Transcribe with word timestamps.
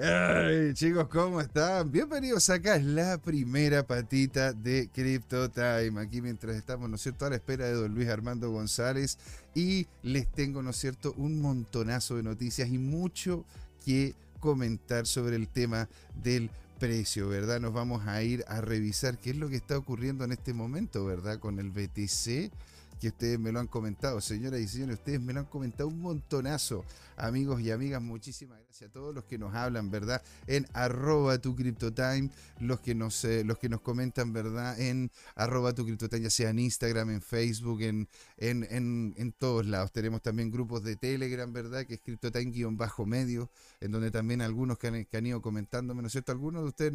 Hey, 0.00 0.74
chicos, 0.74 1.08
¿cómo 1.08 1.40
están? 1.40 1.90
Bienvenidos 1.90 2.48
acá, 2.50 2.76
es 2.76 2.84
la 2.84 3.18
primera 3.18 3.84
patita 3.84 4.52
de 4.52 4.88
Crypto 4.94 5.50
Time. 5.50 6.00
Aquí 6.00 6.22
mientras 6.22 6.54
estamos, 6.54 6.88
¿no 6.88 6.94
es 6.94 7.02
cierto?, 7.02 7.26
a 7.26 7.30
la 7.30 7.34
espera 7.34 7.66
de 7.66 7.72
don 7.72 7.92
Luis 7.92 8.08
Armando 8.08 8.48
González 8.48 9.18
y 9.56 9.88
les 10.04 10.30
tengo, 10.30 10.62
¿no 10.62 10.70
es 10.70 10.76
cierto?, 10.76 11.14
un 11.16 11.40
montonazo 11.40 12.14
de 12.14 12.22
noticias 12.22 12.68
y 12.68 12.78
mucho 12.78 13.44
que 13.84 14.14
comentar 14.38 15.04
sobre 15.04 15.34
el 15.34 15.48
tema 15.48 15.88
del 16.22 16.48
precio, 16.78 17.28
¿verdad? 17.28 17.58
Nos 17.58 17.72
vamos 17.72 18.06
a 18.06 18.22
ir 18.22 18.44
a 18.46 18.60
revisar 18.60 19.18
qué 19.18 19.30
es 19.30 19.36
lo 19.36 19.48
que 19.48 19.56
está 19.56 19.76
ocurriendo 19.76 20.22
en 20.22 20.30
este 20.30 20.52
momento, 20.52 21.04
¿verdad? 21.04 21.40
Con 21.40 21.58
el 21.58 21.70
BTC 21.70 22.52
que 23.00 23.08
ustedes 23.08 23.40
me 23.40 23.50
lo 23.50 23.58
han 23.58 23.66
comentado, 23.66 24.20
señoras 24.20 24.60
y 24.60 24.68
señores, 24.68 24.98
ustedes 24.98 25.20
me 25.20 25.32
lo 25.32 25.40
han 25.40 25.46
comentado 25.46 25.88
un 25.88 26.00
montonazo, 26.00 26.84
amigos 27.16 27.60
y 27.60 27.72
amigas, 27.72 28.00
muchísimas 28.00 28.58
gracias 28.58 28.67
a 28.68 28.88
todos 28.90 29.14
los 29.14 29.24
que 29.24 29.38
nos 29.38 29.54
hablan, 29.54 29.90
¿verdad? 29.90 30.22
En 30.46 30.66
arroba 30.74 31.38
tu 31.38 31.56
CryptoTime, 31.56 32.30
los 32.60 32.80
que 32.80 32.94
nos, 32.94 33.24
eh, 33.24 33.42
los 33.42 33.58
que 33.58 33.68
nos 33.68 33.80
comentan, 33.80 34.32
¿verdad? 34.32 34.78
En 34.78 35.10
arroba 35.34 35.72
tu 35.72 35.84
CryptoTime, 35.84 36.22
ya 36.22 36.30
sea 36.30 36.50
en 36.50 36.58
Instagram, 36.58 37.10
en 37.10 37.22
Facebook, 37.22 37.80
en, 37.80 38.08
en, 38.36 39.14
en, 39.16 39.32
todos 39.32 39.66
lados. 39.66 39.90
Tenemos 39.90 40.20
también 40.20 40.50
grupos 40.50 40.84
de 40.84 40.96
Telegram, 40.96 41.50
¿verdad? 41.50 41.86
Que 41.86 41.94
es 41.94 42.00
CryptoTime-medio, 42.02 43.50
en 43.80 43.90
donde 43.90 44.10
también 44.10 44.42
algunos 44.42 44.78
que 44.78 44.88
han, 44.88 45.04
que 45.06 45.16
han, 45.16 45.26
ido 45.26 45.40
comentándome, 45.40 46.02
¿no 46.02 46.06
es 46.06 46.12
cierto? 46.12 46.32
Algunos 46.32 46.62
de 46.62 46.68
ustedes 46.68 46.92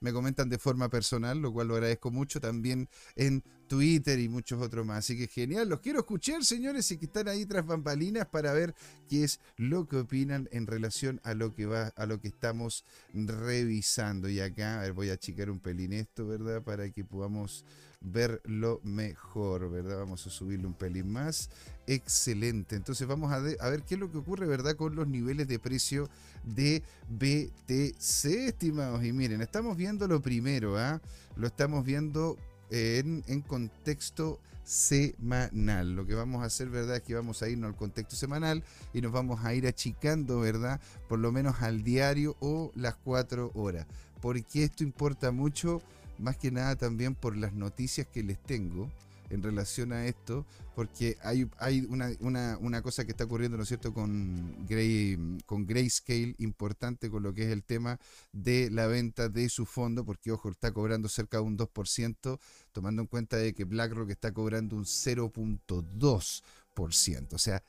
me 0.00 0.12
comentan 0.12 0.48
de 0.50 0.58
forma 0.58 0.90
personal, 0.90 1.38
lo 1.38 1.52
cual 1.52 1.68
lo 1.68 1.74
agradezco 1.74 2.10
mucho, 2.10 2.38
también 2.38 2.88
en 3.16 3.42
Twitter 3.66 4.18
y 4.18 4.28
muchos 4.28 4.60
otros 4.60 4.84
más. 4.84 4.98
Así 4.98 5.16
que 5.16 5.26
genial, 5.26 5.68
los 5.68 5.80
quiero 5.80 6.00
escuchar, 6.00 6.44
señores, 6.44 6.90
y 6.90 6.98
que 6.98 7.06
están 7.06 7.28
ahí 7.28 7.46
tras 7.46 7.66
bambalinas 7.66 8.26
para 8.26 8.52
ver 8.52 8.74
qué 9.08 9.24
es 9.24 9.40
lo 9.56 9.88
que 9.88 9.96
opinan 9.96 10.48
en 10.52 10.66
relación 10.66 11.07
a 11.22 11.34
lo 11.34 11.54
que 11.54 11.66
va, 11.66 11.88
a 11.96 12.06
lo 12.06 12.20
que 12.20 12.28
estamos 12.28 12.84
revisando. 13.12 14.28
Y 14.28 14.40
acá, 14.40 14.80
a 14.80 14.82
ver, 14.82 14.92
voy 14.92 15.10
a 15.10 15.14
achicar 15.14 15.50
un 15.50 15.60
pelín 15.60 15.92
esto, 15.92 16.26
¿verdad? 16.26 16.62
Para 16.62 16.90
que 16.90 17.04
podamos 17.04 17.64
verlo 18.00 18.80
mejor, 18.84 19.70
¿verdad? 19.70 19.98
Vamos 19.98 20.26
a 20.26 20.30
subirle 20.30 20.66
un 20.66 20.74
pelín 20.74 21.10
más. 21.10 21.50
Excelente. 21.86 22.76
Entonces 22.76 23.06
vamos 23.06 23.32
a, 23.32 23.40
ver 23.40 23.82
qué 23.82 23.94
es 23.94 24.00
lo 24.00 24.10
que 24.10 24.18
ocurre, 24.18 24.46
¿verdad? 24.46 24.76
Con 24.76 24.94
los 24.94 25.08
niveles 25.08 25.48
de 25.48 25.58
precio 25.58 26.08
de 26.44 26.82
BTC, 27.08 28.24
estimados. 28.48 29.04
Y 29.04 29.12
miren, 29.12 29.40
estamos 29.40 29.76
viendo 29.76 30.06
lo 30.06 30.20
primero, 30.20 30.78
¿ah? 30.78 31.00
Lo 31.36 31.46
estamos 31.46 31.84
viendo 31.84 32.36
en, 32.70 33.24
en, 33.26 33.40
contexto 33.40 34.40
semanal. 34.68 35.96
Lo 35.96 36.04
que 36.06 36.14
vamos 36.14 36.42
a 36.42 36.46
hacer, 36.46 36.68
¿verdad? 36.68 36.96
Es 36.96 37.02
que 37.02 37.14
vamos 37.14 37.42
a 37.42 37.48
irnos 37.48 37.70
al 37.70 37.76
contexto 37.76 38.16
semanal 38.16 38.62
y 38.92 39.00
nos 39.00 39.12
vamos 39.12 39.42
a 39.42 39.54
ir 39.54 39.66
achicando, 39.66 40.40
¿verdad? 40.40 40.78
Por 41.08 41.20
lo 41.20 41.32
menos 41.32 41.62
al 41.62 41.82
diario 41.82 42.36
o 42.40 42.70
las 42.74 42.94
cuatro 42.96 43.50
horas. 43.54 43.86
Porque 44.20 44.64
esto 44.64 44.84
importa 44.84 45.30
mucho, 45.30 45.80
más 46.18 46.36
que 46.36 46.50
nada 46.50 46.76
también 46.76 47.14
por 47.14 47.34
las 47.34 47.54
noticias 47.54 48.06
que 48.06 48.22
les 48.22 48.38
tengo 48.38 48.90
en 49.30 49.42
relación 49.42 49.92
a 49.92 50.06
esto, 50.06 50.46
porque 50.74 51.16
hay, 51.22 51.48
hay 51.58 51.80
una, 51.88 52.10
una, 52.20 52.56
una, 52.60 52.82
cosa 52.82 53.04
que 53.04 53.10
está 53.10 53.24
ocurriendo, 53.24 53.56
¿no 53.56 53.64
es 53.64 53.68
cierto?, 53.68 53.92
con, 53.92 54.64
Gray, 54.66 55.18
con 55.44 55.66
Grayscale, 55.66 56.34
importante 56.38 57.10
con 57.10 57.22
lo 57.22 57.34
que 57.34 57.44
es 57.44 57.50
el 57.50 57.64
tema 57.64 57.98
de 58.32 58.70
la 58.70 58.86
venta 58.86 59.28
de 59.28 59.48
su 59.48 59.66
fondo, 59.66 60.04
porque, 60.04 60.32
ojo, 60.32 60.50
está 60.50 60.72
cobrando 60.72 61.08
cerca 61.08 61.38
de 61.38 61.44
un 61.44 61.58
2%, 61.58 62.38
tomando 62.72 63.02
en 63.02 63.08
cuenta 63.08 63.36
de 63.36 63.54
que 63.54 63.64
BlackRock 63.64 64.10
está 64.10 64.32
cobrando 64.32 64.76
un 64.76 64.84
0.2%. 64.84 67.32
O 67.32 67.38
sea, 67.38 67.62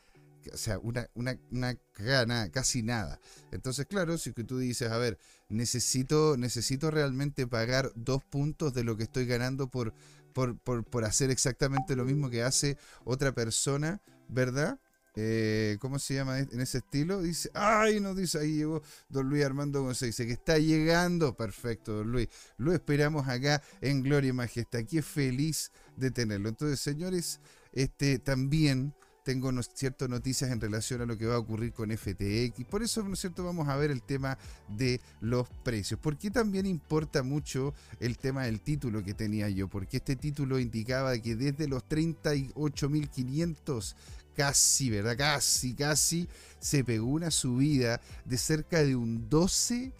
o 0.54 0.58
sea, 0.58 0.80
una, 0.80 1.10
una, 1.16 1.38
una 1.52 2.50
casi 2.52 2.82
nada. 2.82 3.20
Entonces, 3.52 3.86
claro, 3.86 4.18
si 4.18 4.32
tú 4.32 4.58
dices, 4.58 4.92
a 4.92 4.98
ver, 4.98 5.18
necesito, 5.50 6.38
necesito 6.38 6.92
realmente 6.92 7.48
pagar 7.48 7.92
dos 7.96 8.24
puntos 8.24 8.74
de 8.74 8.84
lo 8.84 8.98
que 8.98 9.04
estoy 9.04 9.26
ganando 9.26 9.68
por, 9.68 9.94
por, 10.34 10.58
por, 10.60 11.06
hacer 11.06 11.30
exactamente 11.32 11.96
lo 11.96 12.06
mismo 12.06 12.30
que 12.30 12.44
hace 12.44 12.78
otra 13.04 13.32
persona, 13.32 14.02
¿verdad? 14.28 14.80
Eh, 15.16 15.78
¿Cómo 15.80 16.00
se 16.00 16.14
llama 16.14 16.40
en 16.40 16.62
ese 16.62 16.78
estilo? 16.78 17.22
Dice, 17.22 17.50
ay, 17.54 18.00
nos 18.00 18.16
dice, 18.16 18.40
ahí 18.40 18.58
llegó 18.58 18.82
don 19.10 19.28
Luis 19.28 19.44
Armando 19.44 19.82
González, 19.82 20.16
dice 20.16 20.28
que 20.28 20.34
está 20.34 20.58
llegando, 20.58 21.36
perfecto, 21.36 21.94
don 21.94 22.12
Luis, 22.12 22.30
lo 22.58 22.74
esperamos 22.74 23.28
acá 23.28 23.62
en 23.82 24.02
Gloria 24.04 24.30
y 24.30 24.34
Majestad, 24.34 24.82
aquí 24.82 25.00
es 25.00 25.06
feliz 25.06 25.72
de 25.96 26.12
tenerlo. 26.12 26.48
Entonces, 26.50 26.80
señores, 26.80 27.40
este 27.74 28.20
también 28.20 28.94
tengo 29.30 29.52
¿no 29.52 29.62
ciertas 29.62 30.10
noticias 30.10 30.50
en 30.50 30.60
relación 30.60 31.02
a 31.02 31.06
lo 31.06 31.16
que 31.16 31.28
va 31.28 31.36
a 31.36 31.38
ocurrir 31.38 31.72
con 31.72 31.96
FTX. 31.96 32.66
Por 32.68 32.82
eso, 32.82 33.04
¿no 33.04 33.16
cierto?, 33.16 33.44
vamos 33.44 33.68
a 33.68 33.76
ver 33.76 33.92
el 33.92 34.02
tema 34.02 34.40
de 34.68 35.00
los 35.22 35.48
precios. 35.64 36.00
¿Por 36.00 36.18
qué 36.18 36.32
también 36.32 36.66
importa 36.66 37.22
mucho 37.22 37.76
el 38.00 38.18
tema 38.18 38.46
del 38.46 38.60
título 38.60 39.04
que 39.04 39.14
tenía 39.14 39.48
yo? 39.48 39.68
Porque 39.68 39.98
este 39.98 40.16
título 40.16 40.58
indicaba 40.58 41.16
que 41.20 41.36
desde 41.36 41.68
los 41.68 41.84
38.500 41.84 43.94
casi, 44.36 44.90
¿verdad? 44.90 45.16
Casi, 45.16 45.76
casi 45.76 46.28
se 46.60 46.84
pegó 46.84 47.06
una 47.06 47.30
subida 47.30 48.02
de 48.26 48.38
cerca 48.40 48.82
de 48.82 48.96
un 48.96 49.30
12% 49.30 49.92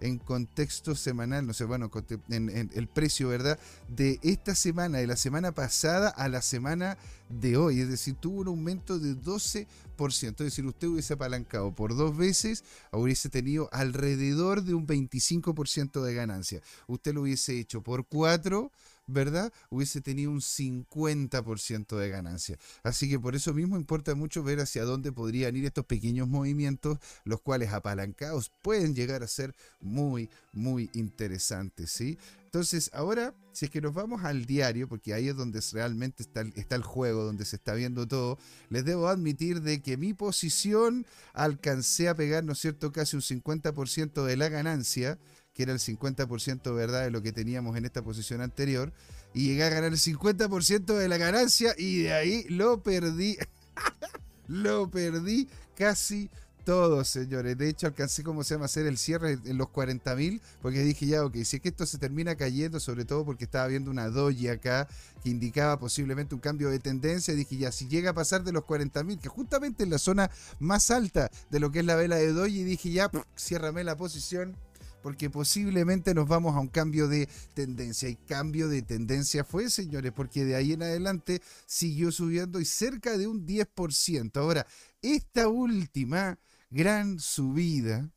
en 0.00 0.18
contexto 0.18 0.94
semanal, 0.94 1.46
no 1.46 1.52
sé, 1.52 1.64
bueno, 1.64 1.90
en, 2.28 2.70
el 2.72 2.86
precio, 2.86 3.28
¿verdad? 3.28 3.58
De 3.88 4.20
esta 4.22 4.54
semana, 4.54 4.98
de 4.98 5.06
la 5.06 5.16
semana 5.16 5.52
pasada 5.52 6.10
a 6.10 6.28
la 6.28 6.42
semana 6.42 6.96
de 7.28 7.56
hoy. 7.56 7.80
Es 7.80 7.88
decir, 7.88 8.14
tuvo 8.14 8.42
un 8.42 8.48
aumento 8.48 8.98
de 9.00 9.16
12%. 9.16 9.66
Es 9.98 10.36
decir, 10.36 10.64
usted 10.64 10.88
hubiese 10.88 11.14
apalancado 11.14 11.74
por 11.74 11.96
dos 11.96 12.16
veces, 12.16 12.62
hubiese 12.92 13.28
tenido 13.28 13.68
alrededor 13.72 14.62
de 14.62 14.74
un 14.74 14.86
25% 14.86 16.00
de 16.02 16.14
ganancia. 16.14 16.62
Usted 16.86 17.14
lo 17.14 17.22
hubiese 17.22 17.58
hecho 17.58 17.82
por 17.82 18.06
cuatro 18.06 18.70
¿verdad? 19.12 19.52
Hubiese 19.70 20.00
tenido 20.00 20.30
un 20.30 20.40
50% 20.40 21.96
de 21.96 22.08
ganancia. 22.08 22.58
Así 22.82 23.08
que 23.08 23.18
por 23.18 23.34
eso 23.34 23.54
mismo 23.54 23.76
importa 23.76 24.14
mucho 24.14 24.42
ver 24.42 24.60
hacia 24.60 24.84
dónde 24.84 25.12
podrían 25.12 25.56
ir 25.56 25.64
estos 25.64 25.86
pequeños 25.86 26.28
movimientos, 26.28 26.98
los 27.24 27.40
cuales 27.40 27.72
apalancados 27.72 28.50
pueden 28.62 28.94
llegar 28.94 29.22
a 29.22 29.28
ser 29.28 29.54
muy, 29.80 30.30
muy 30.52 30.90
interesantes, 30.94 31.90
¿sí? 31.90 32.18
Entonces, 32.52 32.90
ahora, 32.92 33.34
si 33.52 33.64
es 33.64 33.70
que 33.70 33.80
nos 33.80 33.94
vamos 33.94 34.24
al 34.24 34.44
diario, 34.44 34.86
porque 34.86 35.14
ahí 35.14 35.28
es 35.28 35.34
donde 35.34 35.62
realmente 35.72 36.22
está, 36.22 36.42
el 36.42 36.82
juego, 36.82 37.24
donde 37.24 37.46
se 37.46 37.56
está 37.56 37.72
viendo 37.72 38.06
todo, 38.06 38.38
les 38.68 38.84
debo 38.84 39.08
admitir 39.08 39.62
de 39.62 39.80
que 39.80 39.96
mi 39.96 40.12
posición 40.12 41.06
alcancé 41.32 42.10
a 42.10 42.14
pegar, 42.14 42.44
¿no 42.44 42.52
es 42.52 42.58
cierto?, 42.58 42.92
casi 42.92 43.16
un 43.16 43.22
50% 43.22 44.22
de 44.26 44.36
la 44.36 44.50
ganancia, 44.50 45.18
que 45.54 45.62
era 45.64 45.72
el 45.72 45.78
50% 45.78 46.74
verdad 46.74 47.02
de 47.02 47.10
lo 47.10 47.22
que 47.22 47.32
teníamos 47.32 47.76
en 47.76 47.84
esta 47.84 48.02
posición 48.02 48.40
anterior, 48.40 48.92
y 49.34 49.46
llegué 49.46 49.64
a 49.64 49.68
ganar 49.70 49.92
el 49.92 49.98
50% 49.98 50.96
de 50.96 51.08
la 51.08 51.16
ganancia 51.16 51.74
y 51.76 52.02
de 52.02 52.12
ahí 52.12 52.44
lo 52.48 52.82
perdí. 52.82 53.36
lo 54.48 54.90
perdí 54.90 55.48
casi 55.76 56.30
todo, 56.64 57.04
señores. 57.04 57.58
De 57.58 57.68
hecho, 57.68 57.86
alcancé, 57.86 58.22
como 58.22 58.44
se 58.44 58.54
llama?, 58.54 58.66
hacer 58.66 58.86
el 58.86 58.98
cierre 58.98 59.38
en 59.44 59.58
los 59.58 59.68
40.000, 59.68 60.40
porque 60.60 60.80
dije 60.82 61.06
ya, 61.06 61.24
ok, 61.24 61.34
si 61.44 61.56
es 61.56 61.62
que 61.62 61.70
esto 61.70 61.86
se 61.86 61.98
termina 61.98 62.36
cayendo, 62.36 62.78
sobre 62.80 63.04
todo 63.04 63.24
porque 63.24 63.44
estaba 63.44 63.66
viendo 63.66 63.90
una 63.90 64.08
doji 64.08 64.48
acá 64.48 64.88
que 65.22 65.30
indicaba 65.30 65.78
posiblemente 65.78 66.34
un 66.34 66.40
cambio 66.40 66.70
de 66.70 66.78
tendencia, 66.78 67.34
dije 67.34 67.56
ya, 67.56 67.72
si 67.72 67.88
llega 67.88 68.10
a 68.10 68.14
pasar 68.14 68.44
de 68.44 68.52
los 68.52 68.62
40.000, 68.64 69.18
que 69.18 69.28
justamente 69.28 69.82
en 69.82 69.90
la 69.90 69.98
zona 69.98 70.30
más 70.60 70.90
alta 70.90 71.30
de 71.50 71.60
lo 71.60 71.72
que 71.72 71.80
es 71.80 71.84
la 71.84 71.96
vela 71.96 72.16
de 72.16 72.32
doji, 72.32 72.64
dije 72.64 72.90
ya, 72.90 73.10
ciérrame 73.36 73.84
la 73.84 73.96
posición 73.96 74.56
porque 75.02 75.28
posiblemente 75.28 76.14
nos 76.14 76.28
vamos 76.28 76.54
a 76.54 76.60
un 76.60 76.68
cambio 76.68 77.08
de 77.08 77.28
tendencia. 77.54 78.08
Y 78.08 78.16
cambio 78.16 78.68
de 78.68 78.82
tendencia 78.82 79.44
fue, 79.44 79.68
señores, 79.68 80.12
porque 80.12 80.44
de 80.44 80.54
ahí 80.54 80.72
en 80.72 80.82
adelante 80.82 81.42
siguió 81.66 82.12
subiendo 82.12 82.60
y 82.60 82.64
cerca 82.64 83.18
de 83.18 83.26
un 83.26 83.46
10%. 83.46 84.36
Ahora, 84.36 84.66
esta 85.02 85.48
última 85.48 86.38
gran 86.70 87.18
subida, 87.18 88.08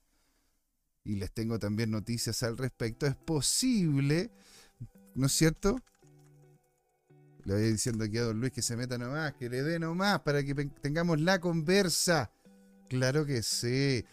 y 1.04 1.16
les 1.16 1.32
tengo 1.32 1.60
también 1.60 1.92
noticias 1.92 2.44
al 2.44 2.58
respecto, 2.58 3.06
es 3.06 3.16
posible, 3.16 4.32
¿no 5.16 5.28
es 5.28 5.34
cierto? 5.34 5.82
Le 7.44 7.54
voy 7.54 7.72
diciendo 7.72 8.04
aquí 8.04 8.18
a 8.18 8.24
don 8.24 8.40
Luis 8.40 8.52
que 8.52 8.64
se 8.64 8.76
meta 8.76 8.98
nomás, 8.98 9.34
que 9.34 9.50
le 9.50 9.62
dé 9.62 9.78
nomás 9.78 10.22
para 10.22 10.44
que 10.44 10.56
tengamos 10.82 11.22
la 11.22 11.40
conversa. 11.40 12.32
Claro 12.90 13.26
que 13.26 13.44
sí. 13.44 14.04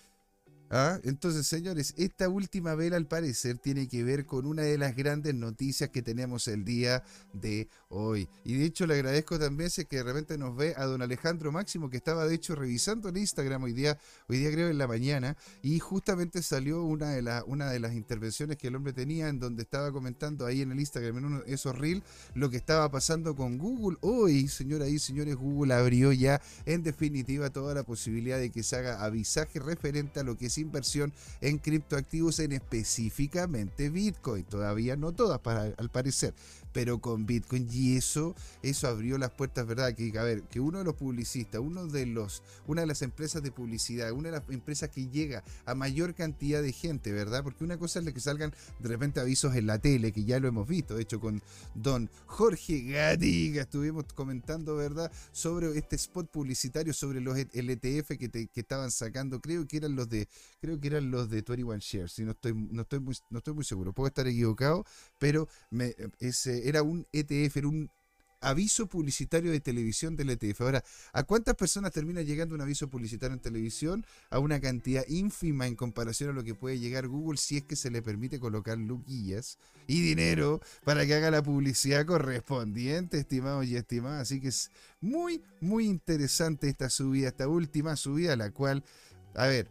¿Ah? 0.74 0.98
Entonces, 1.04 1.46
señores, 1.46 1.92
esta 1.98 2.30
última 2.30 2.74
vela 2.74 2.96
al 2.96 3.06
parecer 3.06 3.58
tiene 3.58 3.88
que 3.88 4.02
ver 4.04 4.24
con 4.24 4.46
una 4.46 4.62
de 4.62 4.78
las 4.78 4.96
grandes 4.96 5.34
noticias 5.34 5.90
que 5.90 6.00
tenemos 6.00 6.48
el 6.48 6.64
día 6.64 7.04
de 7.34 7.68
hoy. 7.90 8.26
Y 8.42 8.54
de 8.54 8.64
hecho 8.64 8.86
le 8.86 8.94
agradezco 8.94 9.38
también 9.38 9.68
sé 9.68 9.84
que 9.84 9.96
de 9.96 10.04
repente 10.04 10.38
nos 10.38 10.56
ve 10.56 10.72
a 10.78 10.86
don 10.86 11.02
Alejandro 11.02 11.52
Máximo, 11.52 11.90
que 11.90 11.98
estaba 11.98 12.24
de 12.24 12.36
hecho 12.36 12.54
revisando 12.54 13.10
el 13.10 13.18
Instagram 13.18 13.64
hoy 13.64 13.74
día, 13.74 13.98
hoy 14.28 14.38
día 14.38 14.50
creo 14.50 14.70
en 14.70 14.78
la 14.78 14.86
mañana, 14.86 15.36
y 15.60 15.78
justamente 15.78 16.42
salió 16.42 16.82
una 16.84 17.10
de, 17.10 17.20
las 17.20 17.44
una 17.46 17.70
de 17.70 17.78
las 17.78 17.92
intervenciones 17.92 18.56
que 18.56 18.68
el 18.68 18.76
hombre 18.76 18.94
tenía 18.94 19.28
en 19.28 19.40
donde 19.40 19.64
estaba 19.64 19.92
comentando 19.92 20.46
ahí 20.46 20.62
en 20.62 20.72
el 20.72 20.80
Instagram, 20.80 21.18
en 21.18 21.24
uno 21.26 21.40
de 21.42 21.52
esos 21.52 21.76
reels, 21.76 22.02
lo 22.32 22.48
que 22.48 22.56
estaba 22.56 22.90
pasando 22.90 23.36
con 23.36 23.58
Google. 23.58 23.98
Hoy, 24.00 24.48
señoras 24.48 24.88
y 24.88 24.98
señores, 24.98 25.36
Google 25.36 25.74
abrió 25.74 26.12
ya 26.12 26.40
en 26.64 26.82
definitiva 26.82 27.50
toda 27.50 27.74
la 27.74 27.82
posibilidad 27.82 28.38
de 28.38 28.50
que 28.50 28.62
se 28.62 28.76
haga 28.76 29.04
avisaje 29.04 29.60
referente 29.60 30.20
a 30.20 30.22
lo 30.22 30.38
que 30.38 30.46
es 30.46 30.61
inversión 30.62 31.12
en 31.40 31.58
criptoactivos, 31.58 32.38
en 32.38 32.52
específicamente 32.52 33.90
Bitcoin. 33.90 34.44
Todavía 34.44 34.96
no 34.96 35.12
todas, 35.12 35.40
al 35.46 35.90
parecer 35.90 36.34
pero 36.72 37.00
con 37.00 37.26
Bitcoin 37.26 37.68
y 37.70 37.96
eso 37.96 38.34
eso 38.62 38.88
abrió 38.88 39.18
las 39.18 39.30
puertas, 39.30 39.66
¿verdad? 39.66 39.94
Que 39.94 40.16
a 40.18 40.22
ver, 40.22 40.42
que 40.44 40.60
uno 40.60 40.78
de 40.78 40.84
los 40.84 40.94
publicistas, 40.94 41.60
uno 41.60 41.86
de 41.86 42.06
los 42.06 42.42
una 42.66 42.82
de 42.82 42.86
las 42.86 43.02
empresas 43.02 43.42
de 43.42 43.50
publicidad, 43.50 44.12
una 44.12 44.30
de 44.30 44.38
las 44.38 44.48
empresas 44.50 44.90
que 44.90 45.08
llega 45.08 45.44
a 45.66 45.74
mayor 45.74 46.14
cantidad 46.14 46.62
de 46.62 46.72
gente, 46.72 47.12
¿verdad? 47.12 47.42
Porque 47.42 47.64
una 47.64 47.78
cosa 47.78 48.00
es 48.00 48.12
que 48.12 48.20
salgan 48.20 48.54
de 48.78 48.88
repente 48.88 49.20
avisos 49.20 49.54
en 49.54 49.66
la 49.66 49.78
tele, 49.78 50.12
que 50.12 50.24
ya 50.24 50.38
lo 50.40 50.48
hemos 50.48 50.68
visto, 50.68 50.96
de 50.96 51.02
hecho 51.02 51.20
con 51.20 51.42
don 51.74 52.10
Jorge 52.26 52.82
Gatti, 52.82 53.52
que 53.52 53.60
estuvimos 53.60 54.04
comentando, 54.14 54.76
¿verdad? 54.76 55.10
Sobre 55.32 55.76
este 55.78 55.96
spot 55.96 56.30
publicitario 56.30 56.92
sobre 56.92 57.20
los 57.20 57.36
el 57.36 57.70
ETF 57.70 58.18
que, 58.18 58.30
que 58.30 58.60
estaban 58.60 58.90
sacando, 58.90 59.40
creo 59.40 59.66
que 59.66 59.78
eran 59.78 59.96
los 59.96 60.08
de 60.08 60.28
creo 60.60 60.80
que 60.80 60.88
eran 60.88 61.10
los 61.10 61.28
de 61.30 61.42
21 61.42 61.78
Shares, 61.80 62.12
si 62.12 62.24
no 62.24 62.32
estoy 62.32 62.54
no 62.54 62.82
estoy 62.82 63.00
muy 63.00 63.16
no 63.30 63.38
estoy 63.38 63.54
muy 63.54 63.64
seguro, 63.64 63.92
puedo 63.92 64.08
estar 64.08 64.26
equivocado, 64.26 64.84
pero 65.18 65.48
me, 65.70 65.94
ese 66.18 66.61
era 66.62 66.82
un 66.82 67.06
ETF, 67.12 67.56
era 67.56 67.68
un 67.68 67.90
aviso 68.42 68.86
publicitario 68.86 69.50
de 69.50 69.60
televisión 69.60 70.16
del 70.16 70.30
ETF. 70.30 70.62
Ahora, 70.62 70.84
¿a 71.12 71.22
cuántas 71.22 71.54
personas 71.54 71.92
termina 71.92 72.22
llegando 72.22 72.54
un 72.54 72.60
aviso 72.60 72.90
publicitario 72.90 73.34
en 73.34 73.40
televisión? 73.40 74.04
A 74.30 74.40
una 74.40 74.60
cantidad 74.60 75.06
ínfima 75.08 75.66
en 75.66 75.76
comparación 75.76 76.30
a 76.30 76.32
lo 76.32 76.44
que 76.44 76.54
puede 76.54 76.78
llegar 76.78 77.06
Google 77.06 77.38
si 77.38 77.58
es 77.58 77.62
que 77.62 77.76
se 77.76 77.90
le 77.90 78.02
permite 78.02 78.40
colocar 78.40 78.76
luquillas 78.78 79.58
y 79.86 80.02
dinero 80.02 80.60
para 80.84 81.06
que 81.06 81.14
haga 81.14 81.30
la 81.30 81.42
publicidad 81.42 82.04
correspondiente, 82.04 83.18
estimados 83.18 83.66
y 83.66 83.76
estimadas. 83.76 84.22
Así 84.22 84.40
que 84.40 84.48
es 84.48 84.70
muy, 85.00 85.42
muy 85.60 85.86
interesante 85.86 86.68
esta 86.68 86.90
subida, 86.90 87.28
esta 87.28 87.48
última 87.48 87.96
subida, 87.96 88.36
la 88.36 88.50
cual, 88.50 88.84
a 89.34 89.46
ver, 89.46 89.70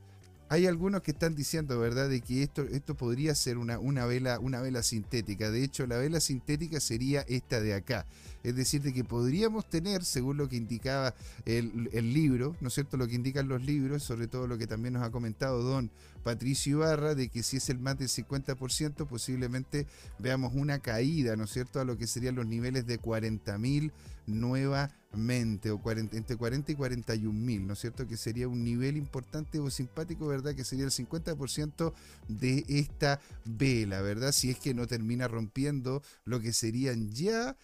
hay 0.52 0.68
algunos 0.68 1.02
que 1.02 1.12
están 1.12 1.34
diciendo, 1.34 1.80
¿verdad?, 1.80 2.10
de 2.10 2.20
que 2.20 2.44
esto, 2.44 2.64
esto 2.64 2.94
podría 2.94 3.34
ser 3.36 3.58
una, 3.58 3.80
una, 3.80 4.06
vela, 4.06 4.38
una 4.38 4.60
vela 4.60 4.84
sintética. 4.84 5.50
De 5.50 5.64
hecho, 5.64 5.88
la 5.88 5.96
vela 5.96 6.20
sintética 6.20 6.82
sería 6.82 7.22
esta 7.22 7.62
de 7.62 7.74
acá. 7.74 8.06
Es 8.44 8.58
decir, 8.58 8.82
de 8.82 8.92
que 8.92 9.06
podríamos 9.06 9.70
tener, 9.70 10.04
según 10.04 10.36
lo 10.36 10.50
que 10.50 10.58
indicaba 10.58 11.16
el, 11.46 11.90
el 11.94 12.14
libro, 12.14 12.54
¿no 12.60 12.68
es 12.68 12.74
cierto?, 12.74 12.98
lo 12.98 13.08
que 13.08 13.16
indican 13.16 13.48
los 13.48 13.62
libros, 13.62 14.04
sobre 14.04 14.28
todo 14.28 14.46
lo 14.46 14.58
que 14.58 14.68
también 14.68 14.96
nos 14.96 15.04
ha 15.04 15.10
comentado 15.10 15.64
don 15.64 15.90
Patricio 16.24 16.78
Ibarra, 16.78 17.16
de 17.16 17.30
que 17.30 17.44
si 17.44 17.58
es 17.58 17.70
el 17.70 17.80
más 17.80 17.98
del 17.98 18.08
50%, 18.08 19.08
posiblemente 19.08 19.88
veamos 20.20 20.54
una 20.54 20.80
caída, 20.80 21.36
¿no 21.36 21.46
es 21.46 21.52
cierto?, 21.52 21.80
a 21.80 21.86
lo 21.86 21.98
que 21.98 22.08
serían 22.08 22.36
los 22.36 22.46
niveles 22.46 22.86
de 22.86 23.00
40.000 23.00 23.92
nuevamente, 24.28 25.72
o 25.72 25.82
40, 25.82 26.18
entre 26.18 26.38
40 26.38 26.72
y 26.72 26.76
41 26.76 27.34
mil, 27.34 27.68
¿no 27.68 27.74
es 27.74 27.80
cierto? 27.80 28.08
Que 28.08 28.18
sería 28.18 28.48
un 28.48 28.64
nivel 28.64 28.98
importante 28.98 29.60
o 29.60 29.70
simpático, 29.70 30.28
¿verdad? 30.28 30.56
Que 30.56 30.64
sería 30.64 30.86
el 30.86 30.92
50% 30.92 31.94
de 32.28 32.66
esta 32.68 33.20
vela, 33.46 34.02
¿verdad? 34.02 34.32
Si 34.32 34.50
es 34.50 34.58
que 34.58 34.74
no 34.74 34.88
termina 34.88 35.28
rompiendo 35.28 36.02
lo 36.24 36.40
que 36.40 36.54
serían 36.54 37.10
ya 37.10 37.58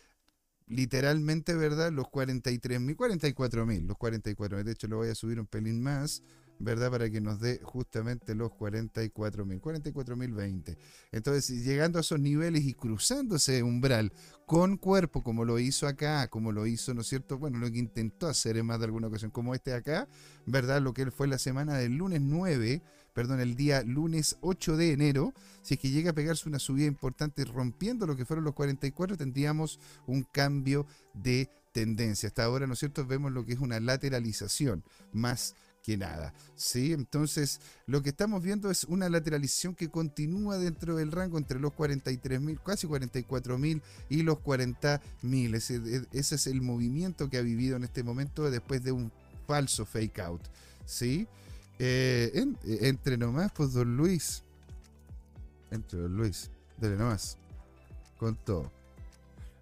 literalmente, 0.68 1.56
¿verdad? 1.56 1.92
Los 1.92 2.10
43 2.10 2.82
mil, 2.82 2.96
44 2.96 3.66
mil, 3.66 3.88
los 3.88 3.98
44 3.98 4.58
mil. 4.58 4.66
De 4.66 4.74
hecho, 4.74 4.88
lo 4.88 4.98
voy 4.98 5.10
a 5.10 5.16
subir 5.16 5.40
un 5.40 5.48
pelín 5.48 5.82
más 5.82 6.24
¿verdad? 6.60 6.92
Para 6.92 7.10
que 7.10 7.22
nos 7.22 7.40
dé 7.40 7.60
justamente 7.64 8.36
los 8.36 8.52
44 8.54 9.46
mil, 9.46 9.60
44 9.60 10.16
mil 10.16 10.34
20. 10.34 10.78
Entonces, 11.12 11.64
llegando 11.64 12.00
a 12.00 12.02
esos 12.02 12.20
niveles 12.20 12.66
y 12.66 12.74
cruzando 12.74 13.36
ese 13.36 13.64
umbral 13.64 14.12
con 14.46 14.78
cuerpo, 14.78 15.24
como 15.24 15.46
lo 15.46 15.60
hizo 15.60 15.88
acá, 15.88 16.28
como 16.28 16.52
lo 16.52 16.66
hizo, 16.66 16.94
¿no 16.94 17.02
es 17.02 17.08
cierto? 17.08 17.38
Bueno, 17.38 17.60
lo 17.60 17.72
que 17.72 17.80
intentó 17.80 18.28
hacer 18.28 18.58
en 18.58 18.66
más 18.66 18.80
de 18.80 18.86
alguna 18.86 19.08
ocasión, 19.08 19.32
como 19.32 19.54
este 19.54 19.74
acá, 19.74 20.08
¿verdad? 20.46 20.82
Lo 20.82 20.94
que 20.94 21.04
él 21.04 21.12
fue 21.12 21.28
la 21.28 21.38
semana 21.38 21.76
del 21.78 21.98
lunes 21.98 22.22
9, 22.22 22.82
perdón, 23.14 23.40
el 23.40 23.56
día 23.56 23.84
lunes 23.84 24.38
8 24.42 24.78
de 24.78 24.94
enero, 24.94 25.34
si 25.62 25.74
es 25.74 25.80
que 25.80 25.90
llega 25.90 26.12
a 26.12 26.14
pegarse 26.14 26.48
una 26.48 26.60
subida 26.60 26.88
importante 26.88 27.44
rompiendo 27.46 28.08
lo 28.08 28.16
que 28.16 28.26
fueron 28.26 28.46
los 28.46 28.54
44, 28.54 29.18
tendríamos 29.18 29.80
un 30.06 30.24
cambio 30.24 30.88
de 31.14 31.50
tendencia. 31.74 32.28
Hasta 32.28 32.44
ahora, 32.44 32.66
¿no 32.68 32.74
es 32.74 32.80
cierto? 32.80 33.06
Vemos 33.06 33.32
lo 33.32 33.46
que 33.46 33.54
es 33.54 33.60
una 33.60 33.80
lateralización 33.80 34.84
más 35.14 35.56
que 35.88 35.96
nada. 35.96 36.34
¿sí? 36.58 36.92
Entonces, 36.92 37.62
lo 37.86 38.04
que 38.04 38.10
estamos 38.10 38.44
viendo 38.44 38.70
es 38.70 38.84
una 38.84 39.08
lateralización 39.08 39.74
que 39.74 39.90
continúa 39.90 40.58
dentro 40.58 40.98
del 40.98 41.14
rango 41.14 41.38
entre 41.38 41.62
los 41.62 41.72
43.000, 41.72 42.62
casi 42.62 42.88
44.000 42.88 43.82
y 44.10 44.24
los 44.24 44.38
40.000. 44.40 45.56
Ese, 45.56 46.06
ese 46.12 46.36
es 46.36 46.48
el 46.48 46.62
movimiento 46.62 47.30
que 47.30 47.38
ha 47.38 47.42
vivido 47.42 47.78
en 47.78 47.86
este 47.86 48.04
momento 48.04 48.52
después 48.52 48.84
de 48.84 48.92
un 48.92 49.14
falso 49.48 49.86
fake 49.86 50.20
out. 50.20 50.42
¿sí? 50.86 51.26
Eh, 51.80 52.34
entre 52.82 53.18
nomás, 53.18 53.54
pues 53.54 53.72
don 53.72 53.96
Luis. 53.96 54.44
Entre 55.72 56.00
don 56.00 56.18
Luis. 56.18 56.52
Dele 56.78 56.98
nomás. 56.98 57.38
Con 58.18 58.36
todo. 58.36 58.77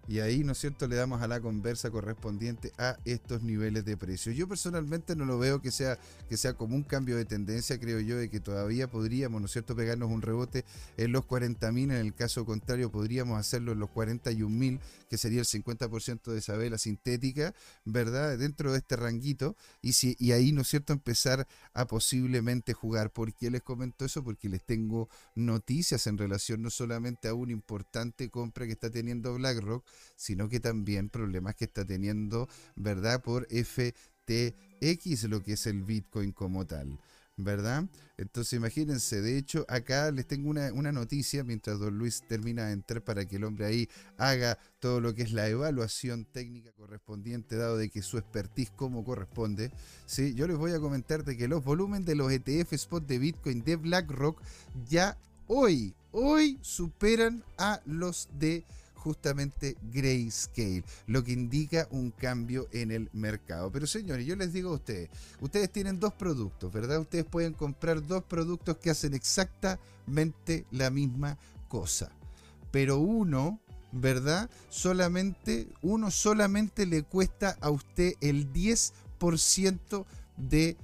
Y 0.08 0.20
ahí, 0.20 0.44
¿no 0.44 0.52
es 0.52 0.58
cierto?, 0.58 0.86
le 0.86 0.96
damos 0.96 1.20
a 1.22 1.28
la 1.28 1.40
conversa 1.40 1.90
correspondiente 1.90 2.72
a 2.78 2.96
estos 3.04 3.42
niveles 3.42 3.84
de 3.84 3.96
precios. 3.96 4.36
Yo 4.36 4.46
personalmente 4.46 5.16
no 5.16 5.24
lo 5.24 5.38
veo 5.38 5.60
que 5.60 5.70
sea, 5.70 5.98
que 6.28 6.36
sea 6.36 6.54
como 6.54 6.76
un 6.76 6.82
cambio 6.82 7.16
de 7.16 7.24
tendencia, 7.24 7.78
creo 7.80 8.00
yo, 8.00 8.16
de 8.16 8.30
que 8.30 8.38
todavía 8.40 8.88
podríamos, 8.88 9.40
¿no 9.40 9.46
es 9.46 9.52
cierto?, 9.52 9.74
pegarnos 9.74 10.10
un 10.10 10.22
rebote 10.22 10.64
en 10.96 11.12
los 11.12 11.24
40.000, 11.24 11.84
en 11.84 11.90
el 11.92 12.14
caso 12.14 12.44
contrario 12.44 12.90
podríamos 12.90 13.38
hacerlo 13.38 13.72
en 13.72 13.80
los 13.80 13.90
41.000, 13.90 14.80
que 15.10 15.18
sería 15.18 15.40
el 15.40 15.46
50% 15.46 16.30
de 16.32 16.38
esa 16.38 16.56
vela 16.56 16.78
sintética, 16.78 17.54
¿verdad?, 17.84 18.38
dentro 18.38 18.72
de 18.72 18.78
este 18.78 18.96
ranguito, 18.96 19.56
y, 19.82 19.94
si, 19.94 20.16
y 20.18 20.32
ahí, 20.32 20.52
¿no 20.52 20.62
es 20.62 20.68
cierto?, 20.68 20.92
empezar 20.92 21.48
a 21.74 21.86
posiblemente 21.86 22.72
jugar. 22.74 23.10
¿Por 23.10 23.34
qué 23.34 23.50
les 23.50 23.62
comento 23.62 24.04
eso? 24.04 24.22
Porque 24.22 24.48
les 24.48 24.62
tengo 24.62 25.08
noticias 25.34 26.06
en 26.06 26.18
relación 26.18 26.62
no 26.62 26.70
solamente 26.70 27.28
a 27.28 27.34
una 27.34 27.52
importante 27.52 28.30
compra 28.30 28.66
que 28.66 28.72
está 28.72 28.90
teniendo 28.90 29.34
BlackRock, 29.34 29.84
sino 30.16 30.48
que 30.48 30.60
también 30.60 31.08
problemas 31.08 31.54
que 31.54 31.64
está 31.64 31.84
teniendo, 31.84 32.48
¿verdad? 32.74 33.22
Por 33.22 33.46
FTX, 33.48 35.24
lo 35.24 35.42
que 35.42 35.54
es 35.54 35.66
el 35.66 35.82
Bitcoin 35.82 36.32
como 36.32 36.66
tal. 36.66 36.98
¿verdad? 37.36 37.84
Entonces 38.16 38.54
imagínense, 38.54 39.20
de 39.20 39.36
hecho 39.36 39.66
acá 39.68 40.10
les 40.10 40.26
tengo 40.26 40.48
una, 40.48 40.72
una, 40.72 40.90
noticia 40.90 41.44
mientras 41.44 41.78
don 41.78 41.98
Luis 41.98 42.22
termina 42.26 42.66
de 42.66 42.72
entrar 42.72 43.04
para 43.04 43.26
que 43.26 43.36
el 43.36 43.44
hombre 43.44 43.66
ahí 43.66 43.88
haga 44.16 44.58
todo 44.78 45.02
lo 45.02 45.14
que 45.14 45.22
es 45.22 45.32
la 45.32 45.46
evaluación 45.46 46.24
técnica 46.24 46.72
correspondiente, 46.72 47.56
dado 47.56 47.76
de 47.76 47.90
que 47.90 48.00
su 48.00 48.16
expertise 48.16 48.70
como 48.70 49.04
corresponde. 49.04 49.70
¿sí? 50.06 50.34
Yo 50.34 50.46
les 50.46 50.56
voy 50.56 50.72
a 50.72 50.80
comentar 50.80 51.24
de 51.24 51.36
que 51.36 51.46
los 51.46 51.62
volúmenes 51.62 52.06
de 52.06 52.14
los 52.14 52.32
ETF 52.32 52.72
spot 52.72 53.06
de 53.06 53.18
Bitcoin 53.18 53.62
de 53.62 53.76
BlackRock 53.76 54.40
ya 54.88 55.18
hoy, 55.46 55.94
hoy 56.12 56.58
superan 56.62 57.44
a 57.58 57.82
los 57.84 58.30
de 58.38 58.64
justamente 59.06 59.76
grayscale, 59.92 60.82
lo 61.06 61.22
que 61.22 61.30
indica 61.30 61.86
un 61.92 62.10
cambio 62.10 62.66
en 62.72 62.90
el 62.90 63.08
mercado. 63.12 63.70
Pero 63.70 63.86
señores, 63.86 64.26
yo 64.26 64.34
les 64.34 64.52
digo 64.52 64.70
a 64.70 64.74
ustedes, 64.74 65.10
ustedes 65.40 65.70
tienen 65.70 66.00
dos 66.00 66.12
productos, 66.14 66.72
¿verdad? 66.72 66.98
Ustedes 66.98 67.24
pueden 67.24 67.52
comprar 67.52 68.04
dos 68.04 68.24
productos 68.24 68.78
que 68.78 68.90
hacen 68.90 69.14
exactamente 69.14 70.66
la 70.72 70.90
misma 70.90 71.38
cosa. 71.68 72.10
Pero 72.72 72.98
uno, 72.98 73.60
¿verdad? 73.92 74.50
Solamente, 74.70 75.68
uno 75.82 76.10
solamente 76.10 76.84
le 76.84 77.04
cuesta 77.04 77.56
a 77.60 77.70
usted 77.70 78.14
el 78.20 78.52
10% 78.52 80.04
de 80.36 80.76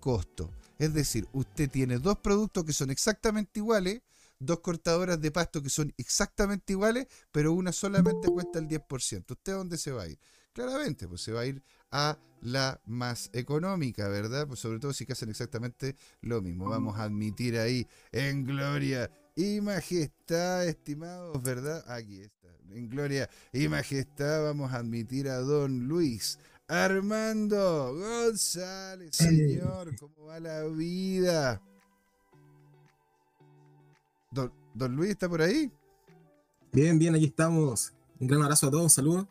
costo. 0.00 0.50
Es 0.78 0.94
decir, 0.94 1.28
usted 1.34 1.68
tiene 1.70 1.98
dos 1.98 2.16
productos 2.16 2.64
que 2.64 2.72
son 2.72 2.88
exactamente 2.88 3.60
iguales, 3.60 4.00
dos 4.38 4.60
cortadoras 4.60 5.20
de 5.20 5.30
pasto 5.30 5.62
que 5.62 5.70
son 5.70 5.92
exactamente 5.96 6.72
iguales, 6.72 7.06
pero 7.32 7.52
una 7.52 7.72
solamente 7.72 8.28
cuesta 8.28 8.58
el 8.58 8.68
10%. 8.68 9.30
¿Usted 9.30 9.52
a 9.52 9.56
dónde 9.56 9.78
se 9.78 9.92
va 9.92 10.02
a 10.02 10.08
ir? 10.08 10.18
Claramente, 10.52 11.06
pues 11.06 11.20
se 11.22 11.32
va 11.32 11.42
a 11.42 11.46
ir 11.46 11.62
a 11.90 12.18
la 12.40 12.80
más 12.86 13.30
económica, 13.32 14.08
¿verdad? 14.08 14.46
Pues 14.46 14.60
sobre 14.60 14.78
todo 14.78 14.92
si 14.92 15.06
que 15.06 15.12
hacen 15.12 15.30
exactamente 15.30 15.96
lo 16.20 16.40
mismo. 16.40 16.68
Vamos 16.68 16.98
a 16.98 17.04
admitir 17.04 17.58
ahí 17.58 17.86
en 18.12 18.44
gloria 18.44 19.10
y 19.34 19.60
majestad, 19.60 20.66
estimados, 20.66 21.42
¿verdad? 21.42 21.84
Aquí 21.90 22.20
está. 22.20 22.48
En 22.70 22.88
gloria 22.88 23.30
y 23.52 23.66
majestad 23.68 24.44
vamos 24.44 24.72
a 24.72 24.76
admitir 24.76 25.28
a 25.28 25.36
don 25.38 25.88
Luis 25.88 26.38
Armando 26.66 27.94
González, 27.94 29.16
señor. 29.16 29.96
¿Cómo 29.98 30.26
va 30.26 30.38
la 30.38 30.64
vida? 30.64 31.62
Don, 34.30 34.52
don 34.74 34.94
Luis 34.94 35.10
está 35.10 35.28
por 35.28 35.42
ahí. 35.42 35.70
Bien, 36.72 36.98
bien, 36.98 37.14
aquí 37.14 37.26
estamos. 37.26 37.92
Un 38.20 38.28
gran 38.28 38.42
abrazo 38.42 38.68
a 38.68 38.70
todos, 38.70 38.92
saludos. 38.92 39.26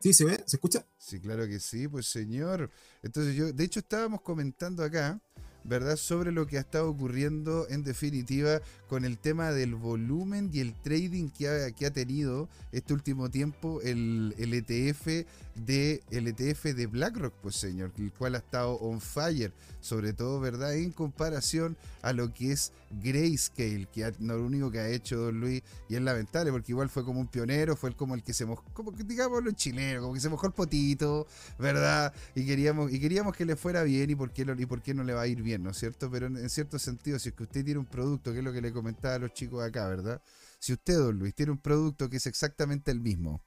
¿Sí 0.00 0.12
se 0.12 0.24
ve? 0.24 0.42
¿Se 0.46 0.56
escucha? 0.56 0.86
Sí, 0.98 1.20
claro 1.20 1.46
que 1.46 1.58
sí, 1.58 1.88
pues 1.88 2.06
señor. 2.06 2.70
Entonces 3.02 3.34
yo, 3.34 3.52
de 3.52 3.64
hecho 3.64 3.80
estábamos 3.80 4.20
comentando 4.20 4.84
acá 4.84 5.20
¿verdad? 5.66 5.96
Sobre 5.96 6.32
lo 6.32 6.46
que 6.46 6.58
ha 6.58 6.60
estado 6.60 6.88
ocurriendo 6.88 7.66
en 7.68 7.82
definitiva 7.82 8.60
con 8.88 9.04
el 9.04 9.18
tema 9.18 9.50
del 9.50 9.74
volumen 9.74 10.50
y 10.52 10.60
el 10.60 10.74
trading 10.74 11.28
que 11.28 11.48
ha, 11.48 11.70
que 11.72 11.86
ha 11.86 11.92
tenido 11.92 12.48
este 12.72 12.94
último 12.94 13.30
tiempo 13.30 13.80
el, 13.82 14.34
el, 14.38 14.54
ETF 14.54 15.26
de 15.56 16.02
ETF 16.10 16.64
de 16.64 16.86
BlackRock, 16.86 17.34
pues 17.40 17.56
señor, 17.56 17.92
el 17.98 18.12
cual 18.12 18.34
ha 18.34 18.38
estado 18.38 18.74
on 18.74 19.00
fire, 19.00 19.52
sobre 19.80 20.12
todo, 20.12 20.38
¿verdad? 20.40 20.74
En 20.74 20.92
comparación 20.92 21.76
a 22.02 22.12
lo 22.12 22.32
que 22.32 22.52
es 22.52 22.72
Grayscale, 22.90 23.86
que 23.92 24.12
no 24.18 24.36
lo 24.36 24.44
único 24.44 24.70
que 24.70 24.78
ha 24.78 24.88
hecho 24.88 25.18
Don 25.18 25.40
Luis, 25.40 25.62
y 25.88 25.94
es 25.94 26.02
lamentable, 26.02 26.52
porque 26.52 26.72
igual 26.72 26.90
fue 26.90 27.04
como 27.04 27.20
un 27.20 27.28
pionero, 27.28 27.76
fue 27.76 27.94
como 27.94 28.14
el 28.14 28.22
que 28.22 28.34
se 28.34 28.44
mojó, 28.44 28.64
como 28.72 28.92
que 28.92 29.02
digamos 29.02 29.42
los 29.42 29.54
chilenos, 29.54 30.02
como 30.02 30.14
que 30.14 30.20
se 30.20 30.28
mojó 30.28 30.46
el 30.46 30.52
potito, 30.52 31.26
¿verdad? 31.58 32.12
Y 32.34 32.44
queríamos, 32.44 32.92
y 32.92 33.00
queríamos 33.00 33.34
que 33.34 33.44
le 33.44 33.56
fuera 33.56 33.82
bien, 33.82 34.10
y 34.10 34.14
por 34.14 34.32
qué, 34.32 34.46
y 34.58 34.66
por 34.66 34.82
qué 34.82 34.94
no 34.94 35.04
le 35.04 35.14
va 35.14 35.22
a 35.22 35.26
ir 35.26 35.42
bien 35.42 35.62
¿no 35.62 35.70
es 35.70 35.78
cierto? 35.78 36.10
Pero 36.10 36.26
en, 36.26 36.50
cierto 36.50 36.78
sentido, 36.78 37.18
si 37.18 37.30
es 37.30 37.34
que 37.34 37.44
usted 37.44 37.64
tiene 37.64 37.80
un 37.80 37.86
producto, 37.86 38.32
que 38.32 38.38
es 38.38 38.44
lo 38.44 38.52
que 38.52 38.60
le 38.60 38.72
comentaba 38.72 39.14
a 39.14 39.18
los 39.18 39.32
chicos 39.32 39.62
acá, 39.64 39.88
¿verdad? 39.88 40.20
Si 40.58 40.72
usted, 40.72 40.96
don 40.98 41.18
Luis, 41.18 41.34
tiene 41.34 41.52
un 41.52 41.58
producto 41.58 42.08
que 42.10 42.18
es 42.18 42.26
exactamente 42.26 42.90
el 42.90 43.00
mismo, 43.00 43.42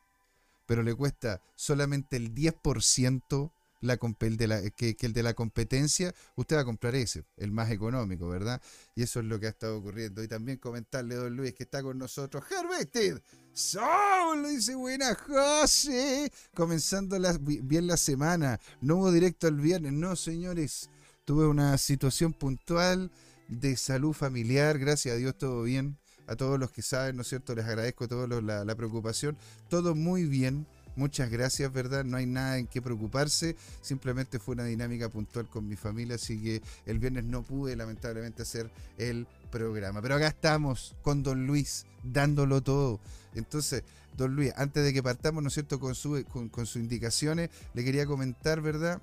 pero 0.69 0.83
le 0.83 0.93
cuesta 0.93 1.41
solamente 1.55 2.15
el 2.15 2.35
10% 2.35 3.51
la, 3.81 3.97
de 3.97 4.47
la, 4.47 4.69
que, 4.69 4.95
el 5.01 5.13
de 5.13 5.23
la 5.23 5.33
competencia, 5.33 6.13
usted 6.35 6.57
va 6.57 6.61
a 6.61 6.65
comprar 6.65 6.93
ese, 6.93 7.23
el 7.37 7.51
más 7.51 7.71
económico, 7.71 8.29
¿verdad? 8.29 8.61
Y 8.93 9.01
eso 9.01 9.19
es 9.19 9.25
lo 9.25 9.39
que 9.39 9.47
ha 9.47 9.49
estado 9.49 9.79
ocurriendo. 9.79 10.21
Y 10.21 10.27
también 10.27 10.59
comentarle, 10.59 11.15
don 11.15 11.35
Luis, 11.35 11.55
que 11.55 11.63
está 11.63 11.81
con 11.81 11.97
nosotros 11.97 12.43
Harvested. 12.51 13.19
Solo 13.51 14.47
dice 14.47 14.75
buena 14.75 15.15
José. 15.15 16.31
Comenzando 16.53 17.17
bien 17.39 17.87
la 17.87 17.97
semana. 17.97 18.59
No 18.79 18.97
hubo 18.97 19.11
directo 19.11 19.47
el 19.47 19.55
viernes. 19.55 19.93
No, 19.93 20.15
señores 20.15 20.87
tuve 21.25 21.47
una 21.47 21.79
situación 21.79 22.33
puntual 22.33 23.11
de 23.47 23.75
salud 23.75 24.13
familiar, 24.13 24.77
gracias 24.77 25.15
a 25.15 25.17
Dios 25.17 25.35
todo 25.35 25.63
bien. 25.63 25.97
A 26.29 26.35
todos 26.35 26.59
los 26.59 26.69
que 26.69 26.83
saben, 26.83 27.15
¿no 27.15 27.23
es 27.23 27.27
cierto? 27.27 27.55
Les 27.55 27.65
agradezco 27.65 28.07
todo 28.07 28.27
la, 28.27 28.63
la, 28.63 28.75
preocupación. 28.75 29.35
Todo 29.67 29.95
muy 29.95 30.25
bien. 30.25 30.67
Muchas 30.95 31.31
gracias, 31.31 31.73
¿verdad? 31.73 32.03
No 32.03 32.17
hay 32.17 32.27
nada 32.27 32.59
en 32.59 32.67
qué 32.67 32.83
preocuparse. 32.83 33.55
Simplemente 33.81 34.37
fue 34.37 34.53
una 34.53 34.65
dinámica 34.65 35.09
puntual 35.09 35.47
con 35.47 35.67
mi 35.67 35.75
familia, 35.75 36.15
así 36.15 36.39
que 36.39 36.61
el 36.85 36.99
viernes 36.99 37.23
no 37.23 37.41
pude 37.41 37.75
lamentablemente 37.75 38.43
hacer 38.43 38.69
el 38.99 39.25
programa. 39.49 40.03
Pero 40.03 40.15
acá 40.15 40.27
estamos 40.27 40.95
con 41.01 41.23
don 41.23 41.47
Luis, 41.47 41.87
dándolo 42.03 42.61
todo. 42.61 42.99
Entonces, 43.33 43.83
don 44.15 44.35
Luis, 44.35 44.53
antes 44.55 44.83
de 44.83 44.93
que 44.93 45.01
partamos, 45.01 45.41
¿no 45.41 45.47
es 45.47 45.53
cierto?, 45.55 45.79
con, 45.79 45.95
su, 45.95 46.23
con 46.25 46.65
sus 46.67 46.75
indicaciones, 46.75 47.49
le 47.73 47.83
quería 47.83 48.05
comentar, 48.05 48.61
¿verdad? 48.61 49.01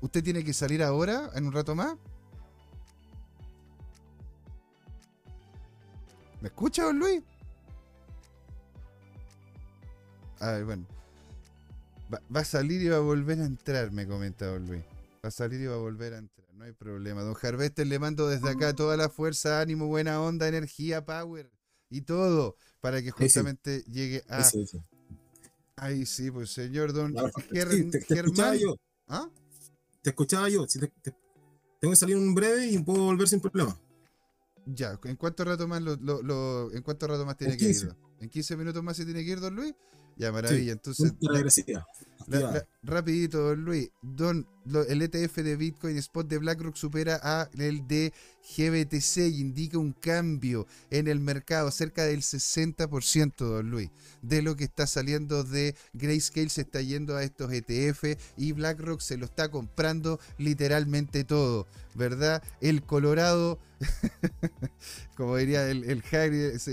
¿Usted 0.00 0.24
tiene 0.24 0.42
que 0.42 0.54
salir 0.54 0.82
ahora, 0.82 1.30
en 1.34 1.46
un 1.46 1.52
rato 1.52 1.74
más? 1.74 1.96
¿Me 6.42 6.48
escucha, 6.48 6.82
don 6.82 6.98
Luis? 6.98 7.22
ver, 10.40 10.64
bueno. 10.64 10.86
Va, 12.12 12.40
a 12.40 12.44
salir 12.44 12.82
y 12.82 12.88
va 12.88 12.96
a 12.96 13.00
volver 13.00 13.38
a 13.40 13.44
entrar, 13.44 13.92
me 13.92 14.08
comenta 14.08 14.46
don 14.46 14.66
Luis. 14.66 14.82
Va 15.24 15.28
a 15.28 15.30
salir 15.30 15.60
y 15.60 15.66
va 15.66 15.76
a 15.76 15.78
volver 15.78 16.14
a 16.14 16.18
entrar, 16.18 16.52
no 16.54 16.64
hay 16.64 16.72
problema. 16.72 17.22
Don 17.22 17.36
Harvester 17.40 17.86
le 17.86 17.98
mando 18.00 18.28
desde 18.28 18.50
acá 18.50 18.74
toda 18.74 18.96
la 18.96 19.08
fuerza, 19.08 19.60
ánimo, 19.60 19.86
buena 19.86 20.20
onda, 20.20 20.48
energía, 20.48 21.06
power 21.06 21.48
y 21.88 22.02
todo 22.02 22.56
para 22.80 23.00
que 23.02 23.12
justamente 23.12 23.84
llegue 23.84 24.24
a. 24.28 24.42
Sí, 24.42 24.66
sí. 24.66 24.78
Ahí 25.76 26.04
sí, 26.04 26.30
pues 26.30 26.50
señor 26.50 26.92
don 26.92 27.14
Germán. 28.08 28.58
¿Ah? 29.06 29.30
te 30.02 30.10
escuchaba 30.10 30.48
yo. 30.48 30.66
Si 30.66 30.80
tengo 30.80 31.92
que 31.92 31.96
salir 31.96 32.16
un 32.16 32.34
breve 32.34 32.66
y 32.66 32.78
puedo 32.78 33.04
volver 33.04 33.28
sin 33.28 33.40
problema. 33.40 33.78
Ya, 34.66 34.98
¿en 35.04 35.16
cuánto 35.16 35.44
rato 35.44 35.66
más 35.66 35.82
lo, 35.82 36.72
en 36.72 36.82
cuánto 36.82 37.06
rato 37.06 37.26
más 37.26 37.36
tiene 37.36 37.56
que 37.56 37.70
ir? 37.70 37.96
¿En 38.20 38.28
15 38.28 38.56
minutos 38.56 38.82
más 38.82 38.96
se 38.96 39.04
tiene 39.04 39.24
que 39.24 39.30
ir, 39.30 39.40
don 39.40 39.56
Luis? 39.56 39.74
Ya, 40.16 40.32
maravilla. 40.32 40.72
Entonces, 40.72 41.12
rapidito, 42.82 43.38
don 43.40 43.64
Luis. 43.64 43.90
Don, 44.02 44.46
el 44.88 45.02
ETF 45.02 45.36
de 45.38 45.56
Bitcoin 45.56 45.98
Spot 45.98 46.26
de 46.26 46.38
BlackRock 46.38 46.76
supera 46.76 47.20
a 47.22 47.48
el 47.58 47.86
de 47.86 48.12
GBTC 48.56 49.18
y 49.18 49.40
indica 49.40 49.78
un 49.78 49.92
cambio 49.92 50.66
en 50.90 51.08
el 51.08 51.20
mercado, 51.20 51.70
cerca 51.70 52.04
del 52.04 52.22
60%, 52.22 53.34
don 53.36 53.70
Luis, 53.70 53.90
de 54.22 54.42
lo 54.42 54.56
que 54.56 54.64
está 54.64 54.86
saliendo 54.86 55.44
de 55.44 55.74
Grayscale 55.92 56.48
se 56.48 56.62
está 56.62 56.80
yendo 56.80 57.16
a 57.16 57.24
estos 57.24 57.52
ETF 57.52 58.18
y 58.36 58.52
BlackRock 58.52 59.00
se 59.00 59.16
lo 59.16 59.26
está 59.26 59.50
comprando 59.50 60.20
literalmente 60.38 61.24
todo, 61.24 61.66
¿verdad? 61.94 62.42
El 62.60 62.82
Colorado, 62.82 63.58
como 65.16 65.36
diría 65.36 65.68
el, 65.68 65.84
el 65.84 66.02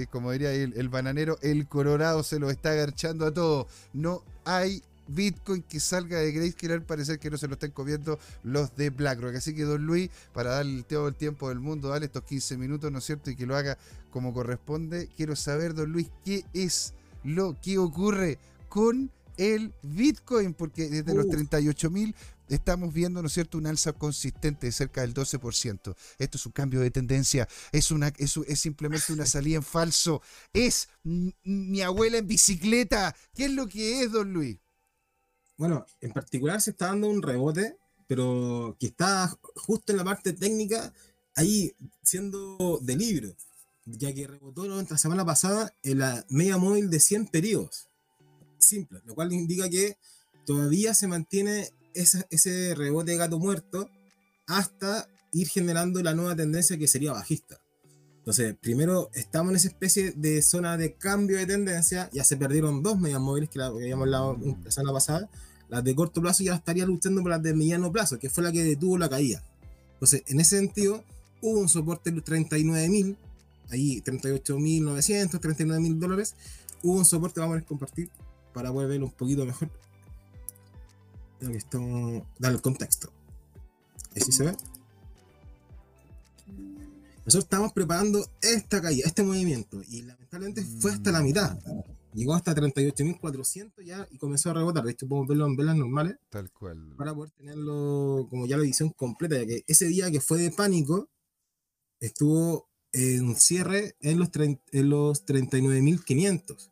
como 0.10 0.32
diría 0.32 0.54
el, 0.54 0.74
el 0.76 0.90
bananero, 0.90 1.38
el 1.42 1.68
Colorado 1.68 2.24
se 2.24 2.40
lo 2.40 2.50
está 2.50 2.72
agarchando 2.72 3.26
a 3.26 3.29
todo. 3.34 3.68
No 3.94 4.24
hay 4.46 4.84
Bitcoin 5.10 5.64
que 5.64 5.80
salga 5.80 6.20
de 6.20 6.32
Grayscale, 6.32 6.76
al 6.76 6.84
parecer 6.84 7.20
que 7.20 7.30
no 7.30 7.38
se 7.38 7.48
lo 7.48 7.54
estén 7.54 7.72
comiendo 7.72 8.20
los 8.44 8.76
de 8.76 8.90
BlackRock. 8.90 9.36
Así 9.36 9.54
que, 9.56 9.64
don 9.64 9.86
Luis, 9.86 10.10
para 10.34 10.52
darle 10.52 10.84
todo 10.84 11.08
el 11.08 11.16
tiempo 11.16 11.50
del 11.50 11.60
mundo, 11.60 11.90
dale 11.90 12.06
estos 12.06 12.24
15 12.24 12.58
minutos, 12.58 12.92
¿no 12.92 13.00
es 13.00 13.06
cierto? 13.06 13.32
Y 13.32 13.36
que 13.36 13.46
lo 13.46 13.56
haga 13.56 13.78
como 14.12 14.34
corresponde. 14.34 15.10
Quiero 15.18 15.36
saber, 15.36 15.74
don 15.74 15.92
Luis, 15.92 16.10
qué 16.24 16.46
es 16.54 16.94
lo 17.24 17.60
que 17.62 17.78
ocurre 17.78 18.38
con 18.70 19.12
el 19.38 19.74
Bitcoin, 19.82 20.54
porque 20.54 20.90
desde 20.90 21.16
los 21.16 21.28
38 21.30 21.90
mil 21.90 22.14
estamos 22.50 22.94
viendo, 22.94 23.22
¿no 23.22 23.28
es 23.28 23.34
cierto?, 23.34 23.58
un 23.58 23.68
alza 23.68 23.94
consistente 23.94 24.68
de 24.68 24.72
cerca 24.72 25.02
del 25.02 25.14
12%. 25.14 25.96
Esto 26.18 26.38
es 26.38 26.46
un 26.46 26.52
cambio 26.52 26.80
de 26.80 26.92
tendencia, 26.92 27.48
es, 27.72 27.92
una, 27.92 28.10
es, 28.18 28.38
es 28.38 28.60
simplemente 28.60 29.14
una 29.14 29.26
salida 29.26 29.58
en 29.58 29.64
falso. 29.64 30.22
Es 30.54 30.90
mi 31.04 31.82
abuela 31.82 32.18
en 32.18 32.28
bicicleta. 32.28 33.16
¿Qué 33.36 33.46
es 33.46 33.52
lo 33.52 33.68
que 33.68 34.02
es, 34.02 34.12
don 34.12 34.34
Luis? 34.34 34.58
Bueno, 35.58 35.86
en 36.00 36.12
particular 36.14 36.62
se 36.62 36.72
está 36.72 36.88
dando 36.88 37.10
un 37.10 37.22
rebote, 37.22 37.78
pero 38.08 38.78
que 38.80 38.88
está 38.88 39.38
justo 39.56 39.92
en 39.92 39.98
la 39.98 40.06
parte 40.06 40.34
técnica, 40.34 40.94
ahí 41.36 41.76
siendo 42.02 42.80
de 42.82 42.96
libro, 42.96 43.36
ya 43.86 44.14
que 44.14 44.26
rebotó 44.26 44.66
la 44.66 44.98
semana 44.98 45.26
pasada 45.26 45.74
en 45.84 46.00
la 46.00 46.26
media 46.30 46.58
móvil 46.58 46.90
de 46.90 47.00
100 47.00 47.28
periodos. 47.28 47.90
Simple, 48.58 49.02
lo 49.06 49.16
cual 49.16 49.34
indica 49.34 49.70
que 49.70 49.98
todavía 50.46 50.94
se 50.94 51.08
mantiene 51.08 51.72
ese, 51.94 52.26
ese 52.30 52.76
rebote 52.76 53.12
de 53.12 53.18
gato 53.18 53.40
muerto 53.40 53.90
hasta 54.48 55.08
ir 55.32 55.48
generando 55.48 56.02
la 56.02 56.14
nueva 56.14 56.36
tendencia 56.36 56.78
que 56.78 56.88
sería 56.88 57.14
bajista. 57.14 57.60
Entonces, 58.18 58.56
primero 58.62 59.10
estamos 59.14 59.52
en 59.52 59.56
esa 59.56 59.70
especie 59.70 60.12
de 60.12 60.42
zona 60.42 60.78
de 60.78 60.94
cambio 60.94 61.38
de 61.38 61.46
tendencia, 61.46 62.10
ya 62.12 62.24
se 62.24 62.38
perdieron 62.38 62.84
dos 62.84 63.00
medias 63.00 63.20
móviles 63.20 63.50
que 63.50 63.62
habíamos 63.62 64.04
hablado 64.04 64.38
la 64.64 64.72
semana 64.72 64.94
pasada, 64.94 65.30
las 65.70 65.84
de 65.84 65.96
corto 65.96 66.22
plazo 66.22 66.44
ya 66.44 66.56
estaría 66.56 66.86
luchando 66.86 67.22
por 67.22 67.32
las 67.32 67.42
de 67.42 67.54
mediano 67.54 67.92
plazo, 67.92 68.20
que 68.20 68.30
fue 68.30 68.44
la 68.44 68.52
que 68.52 68.64
detuvo 68.64 68.98
la 68.98 69.10
caída. 69.10 69.44
Entonces, 69.94 70.24
en 70.28 70.40
ese 70.40 70.58
sentido, 70.58 71.04
hubo 71.42 71.60
un 71.60 71.70
soporte 71.70 72.10
de 72.10 72.18
los 72.18 72.26
39.000, 72.26 73.16
ahí 73.70 74.02
38.900, 74.02 75.40
39.000 75.40 76.00
dólares. 76.00 76.36
Hubo 76.84 76.98
un 76.98 77.06
soporte, 77.06 77.40
vamos 77.40 77.60
a 77.60 77.62
compartir 77.62 78.10
para 78.54 78.72
poder 78.72 78.90
verlo 78.90 79.08
un 79.08 79.12
poquito 79.12 79.46
mejor. 79.46 79.70
Estamos, 81.42 82.24
dar 82.38 82.52
el 82.52 82.62
contexto. 82.62 83.12
Ahí 84.16 84.22
sí 84.22 84.32
se 84.32 84.46
ve. 84.46 84.58
Nosotros 87.26 87.44
estamos 87.44 87.74
preparando 87.74 88.26
esta 88.42 88.82
caída, 88.82 89.06
este 89.06 89.24
movimiento, 89.24 89.82
y 89.88 90.02
lamentablemente 90.02 90.64
fue 90.64 90.92
hasta 90.92 91.12
la 91.12 91.22
mitad 91.22 91.60
llegó 92.14 92.34
hasta 92.34 92.56
38.400 92.56 93.84
ya 93.84 94.08
y 94.12 94.18
comenzó 94.18 94.50
a 94.50 94.54
rebotar. 94.54 94.84
De 94.84 94.92
hecho, 94.92 95.08
podemos 95.08 95.28
verlo 95.28 95.46
en 95.46 95.56
velas 95.56 95.76
normales. 95.76 96.18
Tal 96.30 96.52
cual. 96.52 96.96
Para 96.98 97.14
poder 97.14 97.32
tenerlo 97.32 98.28
como 98.30 98.46
ya 98.48 98.58
la 98.58 98.64
edición 98.64 98.90
completa, 98.92 99.38
ya 99.38 99.46
que 99.46 99.64
ese 99.68 99.86
día 99.86 100.12
que 100.12 100.22
fue 100.22 100.40
de 100.40 100.52
pánico, 100.52 101.10
estuvo 102.00 102.68
en 102.92 103.36
cierre 103.36 103.96
en 104.02 104.20
los, 104.20 104.30
en 104.72 104.90
los 104.90 105.26
39.500. 105.26 106.72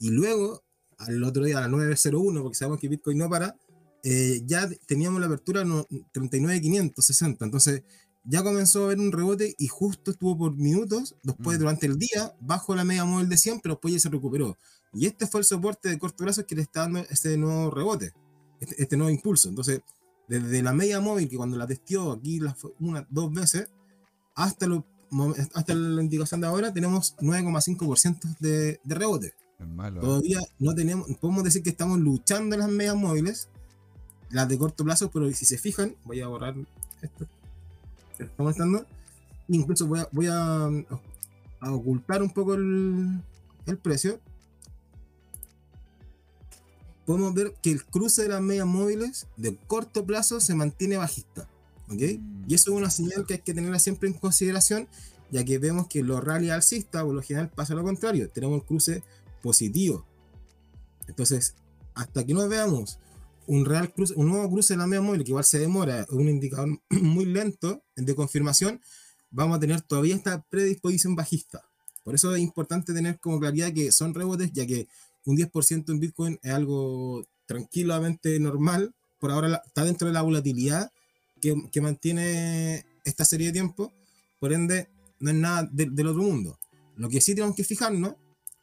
Y 0.00 0.10
luego, 0.10 0.62
al 0.98 1.22
otro 1.24 1.44
día, 1.44 1.58
a 1.58 1.62
las 1.62 1.70
9.01, 1.70 2.42
porque 2.42 2.56
sabemos 2.56 2.80
que 2.80 2.88
Bitcoin 2.88 3.18
no 3.18 3.28
para, 3.28 3.56
eh, 4.04 4.42
ya 4.46 4.68
teníamos 4.86 5.20
la 5.20 5.26
apertura 5.26 5.62
en 5.62 5.70
39.560. 5.70 7.44
Entonces, 7.44 7.82
ya 8.24 8.42
comenzó 8.42 8.82
a 8.82 8.84
haber 8.86 9.00
un 9.00 9.12
rebote 9.12 9.54
y 9.58 9.68
justo 9.68 10.10
estuvo 10.10 10.36
por 10.36 10.54
minutos, 10.54 11.16
después 11.22 11.56
mm. 11.56 11.60
durante 11.60 11.86
el 11.86 11.98
día, 11.98 12.34
bajo 12.40 12.74
la 12.74 12.84
media 12.84 13.04
móvil 13.04 13.28
de 13.28 13.36
100, 13.36 13.60
pero 13.60 13.74
después 13.74 13.94
ya 13.94 14.00
se 14.00 14.08
recuperó. 14.08 14.58
Y 14.92 15.06
este 15.06 15.26
fue 15.26 15.40
el 15.40 15.44
soporte 15.44 15.88
de 15.88 15.98
corto 15.98 16.24
plazo 16.24 16.46
que 16.46 16.54
le 16.54 16.62
está 16.62 16.80
dando 16.80 17.00
este 17.10 17.36
nuevo 17.36 17.70
rebote, 17.70 18.12
este, 18.60 18.82
este 18.82 18.96
nuevo 18.96 19.10
impulso. 19.10 19.48
Entonces, 19.48 19.80
desde 20.28 20.62
la 20.62 20.72
media 20.72 21.00
móvil, 21.00 21.28
que 21.28 21.36
cuando 21.36 21.56
la 21.56 21.66
testió 21.66 22.12
aquí 22.12 22.40
una, 22.78 23.06
dos 23.10 23.32
veces, 23.32 23.68
hasta 24.34 24.66
los 24.66 24.84
hasta 25.54 25.74
la 25.74 26.02
indicación 26.02 26.40
de 26.40 26.46
ahora, 26.46 26.72
tenemos 26.72 27.16
9,5% 27.16 28.36
de, 28.38 28.80
de 28.82 28.94
rebote. 28.94 29.34
Es 29.58 29.66
malo. 29.66 29.98
¿eh? 29.98 30.04
Todavía 30.04 30.40
no 30.60 30.72
tenemos, 30.72 31.08
podemos 31.20 31.42
decir 31.42 31.64
que 31.64 31.70
estamos 31.70 31.98
luchando 31.98 32.54
en 32.54 32.60
las 32.60 32.70
medias 32.70 32.94
móviles, 32.94 33.48
las 34.30 34.48
de 34.48 34.58
corto 34.58 34.84
plazo, 34.84 35.10
pero 35.10 35.30
si 35.32 35.44
se 35.44 35.58
fijan, 35.58 35.94
voy 36.04 36.20
a 36.20 36.28
borrar 36.28 36.54
esto 37.02 37.26
que 38.16 38.24
está 38.24 38.42
mostrando. 38.42 38.86
Incluso 39.48 39.86
voy 39.86 40.00
a, 40.00 40.08
voy 40.12 40.26
a, 40.26 40.66
a 41.60 41.72
ocultar 41.72 42.22
un 42.22 42.30
poco 42.30 42.54
el, 42.54 43.20
el 43.66 43.78
precio. 43.78 44.20
Podemos 47.04 47.34
ver 47.34 47.54
que 47.60 47.72
el 47.72 47.84
cruce 47.84 48.22
de 48.22 48.28
las 48.28 48.40
medias 48.40 48.66
móviles 48.66 49.26
de 49.36 49.56
corto 49.56 50.06
plazo 50.06 50.38
se 50.38 50.54
mantiene 50.54 50.96
bajista. 50.96 51.48
¿ok? 51.88 52.00
Y 52.46 52.54
eso 52.54 52.70
es 52.70 52.76
una 52.76 52.90
señal 52.90 53.26
que 53.26 53.34
hay 53.34 53.40
que 53.40 53.54
tenerla 53.54 53.80
siempre 53.80 54.08
en 54.08 54.14
consideración, 54.14 54.86
ya 55.30 55.44
que 55.44 55.58
vemos 55.58 55.88
que 55.88 56.02
los 56.02 56.22
rally 56.22 56.50
alcistas, 56.50 57.02
por 57.02 57.14
lo 57.14 57.22
general, 57.22 57.50
pasa 57.50 57.74
lo 57.74 57.82
contrario. 57.82 58.28
Tenemos 58.30 58.60
el 58.60 58.66
cruce 58.66 59.02
positivo. 59.42 60.06
Entonces, 61.08 61.54
hasta 61.94 62.24
que 62.24 62.34
no 62.34 62.48
veamos 62.48 62.98
un 63.46 63.64
real 63.64 63.92
cruce, 63.92 64.14
un 64.16 64.28
nuevo 64.28 64.50
cruce 64.50 64.74
de 64.74 64.78
la 64.78 64.86
media 64.86 65.02
móvil, 65.02 65.24
que 65.24 65.30
igual 65.30 65.44
se 65.44 65.58
demora, 65.58 66.06
un 66.10 66.28
indicador 66.28 66.80
muy 66.90 67.24
lento 67.24 67.82
de 67.96 68.14
confirmación, 68.14 68.80
vamos 69.30 69.56
a 69.56 69.60
tener 69.60 69.80
todavía 69.82 70.14
esta 70.14 70.42
predisposición 70.42 71.16
bajista. 71.16 71.62
Por 72.04 72.14
eso 72.14 72.34
es 72.34 72.40
importante 72.42 72.92
tener 72.94 73.18
como 73.20 73.38
claridad 73.38 73.72
que 73.72 73.92
son 73.92 74.14
rebotes, 74.14 74.50
ya 74.52 74.66
que 74.66 74.88
un 75.24 75.36
10% 75.36 75.90
en 75.92 76.00
Bitcoin 76.00 76.38
es 76.42 76.52
algo 76.52 77.26
tranquilamente 77.46 78.38
normal. 78.40 78.94
Por 79.18 79.30
ahora 79.30 79.62
está 79.66 79.84
dentro 79.84 80.08
de 80.08 80.14
la 80.14 80.22
volatilidad 80.22 80.90
que, 81.40 81.54
que 81.70 81.80
mantiene 81.80 82.86
esta 83.04 83.24
serie 83.24 83.48
de 83.48 83.52
tiempo. 83.52 83.92
Por 84.38 84.52
ende, 84.52 84.88
no 85.18 85.30
es 85.30 85.36
nada 85.36 85.68
de- 85.70 85.90
del 85.90 86.06
otro 86.06 86.22
mundo. 86.22 86.58
Lo 86.96 87.08
que 87.10 87.20
sí 87.20 87.34
tenemos 87.34 87.54
que 87.54 87.64
fijarnos 87.64 88.14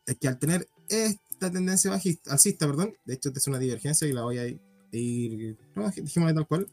es 0.06 0.18
que 0.18 0.28
al 0.28 0.40
tener 0.40 0.68
esta 0.90 1.52
tendencia 1.52 1.92
bajista, 1.92 2.32
alcista, 2.32 2.66
perdón, 2.66 2.94
de 3.06 3.14
hecho 3.14 3.30
esta 3.30 3.40
es 3.40 3.48
una 3.48 3.60
divergencia 3.60 4.08
y 4.08 4.14
la 4.14 4.24
voy 4.24 4.38
a 4.40 4.48
ir, 4.48 4.60
ir 4.92 5.58
no, 5.76 5.90
dijimos 5.90 6.34
tal 6.34 6.48
cual, 6.48 6.68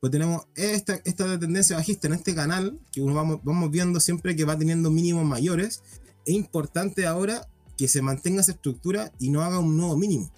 pues 0.00 0.10
tenemos 0.10 0.46
esta, 0.54 0.94
esta 1.04 1.38
tendencia 1.38 1.76
bajista 1.76 2.08
en 2.08 2.14
este 2.14 2.34
canal, 2.34 2.78
que 2.90 3.00
uno 3.00 3.14
vamos, 3.14 3.40
vamos 3.42 3.70
viendo 3.70 4.00
siempre 4.00 4.34
que 4.34 4.44
va 4.44 4.56
teniendo 4.58 4.90
mínimos 4.90 5.24
mayores, 5.24 5.82
es 6.24 6.34
importante 6.34 7.06
ahora 7.06 7.48
que 7.76 7.88
se 7.88 8.02
mantenga 8.02 8.40
esa 8.40 8.52
estructura 8.52 9.12
y 9.18 9.30
no 9.30 9.42
haga 9.42 9.58
un 9.58 9.76
nuevo 9.76 9.96
mínimo, 9.96 10.30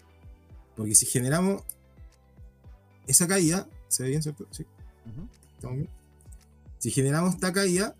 porque 0.76 0.94
si 0.94 1.06
generamos 1.06 1.62
esa 3.06 3.26
caída, 3.26 3.68
¿se 3.88 4.02
ve 4.04 4.10
bien, 4.10 4.22
cierto? 4.22 4.46
Sí. 4.50 4.64
Ujú. 5.06 5.28
¿Estamos 5.54 5.76
bien? 5.76 5.88
Si 6.78 6.90
generamos 6.90 7.34
esta 7.34 7.52
caída, 7.52 7.94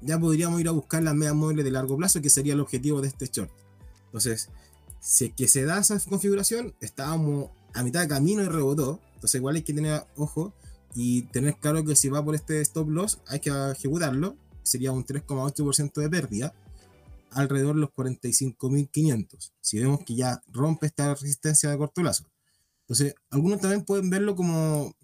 ya 0.00 0.18
podríamos 0.18 0.60
ir 0.60 0.68
a 0.68 0.72
buscar 0.72 1.02
las 1.02 1.14
medias 1.14 1.34
móviles 1.34 1.64
de 1.64 1.70
largo 1.70 1.96
plazo, 1.96 2.20
que 2.20 2.30
sería 2.30 2.54
el 2.54 2.60
objetivo 2.60 3.00
de 3.00 3.08
este 3.08 3.26
short. 3.26 3.50
Entonces, 4.06 4.50
si 5.00 5.26
es 5.26 5.32
que 5.34 5.48
se 5.48 5.64
da 5.64 5.78
esa 5.78 5.98
configuración, 6.00 6.74
estábamos 6.80 7.50
a 7.74 7.82
mitad 7.82 8.00
de 8.00 8.08
camino 8.08 8.42
y 8.42 8.48
rebotó. 8.48 9.00
Entonces, 9.14 9.38
igual 9.38 9.56
hay 9.56 9.62
que 9.62 9.74
tener 9.74 10.04
ojo 10.16 10.54
y 10.94 11.22
tener 11.22 11.56
claro 11.56 11.84
que 11.84 11.96
si 11.96 12.08
va 12.08 12.24
por 12.24 12.34
este 12.34 12.60
stop 12.60 12.88
loss, 12.88 13.18
hay 13.26 13.40
que 13.40 13.50
ejecutarlo. 13.72 14.36
Sería 14.62 14.92
un 14.92 15.04
3,8% 15.04 16.00
de 16.00 16.08
pérdida, 16.08 16.54
alrededor 17.32 17.74
de 17.74 17.82
los 17.82 17.90
45.500. 17.90 19.52
Si 19.60 19.78
vemos 19.78 20.00
que 20.04 20.14
ya 20.14 20.42
rompe 20.48 20.86
esta 20.86 21.14
resistencia 21.14 21.68
de 21.68 21.76
corto 21.76 22.00
plazo. 22.00 22.24
Entonces, 22.82 23.14
algunos 23.30 23.60
también 23.60 23.84
pueden 23.84 24.08
verlo 24.08 24.36
como 24.36 24.94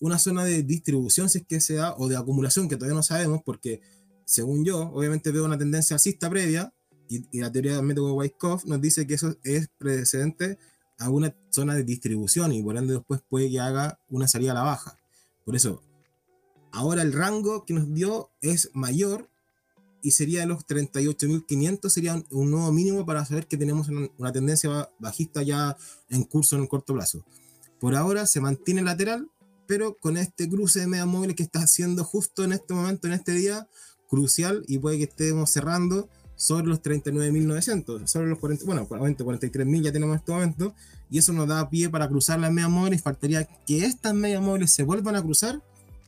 una 0.00 0.18
zona 0.18 0.44
de 0.44 0.62
distribución, 0.62 1.28
si 1.28 1.38
es 1.38 1.46
que 1.46 1.60
se 1.60 1.74
da, 1.74 1.94
o 1.96 2.08
de 2.08 2.16
acumulación, 2.16 2.68
que 2.68 2.76
todavía 2.76 2.96
no 2.96 3.02
sabemos, 3.02 3.42
porque 3.44 3.80
según 4.24 4.64
yo, 4.64 4.90
obviamente 4.92 5.30
veo 5.30 5.44
una 5.44 5.58
tendencia 5.58 5.94
alcista 5.94 6.30
previa, 6.30 6.72
y, 7.08 7.26
y 7.30 7.40
la 7.40 7.50
teoría 7.50 7.76
del 7.76 7.84
método 7.84 8.14
Wyckoff 8.14 8.64
nos 8.64 8.80
dice 8.80 9.06
que 9.06 9.14
eso 9.14 9.36
es 9.42 9.68
precedente 9.78 10.58
a 11.02 11.10
una 11.10 11.34
zona 11.50 11.74
de 11.74 11.84
distribución, 11.84 12.52
y 12.52 12.62
por 12.62 12.76
ende 12.76 12.94
después 12.94 13.20
puede 13.28 13.50
que 13.50 13.60
haga 13.60 13.98
una 14.08 14.28
salida 14.28 14.52
a 14.52 14.54
la 14.54 14.62
baja. 14.62 14.98
Por 15.44 15.56
eso, 15.56 15.82
ahora 16.72 17.02
el 17.02 17.12
rango 17.12 17.64
que 17.64 17.74
nos 17.74 17.92
dio 17.92 18.30
es 18.40 18.70
mayor, 18.72 19.28
y 20.02 20.10
sería 20.10 20.44
los 20.46 20.66
38.500, 20.66 21.88
sería 21.88 22.24
un, 22.30 22.50
nuevo 22.50 22.72
mínimo 22.72 23.06
para 23.06 23.24
saber 23.24 23.46
que 23.46 23.56
tenemos 23.56 23.88
una, 23.88 24.32
tendencia 24.32 24.68
ba- 24.68 24.90
bajista 24.98 25.42
ya 25.42 25.76
en 26.08 26.24
curso 26.24 26.56
en 26.56 26.62
el 26.62 26.68
corto 26.68 26.92
plazo. 26.92 27.24
Por 27.78 27.94
ahora 27.94 28.26
se 28.26 28.40
mantiene 28.40 28.82
lateral, 28.82 29.30
pero 29.66 29.96
con 29.96 30.16
este 30.16 30.48
cruce 30.48 30.80
de 30.80 30.88
medias 30.88 31.06
móviles 31.06 31.36
que 31.36 31.44
está 31.44 31.60
haciendo 31.60 32.02
justo 32.04 32.42
en 32.42 32.52
este 32.52 32.74
momento, 32.74 33.06
en 33.06 33.12
este 33.12 33.32
día, 33.32 33.68
crucial 34.08 34.64
y 34.66 34.78
puede 34.78 34.98
que 34.98 35.04
estemos 35.04 35.50
cerrando 35.50 36.08
sobre 36.42 36.66
los 36.66 36.82
39.900, 36.82 38.08
sobre 38.08 38.26
los 38.26 38.40
40, 38.40 38.64
bueno, 38.64 38.88
40, 38.88 39.22
43.000 39.22 39.80
ya 39.80 39.92
tenemos 39.92 40.14
en 40.14 40.18
este 40.18 40.32
momento, 40.32 40.74
y 41.08 41.18
eso 41.18 41.32
nos 41.32 41.46
da 41.46 41.70
pie 41.70 41.88
para 41.88 42.08
cruzar 42.08 42.40
las 42.40 42.52
medias 42.52 42.68
móviles. 42.68 43.00
Faltaría 43.00 43.44
que 43.44 43.84
estas 43.84 44.12
medias 44.12 44.42
móviles 44.42 44.72
se 44.72 44.82
vuelvan 44.82 45.14
a 45.14 45.22
cruzar, 45.22 45.62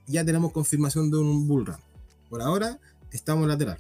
ya 0.09 0.25
tenemos 0.25 0.51
confirmación 0.51 1.09
de 1.09 1.19
un 1.19 1.47
bull 1.47 1.67
run. 1.67 1.77
Por 2.29 2.43
ahora 2.43 2.81
estamos 3.13 3.47
lateral. 3.47 3.79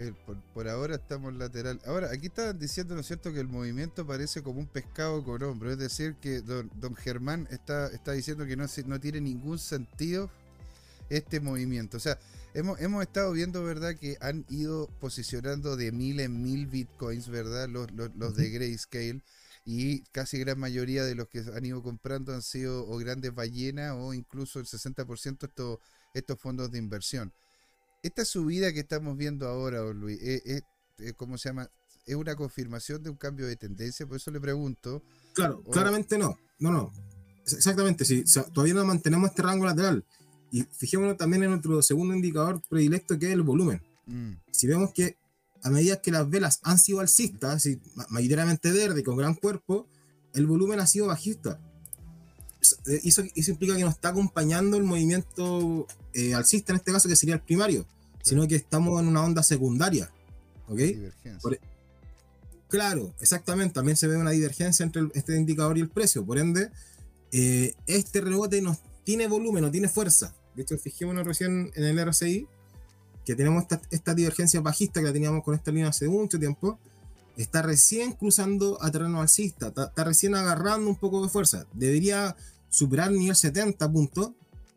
Eh, 0.00 0.12
por, 0.52 0.68
ahora 0.68 0.96
estamos 0.96 1.32
lateral. 1.34 1.80
Ahora, 1.86 2.10
aquí 2.12 2.26
estaban 2.26 2.58
diciendo, 2.58 2.94
¿no 2.96 3.00
es 3.00 3.06
cierto?, 3.06 3.32
que 3.32 3.38
el 3.38 3.46
movimiento 3.46 4.04
parece 4.04 4.42
como 4.42 4.58
un 4.58 4.66
pescado 4.66 5.22
con 5.22 5.40
hombro. 5.40 5.70
Es 5.70 5.78
decir, 5.78 6.16
que 6.20 6.40
don, 6.40 6.68
don 6.80 6.96
Germán 6.96 7.46
está, 7.52 7.86
está 7.92 8.10
diciendo 8.10 8.44
que 8.44 8.56
no, 8.56 8.66
no 8.86 9.00
tiene 9.00 9.20
ningún 9.20 9.60
sentido 9.60 10.30
este 11.10 11.38
movimiento. 11.38 11.96
O 11.96 12.00
sea, 12.00 12.18
hemos, 12.58 12.80
hemos 12.80 13.02
estado 13.02 13.32
viendo, 13.32 13.62
¿verdad?, 13.62 13.94
que 13.96 14.16
han 14.20 14.44
ido 14.48 14.88
posicionando 15.00 15.76
de 15.76 15.92
mil 15.92 16.20
en 16.20 16.42
mil 16.42 16.66
bitcoins, 16.66 17.28
¿verdad?, 17.28 17.68
los, 17.68 17.90
los, 17.92 18.10
los 18.16 18.34
de 18.36 18.50
Grayscale. 18.50 19.22
Y 19.64 20.00
casi 20.12 20.38
gran 20.38 20.58
mayoría 20.60 21.04
de 21.04 21.14
los 21.16 21.28
que 21.28 21.40
han 21.40 21.64
ido 21.64 21.82
comprando 21.82 22.32
han 22.32 22.42
sido 22.42 22.86
o 22.88 22.98
grandes 22.98 23.34
ballenas 23.34 23.94
o 23.96 24.14
incluso 24.14 24.60
el 24.60 24.66
60% 24.66 25.46
estos, 25.46 25.78
estos 26.14 26.38
fondos 26.40 26.70
de 26.70 26.78
inversión 26.78 27.32
esta 28.02 28.24
subida 28.24 28.72
que 28.72 28.78
estamos 28.80 29.16
viendo 29.16 29.48
ahora, 29.48 29.82
Luis, 29.92 30.20
es, 30.22 30.40
es- 30.44 30.62
es- 30.98 31.12
¿cómo 31.14 31.36
se 31.38 31.48
llama? 31.48 31.68
¿Es 32.04 32.14
una 32.14 32.36
confirmación 32.36 33.02
de 33.02 33.10
un 33.10 33.16
cambio 33.16 33.46
de 33.48 33.56
tendencia? 33.56 34.06
Por 34.06 34.18
eso 34.18 34.30
le 34.30 34.40
pregunto. 34.40 35.02
Claro, 35.34 35.60
O- 35.66 35.72
claramente 35.72 36.16
no. 36.16 36.38
No, 36.60 36.70
no. 36.70 36.92
Exactamente, 37.44 38.04
sí. 38.04 38.22
O 38.24 38.26
sea, 38.28 38.44
todavía 38.44 38.74
no 38.74 38.84
mantenemos 38.84 39.30
este 39.30 39.42
rango 39.42 39.64
lateral. 39.66 40.04
Y 40.56 40.62
fijémonos 40.72 41.16
también 41.18 41.42
en 41.42 41.50
nuestro 41.50 41.82
segundo 41.82 42.14
indicador 42.14 42.62
predilecto, 42.70 43.18
que 43.18 43.26
es 43.26 43.32
el 43.32 43.42
volumen. 43.42 43.82
Mm, 44.06 44.32
Si 44.50 44.66
vemos 44.66 44.90
que 44.94 45.16
a 45.62 45.68
medida 45.70 46.00
que 46.00 46.10
las 46.10 46.28
velas 46.30 46.60
han 46.62 46.78
sido 46.78 47.00
alcistas, 47.00 47.66
y 47.66 47.78
ma- 47.94 48.06
mayoritariamente 48.08 48.70
verde, 48.72 49.02
con 49.04 49.16
gran 49.16 49.34
cuerpo, 49.34 49.86
el 50.32 50.46
volumen 50.46 50.80
ha 50.80 50.86
sido 50.86 51.08
bajista. 51.08 51.58
Eso, 52.60 52.76
eh, 52.86 53.00
eso, 53.34 53.50
implica 53.50 53.76
que 53.76 53.82
nos 53.82 53.94
está 53.94 54.08
acompañando 54.10 54.76
el 54.78 54.84
movimiento 54.84 55.86
eh, 56.14 56.32
alcista, 56.34 56.72
en 56.72 56.76
este 56.78 56.92
caso, 56.92 57.08
que 57.08 57.16
sería 57.16 57.34
el 57.34 57.42
primario, 57.42 57.84
sino 58.22 58.46
que 58.48 58.54
estamos 58.56 58.98
en 59.02 59.08
una 59.08 59.22
onda 59.22 59.42
secundaria. 59.42 60.10
¿Ok? 60.68 60.78
Por- 61.42 61.60
Claro, 62.68 63.14
exactamente. 63.20 63.74
También 63.74 63.96
se 63.96 64.08
ve 64.08 64.16
una 64.16 64.30
divergencia 64.30 64.84
entre 64.84 65.02
el- 65.02 65.12
este 65.14 65.36
indicador 65.36 65.76
y 65.78 65.82
el 65.82 65.88
precio. 65.88 66.24
Por 66.24 66.38
ende, 66.38 66.70
eh, 67.30 67.74
este 67.86 68.20
rebote 68.20 68.60
no 68.62 68.76
tiene 69.04 69.28
volumen, 69.28 69.62
no 69.62 69.70
tiene 69.70 69.88
fuerza. 69.88 70.34
De 70.56 70.62
hecho, 70.62 70.78
fijémonos 70.78 71.26
recién 71.26 71.70
en 71.74 71.84
el 71.84 71.98
RSI, 72.08 72.46
que 73.24 73.34
tenemos 73.34 73.62
esta, 73.62 73.80
esta 73.90 74.14
divergencia 74.14 74.60
bajista 74.60 75.00
que 75.00 75.06
la 75.06 75.12
teníamos 75.12 75.44
con 75.44 75.54
esta 75.54 75.70
línea 75.70 75.88
hace 75.88 76.08
mucho 76.08 76.38
tiempo. 76.38 76.78
Está 77.36 77.60
recién 77.60 78.12
cruzando 78.12 78.78
a 78.82 78.90
terreno 78.90 79.20
alcista, 79.20 79.68
está, 79.68 79.84
está 79.86 80.04
recién 80.04 80.34
agarrando 80.34 80.88
un 80.88 80.96
poco 80.96 81.22
de 81.22 81.28
fuerza. 81.28 81.66
Debería 81.74 82.34
superar 82.70 83.10
el 83.10 83.18
nivel 83.18 83.36
70 83.36 83.90
puntos 83.92 84.30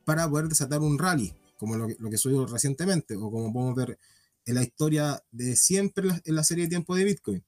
para 0.03 0.27
poder 0.29 0.47
desatar 0.49 0.81
un 0.81 0.97
rally, 0.99 1.33
como 1.57 1.77
lo, 1.77 1.87
que- 1.87 1.95
lo 1.99 2.09
que 2.09 2.17
subió 2.17 2.45
recientemente, 2.45 3.15
o 3.15 3.31
como 3.31 3.53
podemos 3.53 3.75
ver 3.75 3.97
en 4.45 4.55
la 4.55 4.63
historia 4.63 5.23
de 5.31 5.55
siempre 5.55 6.03
en 6.03 6.09
la, 6.09 6.21
en 6.25 6.35
la 6.35 6.43
serie 6.43 6.65
de 6.65 6.69
tiempo 6.69 6.95
de 6.95 7.03
Bitcoin, 7.05 7.43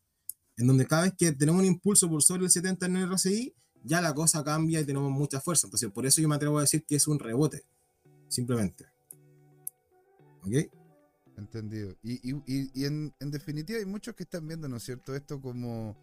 en 0.57 0.67
donde 0.67 0.85
cada 0.85 1.03
vez 1.03 1.13
que 1.17 1.31
tenemos 1.31 1.61
un 1.61 1.67
impulso 1.67 2.07
por 2.07 2.21
sobre 2.21 2.43
el 2.45 2.51
70 2.51 2.85
en 2.85 2.97
el 2.97 3.11
RSI, 3.11 3.53
ya 3.83 3.99
la 3.99 4.13
cosa 4.13 4.43
cambia 4.43 4.79
y 4.79 4.85
tenemos 4.85 5.11
mucha 5.11 5.41
fuerza. 5.41 5.65
Entonces, 5.67 5.89
por 5.91 6.05
eso 6.05 6.21
yo 6.21 6.29
me 6.29 6.35
atrevo 6.35 6.59
a 6.59 6.61
decir 6.61 6.85
que 6.85 6.95
es 6.95 7.07
un 7.07 7.17
rebote, 7.17 7.63
simplemente. 8.31 8.85
¿Ok? 10.43 10.71
Entendido. 11.37 11.95
Y, 12.03 12.13
y- 12.31 12.43
y- 12.45 12.71
y 12.73 12.85
en, 12.85 13.13
en 13.19 13.31
definitiva 13.31 13.79
hay 13.79 13.85
muchos 13.85 14.15
que 14.15 14.23
están 14.23 14.47
viendo, 14.47 14.67
¿no 14.67 14.77
es 14.77 14.83
cierto?, 14.83 15.15
esto 15.15 15.41
como 15.41 15.95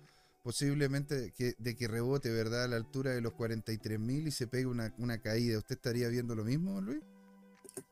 posiblemente 0.43 1.33
que, 1.37 1.55
de 1.59 1.77
que 1.77 1.89
rebote, 1.89 2.31
¿verdad?, 2.31 2.65
a 2.65 2.69
la 2.69 2.77
altura 2.77 3.11
de 3.13 3.21
los 3.21 3.33
43.000 3.35 4.27
y 4.29 4.31
se 4.31 4.47
pegue 4.47 4.67
una, 4.67 4.95
una 4.99 5.19
caída. 5.21 5.59
¿Usted 5.59 5.77
estaría 5.77 6.09
viendo 6.09 6.35
lo 6.35 6.45
mismo, 6.45 6.81
Luis? 6.81 7.01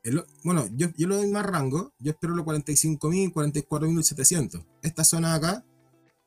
El- 0.03 0.25
bueno, 0.44 0.66
yo, 0.75 0.88
yo 0.96 1.09
le 1.09 1.16
doy 1.16 1.31
más 1.31 1.44
rango. 1.46 1.92
Yo 1.99 2.12
espero 2.12 2.35
los 2.35 2.44
45.000, 2.46 3.33
44.700. 3.33 4.64
Esta 4.83 5.05
zona 5.05 5.31
de 5.31 5.37
acá, 5.37 5.64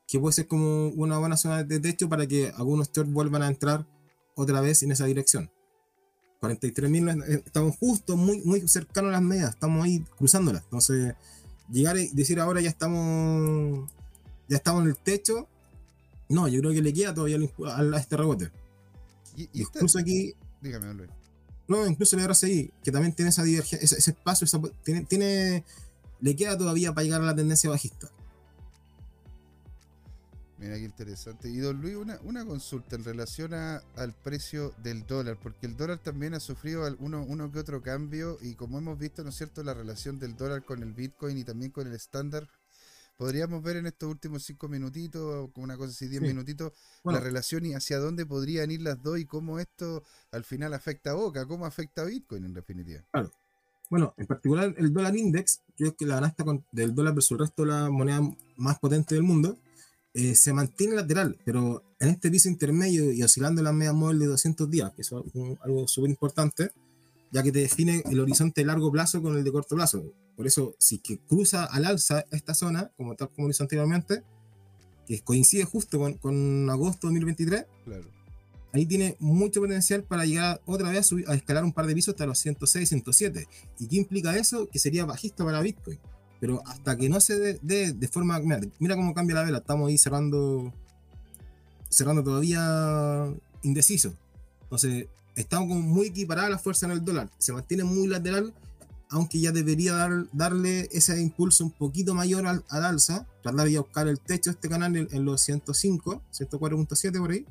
que 0.07 0.19
puede 0.19 0.33
ser 0.33 0.47
como 0.47 0.87
una 0.89 1.17
buena 1.17 1.37
zona 1.37 1.63
de 1.63 1.79
techo 1.79 2.07
para 2.09 2.27
que 2.27 2.49
algunos 2.55 2.91
shorts 2.91 3.11
vuelvan 3.11 3.43
a 3.43 3.47
entrar 3.47 3.85
otra 4.35 4.61
vez 4.61 4.83
en 4.83 4.91
esa 4.91 5.05
dirección. 5.05 5.51
43.000, 6.41 7.23
eh, 7.27 7.43
estamos 7.45 7.77
justo 7.77 8.15
muy, 8.15 8.41
muy 8.41 8.67
cercanos 8.67 9.09
a 9.09 9.13
las 9.13 9.21
medias, 9.21 9.49
estamos 9.51 9.83
ahí 9.83 10.03
cruzándolas. 10.17 10.63
Entonces, 10.63 11.15
llegar 11.71 11.97
y 11.97 12.09
decir 12.09 12.39
ahora 12.39 12.61
ya 12.61 12.69
estamos, 12.69 13.89
ya 14.47 14.57
estamos 14.57 14.83
en 14.83 14.89
el 14.89 14.97
techo, 14.97 15.47
no, 16.29 16.47
yo 16.47 16.59
creo 16.61 16.71
que 16.71 16.81
le 16.81 16.93
queda 16.93 17.13
todavía 17.13 17.37
a 17.65 17.97
este 17.97 18.15
rebote. 18.15 18.51
Y, 19.35 19.49
incluso 19.53 19.97
aquí. 19.99 20.35
Dígame, 20.61 20.93
Luis. 20.93 21.09
No, 21.67 21.85
incluso 21.85 22.17
el 22.17 22.27
RSI, 22.27 22.71
que 22.83 22.91
también 22.91 23.13
tiene 23.13 23.29
esa 23.29 23.43
divergencia, 23.43 23.85
ese, 23.85 24.11
espacio, 24.11 24.47
tiene, 24.83 25.05
tiene, 25.05 25.63
le 26.19 26.35
queda 26.35 26.57
todavía 26.57 26.93
para 26.93 27.03
llegar 27.03 27.21
a 27.21 27.25
la 27.25 27.35
tendencia 27.35 27.69
bajista. 27.69 28.09
Mira 30.59 30.75
qué 30.75 30.83
interesante. 30.83 31.49
Y 31.49 31.57
don 31.57 31.79
Luis, 31.79 31.95
una, 31.95 32.19
una 32.23 32.45
consulta 32.45 32.97
en 32.97 33.05
relación 33.05 33.53
al 33.53 34.13
precio 34.23 34.73
del 34.83 35.07
dólar, 35.07 35.37
porque 35.41 35.65
el 35.65 35.77
dólar 35.77 35.99
también 35.99 36.33
ha 36.33 36.41
sufrido 36.41 36.83
uno, 36.99 37.23
uno 37.23 37.49
que 37.49 37.59
otro 37.59 37.81
cambio 37.81 38.37
y 38.41 38.55
como 38.55 38.77
hemos 38.77 38.99
visto, 38.99 39.23
¿no 39.23 39.29
es 39.29 39.35
cierto?, 39.35 39.63
la 39.63 39.73
relación 39.73 40.19
del 40.19 40.35
dólar 40.35 40.65
con 40.65 40.83
el 40.83 40.93
Bitcoin 40.93 41.37
y 41.37 41.45
también 41.45 41.71
con 41.71 41.87
el 41.87 41.93
estándar. 41.93 42.49
Podríamos 43.15 43.63
ver 43.63 43.77
en 43.77 43.85
estos 43.85 44.09
últimos 44.09 44.43
cinco 44.43 44.67
minutitos, 44.67 45.49
como 45.51 45.63
una 45.63 45.77
cosa 45.77 45.91
así, 45.91 46.07
diez 46.07 46.21
minutitos, 46.21 46.73
la 47.03 47.19
relación 47.19 47.65
y 47.65 47.73
hacia 47.73 47.99
dónde 47.99 48.25
podrían 48.25 48.71
ir 48.71 48.81
las 48.81 49.01
dos 49.01 49.17
y 49.17 49.25
cómo 49.25 49.59
esto 49.59 50.03
al 50.31 50.43
final 50.43 50.73
afecta 50.73 51.11
a 51.11 51.13
Boca, 51.13 51.45
cómo 51.45 51.65
afecta 51.65 52.01
a 52.01 52.05
Bitcoin 52.05 52.45
en 52.45 52.53
definitiva. 52.53 53.01
Claro. 53.11 53.31
Bueno, 53.89 54.13
en 54.17 54.27
particular 54.27 54.73
el 54.77 54.93
dólar 54.93 55.15
index, 55.15 55.61
creo 55.75 55.95
que 55.95 56.05
la 56.05 56.15
canasta 56.15 56.45
del 56.71 56.93
dólar 56.93 57.13
versus 57.15 57.31
el 57.31 57.39
resto 57.39 57.63
de 57.63 57.69
las 57.69 57.89
monedas 57.89 58.21
más 58.55 58.77
potentes 58.79 59.15
del 59.15 59.23
mundo, 59.23 59.57
eh, 60.13 60.35
se 60.35 60.53
mantiene 60.53 60.95
lateral, 60.95 61.37
pero 61.45 61.83
en 61.99 62.09
este 62.09 62.31
piso 62.31 62.49
intermedio 62.49 63.11
y 63.11 63.21
oscilando 63.21 63.61
la 63.61 63.71
media 63.71 63.93
móvil 63.93 64.19
de 64.19 64.25
200 64.25 64.69
días, 64.69 64.91
que 64.93 65.03
es 65.03 65.11
algo 65.11 65.87
súper 65.87 66.09
importante, 66.09 66.71
ya 67.31 67.43
que 67.43 67.51
te 67.51 67.59
define 67.59 68.01
el 68.09 68.19
horizonte 68.19 68.61
de 68.61 68.67
largo 68.67 68.91
plazo 68.91 69.21
con 69.21 69.37
el 69.37 69.43
de 69.43 69.51
corto 69.51 69.75
plazo. 69.75 70.03
Por 70.35 70.47
eso, 70.47 70.75
si 70.79 70.97
que 70.97 71.19
cruza 71.19 71.65
al 71.65 71.85
alza 71.85 72.25
esta 72.31 72.55
zona, 72.55 72.91
como 72.97 73.15
tal 73.15 73.29
como 73.29 73.47
lo 73.47 73.51
hizo 73.51 73.63
anteriormente, 73.63 74.23
que 75.05 75.19
coincide 75.21 75.63
justo 75.65 75.99
con, 75.99 76.13
con 76.13 76.69
agosto 76.69 77.07
de 77.07 77.13
2023, 77.13 77.65
claro. 77.85 78.05
ahí 78.73 78.85
tiene 78.85 79.15
mucho 79.19 79.59
potencial 79.59 80.03
para 80.03 80.25
llegar 80.25 80.61
otra 80.65 80.89
vez 80.89 81.11
a, 81.11 81.31
a 81.31 81.35
escalar 81.35 81.63
un 81.63 81.73
par 81.73 81.85
de 81.85 81.93
pisos 81.93 82.13
hasta 82.13 82.25
los 82.25 82.39
106, 82.39 82.89
107. 82.89 83.47
¿Y 83.79 83.87
qué 83.87 83.95
implica 83.97 84.35
eso? 84.37 84.67
Que 84.67 84.79
sería 84.79 85.05
bajista 85.05 85.45
para 85.45 85.61
Bitcoin. 85.61 85.99
Pero 86.39 86.61
hasta 86.65 86.97
que 86.97 87.09
no 87.09 87.19
se 87.19 87.57
dé 87.61 87.93
de, 87.93 88.07
forma. 88.07 88.39
Mira, 88.79 88.95
cómo 88.95 89.13
cambia 89.13 89.35
la 89.35 89.43
vela. 89.43 89.57
Estamos 89.59 89.89
ahí 89.89 89.97
cerrando. 89.97 90.73
Cerrando 91.89 92.23
todavía 92.23 93.27
indeciso. 93.63 94.13
Entonces, 94.63 95.07
estamos 95.35 95.67
como 95.67 95.81
muy 95.81 96.07
equiparadas 96.07 96.51
la 96.51 96.59
fuerza 96.59 96.85
en 96.85 96.93
el 96.93 97.03
dólar. 97.03 97.29
Se 97.37 97.51
mantiene 97.51 97.83
muy 97.83 98.07
lateral, 98.07 98.53
aunque 99.09 99.39
ya 99.39 99.51
debería 99.51 99.93
dar, 99.93 100.27
darle 100.31 100.87
ese 100.91 101.19
impulso 101.19 101.65
un 101.65 101.71
poquito 101.71 102.13
mayor 102.13 102.45
al, 102.45 102.63
alza. 102.69 103.27
Tratar 103.41 103.67
de 103.67 103.79
buscar 103.79 104.07
el 104.07 104.19
techo 104.19 104.51
de 104.51 104.55
este 104.55 104.69
canal 104.69 104.95
en, 104.95 105.25
los 105.25 105.41
105, 105.41 106.21
104.7 106.31 107.19
por 107.19 107.31
ahí. 107.31 107.45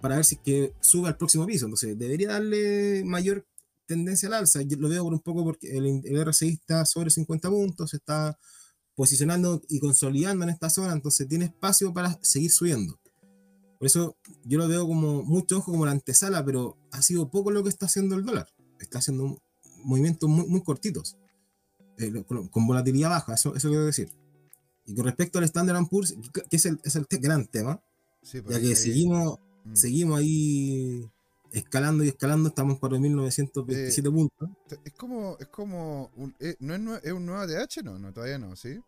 Para 0.00 0.16
ver 0.16 0.24
si 0.24 0.36
que 0.36 0.72
sube 0.80 1.08
al 1.08 1.16
próximo 1.16 1.46
piso. 1.46 1.66
Entonces, 1.66 1.98
debería 1.98 2.32
darle 2.32 3.04
mayor 3.04 3.44
tendencia 3.94 4.28
al 4.28 4.34
alza. 4.34 4.62
Yo 4.62 4.76
lo 4.78 4.88
veo 4.88 5.04
por 5.04 5.12
un 5.12 5.20
poco 5.20 5.44
porque 5.44 5.76
el, 5.76 6.02
el 6.04 6.24
RSI 6.24 6.48
está 6.48 6.84
sobre 6.84 7.10
50 7.10 7.48
puntos, 7.48 7.90
se 7.90 7.96
está 7.98 8.38
posicionando 8.94 9.62
y 9.68 9.80
consolidando 9.80 10.44
en 10.44 10.50
esta 10.50 10.70
zona, 10.70 10.92
entonces 10.92 11.28
tiene 11.28 11.46
espacio 11.46 11.92
para 11.92 12.18
seguir 12.22 12.50
subiendo. 12.50 12.98
Por 13.78 13.86
eso 13.86 14.16
yo 14.44 14.58
lo 14.58 14.68
veo 14.68 14.86
como 14.86 15.22
mucho 15.22 15.58
ojo 15.58 15.72
como 15.72 15.86
la 15.86 15.92
antesala, 15.92 16.44
pero 16.44 16.76
ha 16.92 17.02
sido 17.02 17.30
poco 17.30 17.50
lo 17.50 17.62
que 17.62 17.68
está 17.68 17.86
haciendo 17.86 18.14
el 18.14 18.24
dólar. 18.24 18.46
Está 18.78 18.98
haciendo 18.98 19.42
movimientos 19.84 20.28
muy, 20.28 20.46
muy 20.46 20.62
cortitos, 20.62 21.16
eh, 21.98 22.22
con, 22.24 22.66
volatilidad 22.66 23.10
baja, 23.10 23.34
eso, 23.34 23.54
eso 23.56 23.68
quiero 23.68 23.84
decir. 23.84 24.10
Y 24.84 24.94
con 24.94 25.04
respecto 25.04 25.38
al 25.38 25.44
Standard 25.44 25.84
Poor's, 25.88 26.14
que 26.48 26.56
es 26.56 26.66
el, 26.66 26.80
es 26.84 26.96
el 26.96 27.06
gran 27.10 27.46
tema, 27.46 27.82
pues 28.20 28.44
ya 28.48 28.60
que 28.60 28.76
seguimos, 28.76 29.38
mm. 29.64 29.74
seguimos 29.74 30.20
ahí 30.20 31.10
escalando 31.52 32.04
y 32.04 32.08
escalando, 32.08 32.48
estamos 32.48 32.74
en 32.74 32.80
4.927 32.80 33.98
eh, 33.98 34.10
puntos. 34.10 34.50
Es 34.84 34.92
como, 34.94 35.36
es 35.38 35.48
como, 35.48 36.10
un, 36.16 36.34
eh, 36.40 36.56
¿no 36.60 36.74
es, 36.96 37.04
es, 37.04 37.12
un 37.12 37.26
nuevo 37.26 37.42
ATH? 37.42 37.82
No, 37.84 37.98
no, 37.98 38.12
todavía 38.12 38.38
no, 38.38 38.56
¿sí? 38.56 38.80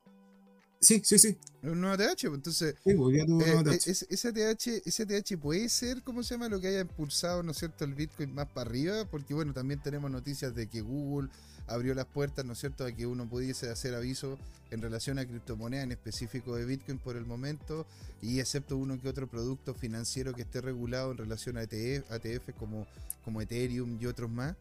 Sí, 0.85 1.01
sí, 1.03 1.19
sí. 1.19 1.39
Un 1.63 1.81
nuevo 1.81 1.95
ATH, 1.95 2.21
pues, 2.21 2.35
entonces. 2.35 2.75
Sí, 2.85 2.95
pues, 2.95 3.17
eh, 3.17 4.07
ese, 4.11 4.29
ATH, 4.29 4.83
ese 4.85 5.03
ATH 5.03 5.41
puede 5.41 5.69
ser, 5.71 6.03
¿cómo 6.03 6.23
se 6.23 6.35
llama? 6.35 6.51
Lo 6.51 6.61
que 6.61 6.69
haya 6.69 6.81
impulsado, 6.81 7.43
¿no 7.43 7.53
es 7.53 7.59
cierto?, 7.59 7.85
el 7.87 7.95
Bitcoin 7.95 8.35
más 8.35 8.47
para 8.49 8.69
arriba, 8.69 9.07
porque 9.11 9.33
bueno, 9.33 9.55
también 9.55 9.81
tenemos 9.83 10.11
noticias 10.11 10.55
de 10.55 10.69
que 10.69 10.83
Google 10.83 11.31
abrió 11.67 11.95
las 11.95 12.05
puertas, 12.05 12.45
¿no 12.45 12.53
es 12.53 12.59
cierto?, 12.59 12.85
a 12.85 12.93
que 12.93 13.07
uno 13.07 13.27
pudiese 13.27 13.71
hacer 13.71 13.95
aviso 13.95 14.39
en 14.71 14.83
relación 14.83 15.19
a 15.19 15.25
criptomonedas, 15.25 15.85
en 15.85 15.93
específico 15.93 16.55
de 16.55 16.67
Bitcoin 16.67 16.99
por 16.99 17.17
el 17.17 17.25
momento, 17.25 17.87
y 18.21 18.41
excepto 18.41 18.77
uno 18.77 19.01
que 19.01 19.09
otro 19.09 19.27
producto 19.27 19.73
financiero 19.73 20.35
que 20.35 20.43
esté 20.43 20.61
regulado 20.61 21.13
en 21.13 21.17
relación 21.17 21.57
a 21.57 21.63
ETF, 21.63 22.13
ATF 22.13 22.51
como, 22.59 22.87
como 23.25 23.41
Ethereum 23.41 23.99
y 23.99 24.05
otros 24.05 24.31
más. 24.31 24.55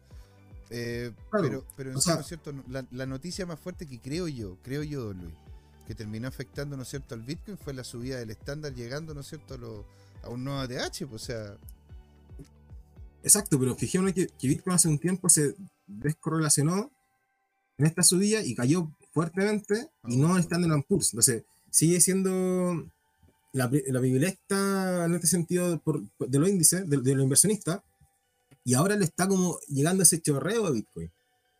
Eh, 0.70 1.12
pero, 1.30 1.64
pero 1.76 1.90
en 1.90 1.94
¿no 1.94 2.20
es 2.20 2.26
cierto? 2.26 2.52
La, 2.90 3.06
noticia 3.06 3.44
más 3.44 3.60
fuerte 3.60 3.86
que 3.86 4.00
creo 4.00 4.26
yo, 4.28 4.56
creo 4.62 4.82
yo, 4.82 5.04
don 5.04 5.18
Luis, 5.18 5.34
que 5.86 5.94
terminó 5.94 6.28
afectando, 6.28 6.76
¿no 6.76 6.82
es 6.82 6.88
cierto?, 6.88 7.14
al 7.14 7.22
Bitcoin 7.22 7.58
fue 7.58 7.74
la 7.74 7.84
subida 7.84 8.18
del 8.18 8.30
estándar 8.30 8.74
llegando, 8.74 9.14
¿no 9.14 9.20
es 9.20 9.26
cierto?, 9.26 9.86
a, 10.22 10.28
un 10.28 10.44
nuevo 10.44 10.60
ATH, 10.60 11.06
pues, 11.06 11.12
o 11.12 11.18
sea... 11.18 11.56
Exacto, 13.22 13.58
pero 13.58 13.74
fijémonos 13.74 14.14
que, 14.14 14.26
que 14.26 14.48
Bitcoin 14.48 14.76
hace 14.76 14.88
un 14.88 14.98
tiempo 14.98 15.28
se 15.28 15.54
descorrelacionó 15.86 16.90
en 17.78 17.86
esta 17.86 18.02
subida 18.02 18.42
y 18.42 18.54
cayó 18.54 18.90
fuertemente 19.12 19.88
y 20.06 20.16
no 20.16 20.36
estando 20.36 20.72
en 20.72 20.82
Poor's. 20.82 21.12
Entonces, 21.12 21.44
sigue 21.70 22.00
siendo 22.00 22.86
la, 23.52 23.70
la 23.86 24.00
privilegia 24.00 25.04
en 25.04 25.14
este 25.14 25.26
sentido 25.26 25.80
por, 25.80 26.02
de 26.18 26.38
los 26.38 26.48
índices, 26.48 26.88
de, 26.88 26.96
los 26.96 27.22
inversionistas, 27.22 27.80
y 28.64 28.74
ahora 28.74 28.96
le 28.96 29.04
está 29.04 29.28
como 29.28 29.58
llegando 29.68 30.02
ese 30.02 30.20
chorreo 30.20 30.66
a 30.66 30.70
Bitcoin. 30.70 31.10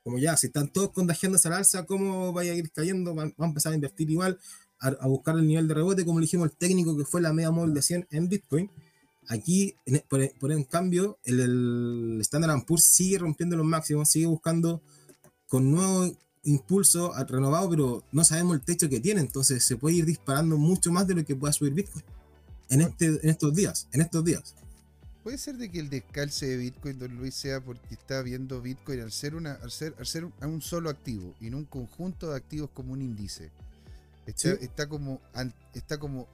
Como 0.04 0.18
ya, 0.18 0.36
si 0.36 0.48
están 0.48 0.68
todos 0.68 0.90
contagiándose 0.90 1.48
al 1.48 1.54
alza, 1.54 1.86
¿cómo 1.86 2.32
vaya 2.32 2.52
a 2.52 2.54
ir 2.54 2.70
cayendo? 2.70 3.14
Van, 3.14 3.34
a 3.36 3.44
empezar 3.44 3.72
a 3.72 3.74
invertir 3.74 4.10
igual, 4.10 4.38
a, 4.78 5.06
buscar 5.08 5.36
el 5.36 5.46
nivel 5.46 5.66
de 5.66 5.74
rebote, 5.74 6.04
como 6.04 6.20
le 6.20 6.24
dijimos 6.24 6.50
el 6.50 6.56
técnico 6.56 6.96
que 6.96 7.04
fue 7.04 7.22
la 7.22 7.32
media 7.32 7.50
móvil 7.50 7.72
de 7.72 7.80
100 7.82 8.08
en 8.10 8.28
Bitcoin. 8.28 8.70
Aquí, 9.28 9.74
por, 10.08 10.20
por 10.38 10.52
en 10.52 10.64
cambio, 10.64 11.18
el, 11.24 11.40
el 11.40 12.18
Standard 12.20 12.64
Poor's 12.66 12.84
sigue 12.84 13.18
rompiendo 13.18 13.56
los 13.56 13.64
máximos, 13.64 14.10
sigue 14.10 14.26
buscando 14.26 14.82
con 15.48 15.70
nuevo 15.70 16.14
impulso 16.42 17.12
renovado, 17.26 17.70
pero 17.70 18.04
no 18.12 18.24
sabemos 18.24 18.56
el 18.56 18.62
techo 18.62 18.88
que 18.90 19.00
tiene, 19.00 19.20
entonces 19.22 19.64
se 19.64 19.76
puede 19.76 19.96
ir 19.96 20.04
disparando 20.04 20.58
mucho 20.58 20.92
más 20.92 21.06
de 21.06 21.14
lo 21.14 21.24
que 21.24 21.34
pueda 21.34 21.52
subir 21.54 21.72
Bitcoin 21.72 22.04
en, 22.68 22.82
este, 22.82 23.06
en 23.06 23.30
estos 23.30 23.54
días, 23.54 23.88
en 23.92 24.02
estos 24.02 24.24
días. 24.24 24.54
Puede 25.24 25.38
ser 25.38 25.56
de 25.56 25.70
que 25.70 25.80
el 25.80 25.88
descalce 25.88 26.46
de 26.46 26.56
Bitcoin, 26.58 26.98
don 26.98 27.16
Luis, 27.16 27.34
sea 27.34 27.60
porque 27.60 27.94
está 27.94 28.20
viendo 28.22 28.60
Bitcoin 28.60 29.00
al 29.00 29.10
ser 29.10 29.34
una, 29.34 29.54
al 29.54 29.70
ser, 29.70 29.94
al 29.98 30.06
ser 30.06 30.24
un 30.24 30.62
solo 30.62 30.90
activo 30.90 31.34
y 31.40 31.48
no 31.50 31.56
un 31.56 31.64
conjunto 31.64 32.30
de 32.30 32.36
activos 32.36 32.70
como 32.74 32.92
un 32.92 33.00
índice. 33.00 33.50
Está, 34.26 34.86
como, 34.86 35.20
está 35.72 35.98
como, 35.98 36.28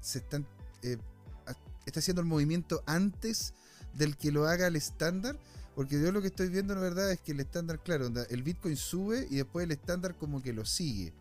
se 0.00 0.18
están, 0.18 0.46
eh, 0.82 0.96
está 1.86 2.00
haciendo 2.00 2.22
el 2.22 2.26
movimiento 2.26 2.82
antes 2.86 3.54
del 3.94 4.16
que 4.16 4.32
lo 4.32 4.46
haga 4.46 4.66
el 4.66 4.76
estándar 4.76 5.38
porque 5.78 6.00
yo 6.00 6.10
lo 6.10 6.20
que 6.20 6.26
estoy 6.26 6.48
viendo, 6.48 6.74
la 6.74 6.80
verdad, 6.80 7.12
es 7.12 7.20
que 7.20 7.30
el 7.30 7.38
estándar, 7.38 7.80
claro, 7.80 8.10
el 8.30 8.42
Bitcoin 8.42 8.76
sube 8.76 9.28
y 9.30 9.36
después 9.36 9.62
el 9.62 9.70
estándar 9.70 10.16
como 10.16 10.42
que 10.42 10.52
lo 10.52 10.64
sigue, 10.64 11.12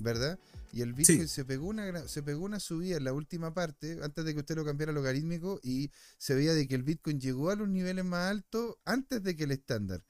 ¿verdad? 0.00 0.36
Y 0.74 0.82
el 0.82 0.92
Bitcoin 0.92 1.28
se, 1.28 1.44
pegó 1.44 1.68
una, 1.68 2.08
se 2.08 2.20
pegó 2.24 2.44
una 2.44 2.58
subida 2.58 2.96
en 2.96 3.04
la 3.04 3.12
última 3.12 3.54
parte, 3.54 3.96
antes 4.02 4.24
de 4.24 4.34
que 4.34 4.40
usted 4.40 4.56
lo 4.56 4.64
cambiara 4.64 4.90
a 4.90 4.94
logarítmico, 4.94 5.60
y 5.62 5.92
se 6.18 6.34
veía 6.34 6.52
de 6.52 6.66
que 6.66 6.74
el 6.74 6.82
Bitcoin 6.82 7.20
llegó 7.20 7.50
a 7.50 7.54
los 7.54 7.68
niveles 7.68 8.04
más 8.04 8.28
altos 8.28 8.74
antes 8.84 9.22
de 9.22 9.36
que 9.36 9.44
el 9.44 9.52
estándar. 9.52 10.02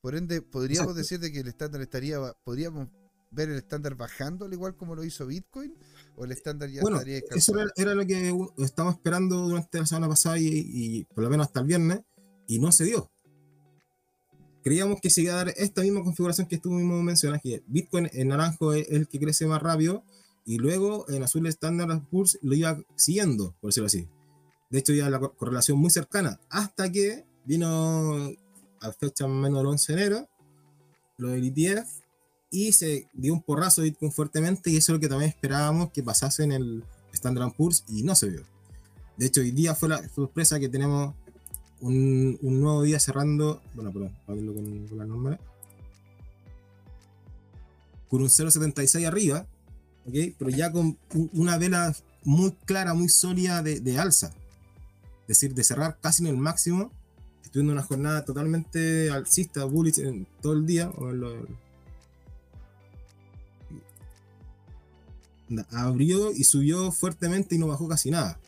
Por 0.00 0.16
ende, 0.16 0.42
podríamos 0.42 0.96
decir 0.96 1.20
de 1.20 1.30
que 1.30 1.38
el 1.38 1.46
estándar 1.46 1.80
estaría, 1.82 2.18
podríamos 2.42 2.88
ver 3.30 3.48
el 3.48 3.58
estándar 3.58 3.94
bajando 3.94 4.46
al 4.46 4.52
igual 4.52 4.76
como 4.76 4.96
lo 4.96 5.04
hizo 5.04 5.24
Bitcoin, 5.24 5.72
o 6.16 6.24
el 6.24 6.32
estándar 6.32 6.68
ya 6.68 6.80
estaría 6.80 7.20
Eso 7.36 7.52
era, 7.76 7.94
lo 7.94 8.04
que 8.04 8.34
estábamos 8.58 8.96
esperando 8.96 9.46
durante 9.46 9.78
la 9.78 9.86
semana 9.86 10.08
pasada 10.08 10.36
y, 10.36 10.48
y 10.48 11.04
por 11.04 11.22
lo 11.22 11.30
menos 11.30 11.46
hasta 11.46 11.60
el 11.60 11.66
viernes, 11.66 12.00
y 12.48 12.58
no 12.58 12.72
se 12.72 12.86
dio. 12.86 13.08
Creíamos 14.64 15.00
que 15.00 15.10
se 15.10 15.22
iba 15.22 15.34
a 15.34 15.44
dar 15.44 15.54
esta 15.56 15.82
misma 15.82 16.02
configuración 16.02 16.48
que 16.48 16.58
tú 16.58 16.72
mismo 16.72 17.00
mencionas, 17.04 17.40
que 17.40 17.62
Bitcoin 17.68 18.10
en 18.12 18.28
naranjo 18.28 18.72
es 18.72 18.88
el 18.90 19.06
que 19.06 19.20
crece 19.20 19.46
más 19.46 19.62
rápido 19.62 20.04
y 20.48 20.56
luego 20.56 21.04
en 21.10 21.22
azul 21.22 21.46
estándar 21.46 22.02
Poor's 22.10 22.38
lo 22.40 22.54
iba 22.54 22.80
siguiendo, 22.94 23.54
por 23.60 23.68
decirlo 23.68 23.86
así. 23.86 24.08
De 24.70 24.78
hecho, 24.78 24.94
ya 24.94 25.10
la 25.10 25.18
correlación 25.20 25.76
muy 25.76 25.90
cercana, 25.90 26.40
hasta 26.48 26.90
que 26.90 27.26
vino 27.44 28.32
a 28.80 28.92
fecha 28.92 29.28
menos 29.28 29.58
del 29.58 29.66
11 29.66 29.92
de 29.92 30.00
enero, 30.00 30.28
lo 31.18 31.28
del 31.28 31.44
ETF, 31.44 31.86
y 32.50 32.72
se 32.72 33.08
dio 33.12 33.34
un 33.34 33.42
porrazo 33.42 33.82
Bitcoin 33.82 34.10
fuertemente, 34.10 34.70
y 34.70 34.78
eso 34.78 34.92
es 34.92 34.96
lo 34.96 35.00
que 35.00 35.08
también 35.08 35.28
esperábamos 35.28 35.92
que 35.92 36.02
pasase 36.02 36.44
en 36.44 36.52
el 36.52 36.82
Standard 37.12 37.52
Poor's, 37.52 37.84
y 37.86 38.02
no 38.02 38.14
se 38.14 38.30
vio. 38.30 38.42
De 39.18 39.26
hecho, 39.26 39.42
hoy 39.42 39.50
día 39.50 39.74
fue 39.74 39.90
la 39.90 40.08
sorpresa 40.08 40.58
que 40.58 40.70
tenemos 40.70 41.14
un, 41.82 42.38
un 42.40 42.60
nuevo 42.62 42.82
día 42.84 42.98
cerrando, 42.98 43.60
bueno, 43.74 43.92
perdón, 43.92 44.16
para 44.24 44.38
con, 44.38 44.88
con 44.88 44.96
la 44.96 45.04
norma, 45.04 45.38
con 48.08 48.22
un 48.22 48.28
0.76 48.28 49.06
arriba, 49.06 49.46
Pero 50.38 50.50
ya 50.50 50.70
con 50.72 50.96
un- 51.14 51.30
una 51.34 51.58
vela 51.58 51.94
muy 52.24 52.52
clara, 52.64 52.94
muy 52.94 53.08
sólida 53.08 53.62
de, 53.62 53.80
de 53.80 53.98
alza. 53.98 54.28
Es 55.22 55.28
decir, 55.28 55.54
de 55.54 55.62
cerrar 55.64 55.98
casi 56.00 56.22
en 56.22 56.28
el 56.28 56.36
máximo, 56.36 56.90
estuviendo 57.44 57.72
una 57.72 57.82
jornada 57.82 58.24
totalmente 58.24 59.10
alcista, 59.10 59.64
bullish 59.64 59.98
en 60.00 60.26
todo 60.40 60.54
el 60.54 60.66
día. 60.66 60.90
Abrió 65.70 66.30
y 66.32 66.44
subió 66.44 66.92
fuertemente 66.92 67.54
y 67.54 67.58
no 67.58 67.66
bajó 67.68 67.88
casi 67.88 68.10
nada. 68.10 68.38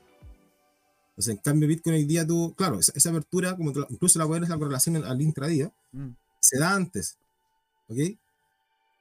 Entonces, 1.11 1.35
en 1.35 1.39
cambio, 1.39 1.69
Bitcoin 1.69 1.97
hoy 1.97 2.05
día 2.05 2.27
tuvo, 2.27 2.55
claro, 2.55 2.79
esa, 2.79 2.93
esa 2.95 3.11
apertura, 3.11 3.57
como 3.57 3.73
incluso 3.89 4.19
la 4.19 4.37
es 4.37 4.49
la 4.49 4.59
correlación 4.59 4.97
al 4.97 5.05
al 5.05 5.21
intradía, 5.23 5.73
Mm. 5.93 6.11
se 6.41 6.59
da 6.59 6.75
antes. 6.75 7.17
¿Ok? 7.89 7.99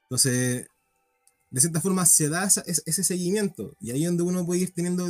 Entonces, 0.04 0.66
de 1.50 1.60
cierta 1.60 1.80
forma 1.80 2.06
se 2.06 2.28
da 2.28 2.44
ese, 2.46 3.04
seguimiento. 3.04 3.74
Y 3.80 3.90
ahí 3.90 4.04
es 4.04 4.08
donde 4.08 4.22
uno 4.22 4.46
puede 4.46 4.60
ir 4.62 4.72
teniendo, 4.72 5.06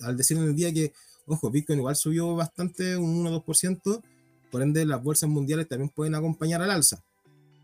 al 0.00 0.16
decir 0.16 0.36
en 0.36 0.44
el 0.44 0.56
día 0.56 0.72
que, 0.72 0.92
ojo, 1.26 1.50
Bitcoin 1.50 1.78
igual 1.78 1.96
subió 1.96 2.34
bastante, 2.34 2.96
un 2.96 3.10
1 3.18 3.30
o 3.30 3.44
2%, 3.44 4.02
por 4.50 4.62
ende 4.62 4.84
las 4.86 5.02
bolsas 5.02 5.28
mundiales 5.28 5.68
también 5.68 5.90
pueden 5.90 6.14
acompañar 6.14 6.62
al 6.62 6.70
alza. 6.70 7.02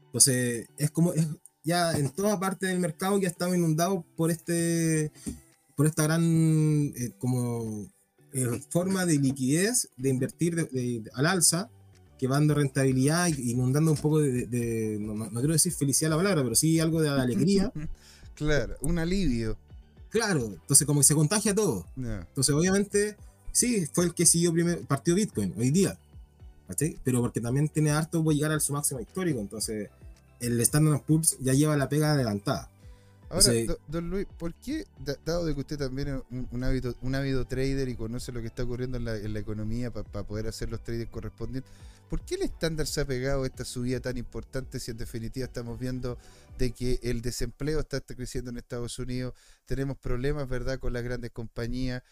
Entonces, 0.06 0.68
es 0.76 0.90
como, 0.90 1.12
es 1.12 1.26
ya 1.62 1.92
en 1.92 2.10
toda 2.10 2.40
parte 2.40 2.66
del 2.66 2.80
mercado 2.80 3.16
ha 3.16 3.26
estado 3.28 3.54
inundado 3.54 4.04
por 4.16 4.30
este, 4.30 5.12
por 5.76 5.86
esta 5.86 6.02
gran, 6.04 6.22
eh, 6.96 7.12
como, 7.18 7.86
eh, 8.32 8.60
forma 8.70 9.06
de 9.06 9.18
liquidez 9.18 9.88
de 9.96 10.08
invertir 10.08 10.68
de- 10.68 11.02
al 11.14 11.26
alza, 11.26 11.70
que 12.20 12.28
van 12.28 12.46
de 12.46 12.52
rentabilidad 12.52 13.28
y 13.28 13.52
inundando 13.52 13.90
un 13.92 13.96
poco 13.96 14.18
de, 14.20 14.98
no, 15.00 15.14
no- 15.14 15.40
quiero 15.40 15.54
decir 15.54 15.72
felicidad 15.72 16.10
la 16.10 16.18
palabra, 16.18 16.42
pero 16.42 16.54
sí 16.54 16.78
algo 16.78 17.00
de 17.00 17.08
alegría. 17.08 17.72
Claro, 18.34 18.76
un 18.80 18.98
alivio. 18.98 19.58
claro, 20.08 20.46
entonces 20.46 20.86
como 20.86 21.00
que 21.00 21.04
se 21.04 21.14
contagia 21.14 21.54
todo. 21.54 21.84
Entonces, 21.96 22.54
obviamente, 22.54 23.16
sí, 23.52 23.86
fue 23.92 24.06
el 24.06 24.14
que 24.14 24.24
siguió 24.24 24.50
primero, 24.50 24.80
partió 24.88 25.14
Bitcoin 25.14 25.52
hoy 25.58 25.70
día. 25.70 25.98
¿cachai? 26.66 26.96
Pero 27.04 27.20
porque 27.20 27.40
también 27.42 27.68
tiene 27.68 27.90
harto, 27.90 28.24
puede 28.24 28.36
llegar 28.36 28.52
a 28.52 28.60
su 28.60 28.72
máximo 28.72 28.98
histórico. 29.00 29.40
Entonces, 29.40 29.90
el 30.40 30.58
Standard 30.60 31.02
Poor's 31.02 31.36
ya 31.40 31.52
lleva 31.52 31.76
la 31.76 31.90
pega 31.90 32.12
adelantada. 32.12 32.70
Ahora, 33.30 33.52
don 33.86 34.10
Luis, 34.10 34.26
¿por 34.38 34.54
qué, 34.54 34.86
da- 34.98 35.16
dado 35.24 35.46
de 35.46 35.54
que 35.54 35.60
usted 35.60 35.78
también 35.78 36.08
es 36.08 36.22
un, 36.30 36.48
un 36.50 36.64
hábito, 36.64 36.96
un 37.02 37.14
ávido 37.14 37.46
trader 37.46 37.88
y 37.88 37.94
conoce 37.94 38.32
lo 38.32 38.40
que 38.40 38.48
está 38.48 38.64
ocurriendo 38.64 38.96
en 38.98 39.04
la, 39.04 39.16
en 39.16 39.32
la 39.32 39.38
economía 39.38 39.92
para 39.92 40.24
poder 40.26 40.48
hacer 40.48 40.68
los 40.68 40.82
trades 40.82 41.08
correspondientes, 41.08 41.70
¿por 42.08 42.20
qué 42.24 42.34
el 42.34 42.42
estándar 42.42 42.88
se 42.88 43.00
ha 43.00 43.04
pegado 43.04 43.44
a 43.44 43.46
esta 43.46 43.64
subida 43.64 44.00
tan 44.00 44.16
importante 44.16 44.80
si 44.80 44.90
en 44.90 44.96
definitiva 44.96 45.46
estamos 45.46 45.78
viendo 45.78 46.18
de 46.58 46.72
que 46.72 46.98
el 47.04 47.22
desempleo 47.22 47.78
está, 47.80 48.00
creciendo 48.00 48.50
en 48.50 48.56
Estados 48.58 48.98
Unidos, 48.98 49.34
tenemos 49.64 49.96
problemas, 49.96 50.48
¿verdad?, 50.48 50.80
con 50.80 50.92
las 50.92 51.04
grandes 51.04 51.30
compañías, 51.30 52.02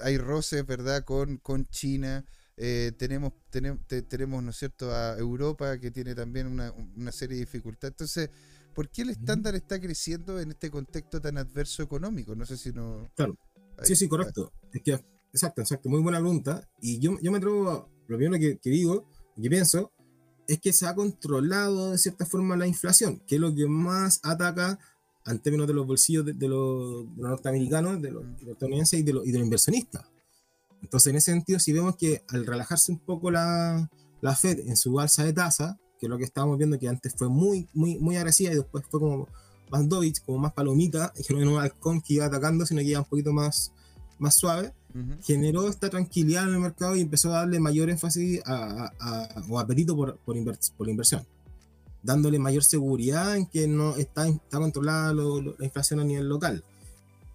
hay 0.00 0.16
roces, 0.16 0.64
¿verdad?, 0.66 1.04
con, 1.04 1.36
con 1.36 1.66
China, 1.66 2.24
eh, 2.56 2.92
tenemos, 2.96 3.32
tenemos, 3.50 3.86
te- 3.86 4.02
tenemos, 4.02 4.42
¿no 4.42 4.50
es 4.50 4.56
cierto?, 4.56 4.90
a 4.90 5.18
Europa 5.18 5.78
que 5.78 5.90
tiene 5.90 6.14
también 6.14 6.46
una, 6.46 6.72
una 6.72 7.12
serie 7.12 7.36
de 7.36 7.40
dificultades. 7.44 7.92
Entonces, 7.92 8.30
¿por 8.74 8.88
qué 8.90 9.02
el 9.02 9.10
estándar 9.10 9.54
está 9.54 9.80
creciendo 9.80 10.40
en 10.40 10.50
este 10.50 10.70
contexto 10.70 11.20
tan 11.20 11.38
adverso 11.38 11.82
económico? 11.82 12.34
No 12.34 12.44
sé 12.46 12.56
si 12.56 12.72
no... 12.72 13.10
Claro. 13.14 13.36
Sí, 13.82 13.92
Ahí- 13.92 13.96
sí, 13.96 14.08
correcto. 14.08 14.52
Es 14.72 14.82
que, 14.82 14.92
exacto, 15.32 15.60
exacto. 15.62 15.88
Muy 15.88 16.00
buena 16.00 16.18
pregunta. 16.18 16.68
Y 16.80 16.98
yo, 16.98 17.18
yo 17.20 17.30
me 17.30 17.38
atrevo, 17.38 17.70
a- 17.70 17.88
lo 18.08 18.16
primero 18.16 18.38
que, 18.40 18.58
que 18.58 18.70
digo, 18.70 19.08
que 19.40 19.48
pienso, 19.48 19.92
es 20.48 20.60
que 20.60 20.72
se 20.72 20.86
ha 20.86 20.94
controlado 20.94 21.92
de 21.92 21.98
cierta 21.98 22.26
forma 22.26 22.56
la 22.56 22.66
inflación, 22.66 23.22
que 23.26 23.36
es 23.36 23.40
lo 23.40 23.54
que 23.54 23.66
más 23.66 24.20
ataca 24.22 24.78
en 25.24 25.38
términos 25.38 25.66
de 25.68 25.74
los 25.74 25.86
bolsillos 25.86 26.24
de, 26.26 26.32
de 26.32 26.48
los, 26.48 27.04
de 27.14 27.22
los 27.22 27.30
norteamericanos, 27.30 28.02
de 28.02 28.10
los, 28.10 28.24
de 28.24 28.42
los 28.44 28.52
estadounidenses 28.54 29.00
y 29.00 29.02
de, 29.04 29.12
los, 29.12 29.26
y 29.26 29.32
los 29.32 29.42
inversionistas. 29.42 30.04
Entonces, 30.82 31.10
en 31.10 31.16
ese 31.16 31.30
sentido, 31.32 31.58
si 31.60 31.72
vemos 31.72 31.96
que 31.96 32.24
al 32.28 32.44
relajarse 32.44 32.90
un 32.90 32.98
poco 32.98 33.30
la, 33.30 33.88
la 34.20 34.34
Fed 34.34 34.58
en 34.66 34.76
su 34.76 34.98
alza 34.98 35.22
de 35.24 35.32
tasa, 35.32 35.78
que 36.02 36.08
lo 36.08 36.18
que 36.18 36.24
estábamos 36.24 36.58
viendo 36.58 36.76
que 36.80 36.88
antes 36.88 37.14
fue 37.16 37.28
muy, 37.28 37.68
muy, 37.72 37.96
muy 38.00 38.16
agresiva 38.16 38.52
y 38.52 38.56
después 38.56 38.84
fue 38.90 38.98
como 38.98 39.28
más 39.70 39.88
Dovich, 39.88 40.20
como 40.24 40.38
más 40.38 40.52
palomita, 40.52 41.12
y 41.16 41.22
que 41.22 41.32
no 41.32 41.40
era 41.40 41.48
un 41.50 41.58
halcón 41.60 42.00
que 42.02 42.14
iba 42.14 42.26
atacando, 42.26 42.66
sino 42.66 42.80
que 42.80 42.88
iba 42.88 42.98
un 42.98 43.06
poquito 43.06 43.32
más, 43.32 43.70
más 44.18 44.34
suave, 44.34 44.74
Ujú. 44.94 45.14
generó 45.22 45.68
esta 45.68 45.88
tranquilidad 45.88 46.48
en 46.48 46.54
el 46.54 46.58
mercado 46.60 46.96
y 46.96 47.00
empezó 47.02 47.30
a 47.32 47.38
darle 47.38 47.60
mayor 47.60 47.88
énfasis 47.88 48.42
a, 48.44 48.54
a- 48.54 48.92
a- 48.98 49.42
o 49.48 49.58
apetito 49.60 49.94
por, 49.96 50.18
por, 50.18 50.36
por 50.76 50.86
la 50.86 50.90
inversión, 50.90 51.24
dándole 52.02 52.38
mayor 52.40 52.64
seguridad 52.64 53.36
en 53.36 53.46
que 53.46 53.68
no 53.68 53.94
está, 53.96 54.26
está 54.28 54.58
controlada 54.58 55.12
lo- 55.14 55.40
lo- 55.40 55.54
la 55.56 55.64
inflación 55.64 56.00
a 56.00 56.04
nivel 56.04 56.28
local. 56.28 56.64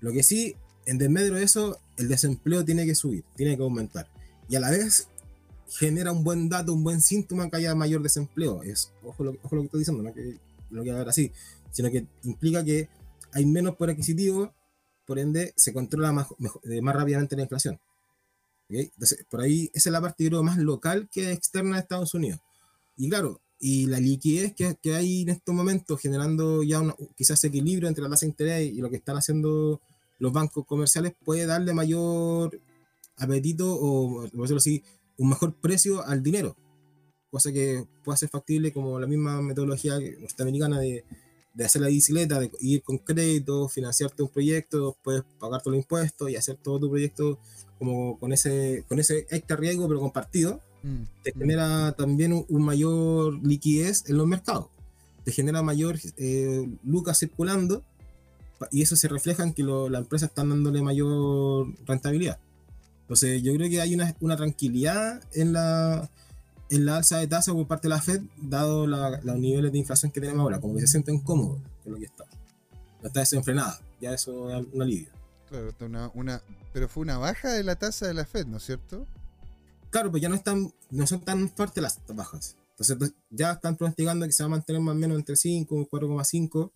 Lo 0.02 0.12
que 0.12 0.24
sí, 0.24 0.56
en 0.86 0.98
desmedro 0.98 1.38
de 1.38 1.44
eso, 1.44 1.80
el 1.96 2.10
desempleo 2.10 2.66
tiene 2.66 2.86
que 2.86 2.96
subir, 2.96 3.24
tiene 3.38 3.56
que 3.56 3.64
aumentar. 3.64 4.08
Y 4.50 4.56
a 4.56 4.60
la 4.60 4.70
vez 4.70 5.08
genera 5.70 6.12
un 6.12 6.24
buen 6.24 6.50
dato, 6.50 6.74
un 6.74 6.84
buen 6.84 7.02
síntoma 7.02 7.50
que 7.50 7.58
haya 7.58 7.76
mayor 7.76 8.02
desempleo. 8.02 8.64
Es, 8.64 8.92
ojo, 9.04 9.24
lo, 9.24 9.34
que 9.34 9.40
estoy 9.64 9.80
diciendo, 9.80 10.04
no 10.04 10.14
que 10.14 10.38
lo 10.70 10.84
que 10.84 10.92
ver 10.92 11.10
así, 11.10 11.32
sino 11.72 11.90
que 11.92 12.06
implica 12.24 12.64
que 12.64 12.90
hay 13.34 13.46
menos 13.46 13.76
poder 13.76 13.94
adquisitivo, 13.94 14.54
por 15.06 15.20
ende 15.20 15.54
se 15.56 15.74
controla 15.74 16.12
más, 16.12 16.28
eh, 16.64 16.82
más 16.82 16.96
rápidamente 16.96 17.36
la 17.36 17.44
inflación. 17.44 17.80
Entonces, 18.70 19.26
por 19.30 19.42
ahí 19.42 19.70
esa 19.74 19.90
es 19.90 19.94
la 19.94 20.02
parte 20.02 20.30
más 20.30 20.58
local 20.58 21.08
que 21.12 21.32
externa 21.32 21.76
de 21.76 21.82
Estados 21.82 22.14
Unidos. 22.14 22.42
Y 22.98 23.10
claro, 23.10 23.40
y 23.60 23.88
la 23.88 24.00
liquidez 24.00 24.54
que, 24.54 24.76
que 24.82 24.96
hay 24.96 25.22
en 25.22 25.30
estos 25.30 25.56
momentos 25.56 26.00
generando 26.02 26.64
ya 26.64 26.82
quizás 27.16 27.44
equilibrio 27.44 27.88
entre 27.88 28.04
la 28.04 28.10
tasa 28.10 28.26
de 28.26 28.32
interés 28.32 28.74
y 28.74 28.82
lo 28.82 28.90
que 28.90 28.98
están 28.98 29.18
haciendo 29.18 29.82
los 30.20 30.34
bancos 30.34 30.66
comerciales 30.66 31.14
puede 31.24 31.46
darle 31.46 31.74
mayor 31.74 32.60
apetito 33.18 33.74
o, 33.74 34.28
por 34.30 34.42
decirlo 34.42 34.58
así, 34.58 34.84
un 35.18 35.30
mejor 35.30 35.54
precio 35.56 36.06
al 36.06 36.22
dinero. 36.24 36.56
Cosa 37.30 37.52
que 37.52 37.86
puede 38.04 38.18
ser 38.18 38.30
factible 38.30 38.72
como 38.72 39.00
la 39.00 39.08
misma 39.08 39.42
metodología 39.42 40.00
norteamericana 40.20 40.80
de, 40.80 41.04
de 41.54 41.66
hacer 41.66 41.82
la 41.82 41.90
bicicleta, 41.90 42.40
de 42.40 42.50
ir 42.62 42.82
con 42.84 42.98
crédito, 43.00 43.68
financiarte 43.68 44.24
un 44.24 44.30
proyecto, 44.30 44.98
puedes 45.04 45.24
pagar 45.40 45.62
todos 45.62 45.76
los 45.76 45.84
impuestos 45.84 46.30
y 46.30 46.36
hacer 46.36 46.56
todo 46.58 46.80
tu 46.80 46.90
proyecto 46.90 47.40
como 47.80 48.18
con 48.20 48.32
ese, 48.34 48.86
con 48.88 49.00
ese 49.00 49.28
extra 49.30 49.56
riesgo 49.58 49.88
pero 49.88 50.00
compartido 50.00 50.62
Mm, 50.84 51.04
te 51.24 51.34
genera 51.34 51.92
también 51.94 52.32
un, 52.34 52.46
un 52.50 52.62
mayor 52.64 53.34
liquidez 53.44 54.04
en 54.08 54.16
los 54.16 54.28
mercados. 54.28 54.68
Te 55.26 55.32
genera 55.32 55.64
mayor 55.64 55.98
eh, 56.18 56.70
lucas 56.84 57.18
circulando 57.18 57.84
y 58.72 58.84
eso 58.84 58.96
se 58.96 59.08
refleja 59.08 59.44
en 59.44 59.54
que 59.54 59.64
lo- 59.64 59.90
las 59.90 60.04
empresas 60.04 60.30
están 60.30 60.50
dándole 60.50 60.84
mayor 60.84 61.68
rentabilidad. 61.88 62.40
Entonces 63.08 63.42
yo 63.42 63.54
creo 63.54 63.70
que 63.70 63.80
hay 63.82 63.96
una, 63.96 64.14
una 64.20 64.36
tranquilidad 64.36 65.22
en 65.34 65.54
la, 65.54 66.10
en 66.70 66.86
la 66.86 66.98
alza 66.98 67.20
de 67.20 67.28
tasa 67.28 67.54
por 67.54 67.66
parte 67.68 67.88
de 67.88 67.94
la 67.96 68.02
Fed, 68.02 68.22
dado 68.38 68.86
la- 68.86 69.22
los 69.24 69.38
niveles 69.38 69.72
de 69.72 69.78
inflación 69.78 70.12
que 70.12 70.20
tenemos 70.20 70.42
ahora, 70.42 70.60
como 70.60 70.76
que 70.76 70.82
se 70.82 70.88
sienten 70.88 71.20
cómodos 71.22 71.62
con 71.84 71.94
lo 71.94 71.98
que 72.00 72.06
está. 72.06 72.26
No 73.02 73.08
está 73.08 73.22
desenfrenada, 73.22 73.80
ya 74.02 74.14
eso 74.14 74.52
es 74.52 74.66
un 74.74 74.82
alivio. 74.82 75.10
Claro, 75.50 75.74
una, 75.80 76.12
una, 76.14 76.42
pero 76.74 76.90
fue 76.90 77.04
una 77.04 77.18
baja 77.18 77.54
de 77.54 77.64
la 77.64 77.76
tasa 77.78 78.08
de 78.08 78.14
la 78.14 78.26
Fed, 78.26 78.46
¿no 78.48 78.58
es 78.58 78.64
cierto? 78.64 79.08
Claro, 79.90 80.12
pues 80.12 80.22
ya 80.22 80.28
no 80.28 80.36
están, 80.36 80.74
no 80.90 81.08
son 81.08 81.22
tan 81.22 81.50
fuertes 81.50 81.82
las 81.82 82.00
bajas. 82.14 82.58
Entonces 82.78 83.14
ya 83.30 83.54
están 83.54 83.78
pronosticando 83.78 84.26
que 84.26 84.34
se 84.34 84.44
va 84.44 84.48
a 84.48 84.50
mantener 84.50 84.82
más 84.82 84.92
o 84.94 84.98
menos 85.00 85.18
entre 85.18 85.38
5 85.38 85.82
y 85.82 85.86
4,5. 85.86 86.72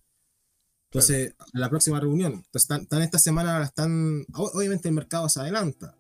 Entonces, 0.90 1.34
la 1.54 1.70
próxima 1.70 2.00
reunión. 2.00 2.34
Entonces, 2.34 2.64
están, 2.64 2.82
están 2.82 3.02
esta 3.02 3.20
semana, 3.20 3.62
están. 3.64 4.26
Obviamente 4.34 4.88
el 4.90 4.96
mercado 4.96 5.30
se 5.30 5.40
adelanta. 5.40 5.96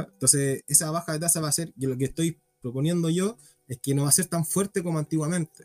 Entonces, 0.00 0.62
esa 0.66 0.90
baja 0.90 1.12
de 1.12 1.20
tasa 1.20 1.40
va 1.40 1.48
a 1.48 1.52
ser, 1.52 1.72
y 1.76 1.86
lo 1.86 1.96
que 1.96 2.06
estoy 2.06 2.38
proponiendo 2.60 3.10
yo, 3.10 3.36
es 3.68 3.78
que 3.78 3.94
no 3.94 4.02
va 4.04 4.08
a 4.08 4.12
ser 4.12 4.26
tan 4.26 4.44
fuerte 4.44 4.82
como 4.82 4.98
antiguamente. 4.98 5.64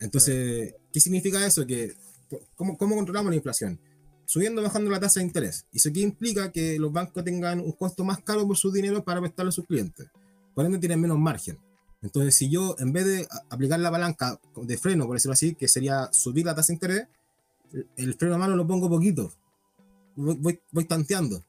Entonces, 0.00 0.74
¿qué 0.92 1.00
significa 1.00 1.44
eso? 1.46 1.66
Que, 1.66 1.94
¿cómo, 2.56 2.76
¿Cómo 2.76 2.96
controlamos 2.96 3.30
la 3.30 3.36
inflación? 3.36 3.78
Subiendo 4.26 4.60
o 4.60 4.64
bajando 4.64 4.90
la 4.90 4.98
tasa 5.00 5.20
de 5.20 5.26
interés. 5.26 5.66
¿Y 5.72 5.76
eso 5.76 5.90
qué 5.92 6.00
implica? 6.00 6.50
Que 6.50 6.78
los 6.78 6.92
bancos 6.92 7.22
tengan 7.24 7.60
un 7.60 7.72
costo 7.72 8.04
más 8.04 8.20
caro 8.20 8.46
por 8.46 8.56
su 8.56 8.72
dinero 8.72 9.04
para 9.04 9.20
prestarle 9.20 9.50
a 9.50 9.52
sus 9.52 9.66
clientes. 9.66 10.08
Por 10.54 10.64
ende, 10.64 10.78
tienen 10.78 11.00
menos 11.00 11.18
margen. 11.18 11.58
Entonces, 12.02 12.34
si 12.34 12.50
yo, 12.50 12.74
en 12.78 12.92
vez 12.92 13.04
de 13.06 13.28
aplicar 13.50 13.78
la 13.78 13.90
palanca 13.90 14.40
de 14.56 14.76
freno, 14.78 15.06
por 15.06 15.16
decirlo 15.16 15.34
así, 15.34 15.54
que 15.54 15.68
sería 15.68 16.08
subir 16.12 16.46
la 16.46 16.54
tasa 16.54 16.68
de 16.68 16.74
interés, 16.74 17.06
el- 17.96 18.14
freno 18.14 18.34
a 18.34 18.38
mano 18.38 18.56
lo 18.56 18.66
pongo 18.66 18.88
poquito. 18.88 19.32
Voy, 20.16 20.60
voy 20.72 20.84
tanteando. 20.84 21.44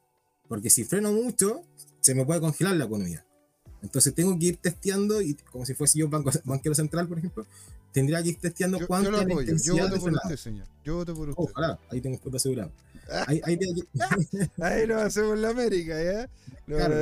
Porque 0.53 0.69
si 0.69 0.83
freno 0.83 1.11
mucho, 1.11 1.63
se 1.99 2.13
me 2.13 2.23
puede 2.27 2.39
congelar 2.39 2.75
la 2.75 2.85
economía. 2.85 3.25
Entonces 3.81 4.13
tengo 4.13 4.37
que 4.37 4.45
ir 4.45 4.57
testeando, 4.57 5.19
y 5.19 5.33
como 5.51 5.65
si 5.65 5.73
fuese 5.73 5.97
yo 5.97 6.07
banco, 6.07 6.29
banquero 6.45 6.75
central, 6.75 7.07
por 7.07 7.17
ejemplo, 7.17 7.47
tendría 7.91 8.21
que 8.21 8.29
ir 8.29 8.37
testeando 8.37 8.77
Yo, 8.77 8.81
yo 8.81 8.87
cuánto 8.87 9.09
lo 9.09 9.17
es 9.17 9.25
la 9.25 9.33
apoyo, 9.33 9.55
yo 9.55 9.75
voto 9.75 9.99
por 9.99 10.13
usted, 10.13 10.37
señor. 10.37 10.67
Yo 10.85 10.97
voto 10.97 11.15
por 11.15 11.29
usted. 11.29 11.43
Ojalá, 11.43 11.79
ahí 11.89 12.01
tengo 12.01 12.19
el 12.23 12.35
asegurado. 12.35 12.71
Ahí, 13.25 13.41
ahí, 13.45 13.57
ahí 14.61 14.85
nos 14.85 15.01
hacemos 15.01 15.39
la 15.39 15.49
América, 15.49 16.03
¿ya? 16.03 16.29
Claro, 16.67 16.97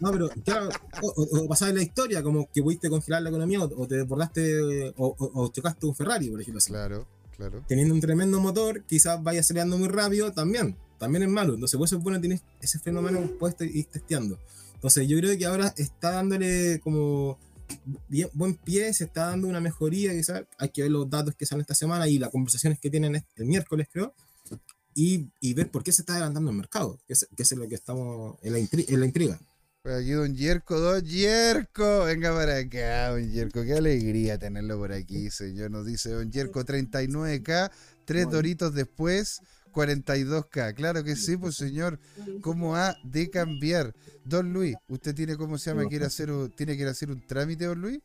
no, 0.00 0.10
pero 0.12 0.30
claro, 0.42 0.70
o, 1.02 1.08
o 1.42 1.48
pasaba 1.48 1.68
en 1.68 1.76
la 1.76 1.82
historia, 1.82 2.22
como 2.22 2.50
que 2.50 2.62
pudiste 2.62 2.88
congelar 2.88 3.20
la 3.20 3.28
economía, 3.28 3.62
o, 3.62 3.86
te 3.86 3.96
desbordaste, 3.96 4.94
o, 4.96 5.14
o, 5.18 5.52
chocaste 5.52 5.84
un 5.84 5.94
Ferrari, 5.94 6.30
por 6.30 6.40
ejemplo. 6.40 6.60
Así. 6.60 6.70
Claro, 6.70 7.06
claro. 7.36 7.62
Teniendo 7.68 7.92
un 7.92 8.00
tremendo 8.00 8.40
motor, 8.40 8.84
quizás 8.84 9.22
vaya 9.22 9.40
acelerando 9.40 9.76
muy 9.76 9.88
rápido, 9.88 10.32
también, 10.32 10.78
también 10.98 11.24
es 11.24 11.28
malo. 11.28 11.54
Entonces, 11.54 11.76
por 11.76 11.86
eso 11.86 11.96
es 11.96 12.02
bueno 12.02 12.20
tener 12.20 12.40
ese 12.60 12.78
fenómeno 12.78 13.20
puesto 13.38 13.64
y 13.64 13.84
testeando. 13.84 14.38
Entonces, 14.74 15.08
yo 15.08 15.18
creo 15.18 15.36
que 15.36 15.46
ahora 15.46 15.72
está 15.76 16.12
dándole 16.12 16.80
como 16.80 17.38
bien, 18.08 18.28
buen 18.32 18.54
pie, 18.54 18.92
se 18.94 19.04
está 19.04 19.26
dando 19.26 19.48
una 19.48 19.60
mejoría, 19.60 20.12
quizás 20.12 20.44
hay 20.58 20.68
que 20.68 20.82
ver 20.82 20.90
los 20.90 21.08
datos 21.08 21.34
que 21.34 21.46
salen 21.46 21.62
esta 21.62 21.74
semana 21.74 22.08
y 22.08 22.18
las 22.18 22.30
conversaciones 22.30 22.78
que 22.78 22.90
tienen 22.90 23.24
el 23.36 23.44
miércoles, 23.46 23.88
creo 23.92 24.14
y, 24.96 25.30
y, 25.40 25.52
ver 25.52 25.70
por 25.70 25.84
qué 25.84 25.92
se 25.92 26.00
está 26.02 26.14
adelantando 26.14 26.50
el 26.50 26.56
mercado, 26.56 26.98
que 27.06 27.12
es, 27.12 27.28
que 27.36 27.42
es 27.42 27.52
lo 27.52 27.68
que 27.68 27.74
estamos 27.74 28.36
en 28.42 28.54
la, 28.54 28.58
en 28.58 29.00
la 29.00 29.06
intriga. 29.06 29.38
Pues 29.82 30.00
aquí 30.00 30.12
don 30.12 30.34
Yerko, 30.34 30.80
don 30.80 31.04
Yerko, 31.04 32.04
venga 32.04 32.34
para 32.34 32.56
acá, 32.56 33.10
don 33.10 33.30
Yerko, 33.30 33.62
qué 33.62 33.74
alegría 33.74 34.38
tenerlo 34.38 34.78
por 34.78 34.92
aquí, 34.92 35.30
señor, 35.30 35.70
nos 35.70 35.84
dice 35.84 36.08
don 36.08 36.32
Yerko, 36.32 36.64
39K, 36.64 37.70
tres 38.06 38.30
doritos 38.30 38.72
después, 38.74 39.42
42K, 39.76 40.74
claro 40.74 41.04
que 41.04 41.16
sí, 41.16 41.36
pues 41.36 41.56
señor, 41.56 41.98
¿cómo 42.40 42.76
ha 42.76 42.96
de 43.04 43.28
cambiar? 43.28 43.94
Don 44.24 44.52
Luis, 44.52 44.74
¿usted 44.88 45.14
tiene, 45.14 45.36
cómo 45.36 45.58
se 45.58 45.70
llama, 45.70 45.84
quiere 45.84 46.06
hacer, 46.06 46.30
tiene 46.56 46.76
que 46.76 46.82
ir 46.82 46.88
a 46.88 46.92
hacer 46.92 47.10
un 47.10 47.26
trámite, 47.26 47.66
don 47.66 47.80
Luis? 47.80 47.98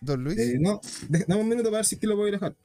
Don 0.00 0.24
Luis. 0.24 0.38
Eh, 0.38 0.58
no, 0.60 0.80
dame 1.08 1.40
un 1.40 1.48
minuto 1.48 1.70
para 1.70 1.78
ver 1.78 1.86
si 1.86 1.94
es 1.94 2.00
que 2.00 2.06
lo 2.06 2.16
voy 2.16 2.28
a 2.28 2.32
dejar 2.32 2.56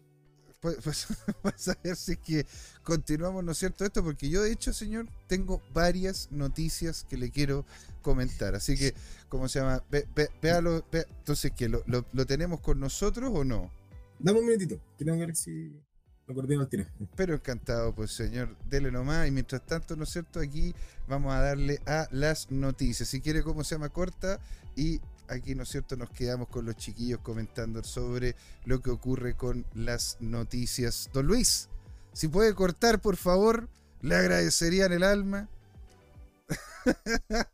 pues, 0.63 0.77
pues, 0.81 1.07
pues, 1.41 1.67
a 1.67 1.77
ver 1.83 1.95
si 1.97 2.13
es 2.13 2.19
que 2.19 2.45
continuamos, 2.83 3.43
¿no 3.43 3.51
es 3.51 3.57
cierto? 3.57 3.83
Esto, 3.83 4.01
porque 4.01 4.29
yo 4.29 4.41
de 4.41 4.53
hecho, 4.53 4.71
señor, 4.71 5.07
tengo 5.27 5.62
varias 5.73 6.31
noticias 6.31 7.05
que 7.09 7.17
le 7.17 7.31
quiero 7.31 7.65
comentar. 8.01 8.55
Así 8.55 8.77
que, 8.77 8.93
¿cómo 9.27 9.49
se 9.49 9.59
llama? 9.59 9.83
Ve, 9.91 10.07
véalo, 10.41 10.86
entonces, 10.93 11.51
¿qué? 11.51 11.67
¿Lo, 11.67 11.83
lo, 11.86 12.25
tenemos 12.25 12.62
con 12.62 12.79
nosotros 12.79 13.29
o 13.33 13.43
no? 13.43 13.69
Dame 14.19 14.39
un 14.39 14.45
minutito, 14.45 14.79
quiero 14.97 15.17
ver 15.17 15.36
si 15.36 15.73
lo 16.27 16.36
coordino 16.36 16.62
al. 16.62 16.88
Pero 17.15 17.36
encantado, 17.36 17.93
pues 17.93 18.12
señor, 18.12 18.55
dele 18.69 18.91
nomás. 18.91 19.27
Y 19.27 19.31
mientras 19.31 19.65
tanto, 19.65 19.95
¿no 19.95 20.03
es 20.03 20.09
cierto? 20.09 20.39
Aquí 20.39 20.73
vamos 21.07 21.33
a 21.33 21.41
darle 21.41 21.81
a 21.86 22.07
las 22.12 22.51
noticias. 22.51 23.09
Si 23.09 23.21
quiere, 23.21 23.43
¿cómo 23.43 23.63
se 23.63 23.75
llama? 23.75 23.89
Corta 23.89 24.39
y 24.75 25.01
aquí, 25.27 25.55
¿no 25.55 25.63
es 25.63 25.69
cierto?, 25.69 25.95
nos 25.95 26.09
quedamos 26.09 26.47
con 26.47 26.65
los 26.65 26.75
chiquillos 26.75 27.19
comentando 27.19 27.83
sobre 27.83 28.36
lo 28.65 28.81
que 28.81 28.89
ocurre 28.89 29.36
con 29.36 29.65
las 29.73 30.17
noticias. 30.19 31.09
Don 31.13 31.27
Luis, 31.27 31.69
si 32.13 32.27
puede 32.27 32.53
cortar, 32.53 33.01
por 33.01 33.17
favor, 33.17 33.69
le 34.01 34.15
agradecería 34.15 34.86
en 34.86 34.93
el 34.93 35.03
alma. 35.03 35.49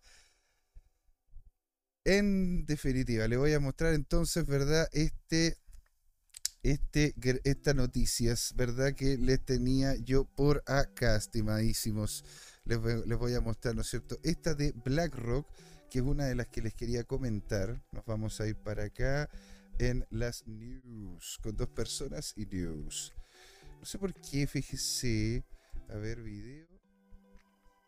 en 2.04 2.66
definitiva, 2.66 3.28
le 3.28 3.38
voy 3.38 3.54
a 3.54 3.60
mostrar 3.60 3.94
entonces, 3.94 4.46
¿verdad? 4.46 4.88
Este, 4.92 5.58
este, 6.64 7.16
esta 7.44 7.74
noticias, 7.74 8.54
¿verdad? 8.56 8.94
Que 8.94 9.18
les 9.18 9.44
tenía 9.44 9.96
yo 9.96 10.26
por 10.26 10.64
acá, 10.66 11.16
estimadísimos. 11.16 12.24
Les 12.66 12.80
les 12.82 13.18
voy 13.18 13.34
a 13.34 13.42
mostrar, 13.42 13.76
¿no 13.76 13.82
es 13.82 13.90
cierto? 13.90 14.18
Esta 14.24 14.54
de 14.54 14.74
BlackRock 14.84 15.48
que 15.90 16.00
es 16.00 16.06
una 16.06 16.26
de 16.26 16.36
las 16.36 16.48
que 16.48 16.62
les 16.62 16.74
quería 16.74 17.04
comentar. 17.04 17.82
Nos 17.92 18.06
vamos 18.06 18.40
a 18.40 18.48
ir 18.48 18.56
para 18.56 18.86
acá 18.86 19.30
en 19.80 20.06
las 20.12 20.48
news, 20.48 21.40
con 21.42 21.56
dos 21.56 21.70
personas 21.70 22.34
y 22.38 22.46
news. 22.46 23.14
No 23.80 23.86
sé 23.86 23.98
por 23.98 24.14
qué, 24.14 24.46
fíjese. 24.46 25.44
A 25.90 25.96
ver, 25.96 26.22
video. 26.22 26.68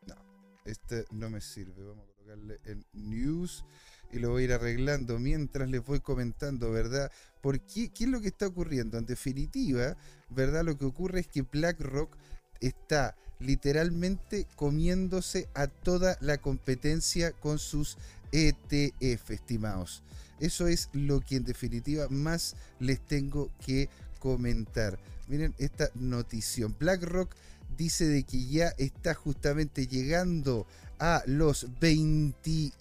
No, 0.07 0.15
este 0.65 1.05
no 1.11 1.29
me 1.29 1.41
sirve. 1.41 1.83
Vamos 1.83 2.09
a 2.09 2.13
colocarle 2.13 2.59
en 2.65 2.85
news 2.93 3.63
y 4.11 4.19
lo 4.19 4.31
voy 4.31 4.43
a 4.43 4.45
ir 4.45 4.53
arreglando 4.53 5.19
mientras 5.19 5.69
les 5.69 5.83
voy 5.83 5.99
comentando, 5.99 6.71
¿verdad? 6.71 7.11
¿Por 7.41 7.59
qué? 7.61 7.89
¿Qué 7.89 8.05
es 8.05 8.09
lo 8.09 8.21
que 8.21 8.27
está 8.27 8.47
ocurriendo? 8.47 8.97
En 8.97 9.05
definitiva, 9.05 9.97
¿verdad? 10.29 10.63
Lo 10.63 10.77
que 10.77 10.85
ocurre 10.85 11.21
es 11.21 11.27
que 11.27 11.43
BlackRock 11.43 12.15
está 12.59 13.15
literalmente 13.39 14.47
comiéndose 14.55 15.49
a 15.53 15.67
toda 15.67 16.17
la 16.21 16.37
competencia 16.37 17.31
con 17.31 17.57
sus 17.57 17.97
ETF, 18.31 19.31
estimados. 19.31 20.03
Eso 20.39 20.67
es 20.67 20.89
lo 20.93 21.21
que 21.21 21.35
en 21.35 21.43
definitiva 21.43 22.07
más 22.09 22.55
les 22.79 22.99
tengo 22.99 23.49
que 23.65 23.89
comentar. 24.19 24.99
Miren 25.27 25.53
esta 25.57 25.89
notición. 25.95 26.75
BlackRock 26.79 27.35
dice 27.77 28.07
de 28.07 28.23
que 28.23 28.45
ya 28.47 28.69
está 28.77 29.13
justamente 29.13 29.87
llegando 29.87 30.67
a 30.99 31.23
los 31.25 31.67
20 31.79 32.71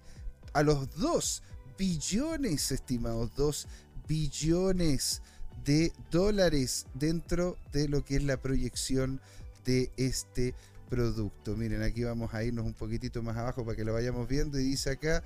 a 0.53 0.63
los 0.63 0.91
2 0.97 1.43
billones, 1.79 2.73
estimados, 2.73 3.35
2 3.37 3.69
billones 4.07 5.23
de 5.65 5.93
dólares 6.11 6.87
dentro 6.95 7.57
de 7.73 7.89
lo 7.89 8.05
que 8.05 8.17
es 8.17 8.25
la 8.25 8.37
proyección 8.37 9.21
de 9.65 9.91
este 9.97 10.55
producto. 10.89 11.57
Miren, 11.57 11.83
aquí 11.83 12.03
vamos 12.03 12.35
a 12.35 12.43
irnos 12.43 12.67
un 12.67 12.75
poquitito 12.75 13.23
más 13.23 13.37
abajo 13.37 13.65
para 13.65 13.77
que 13.77 13.85
lo 13.85 13.93
vayamos 13.93 14.29
viendo 14.29 14.59
y 14.59 14.65
dice 14.65 14.91
acá, 14.91 15.23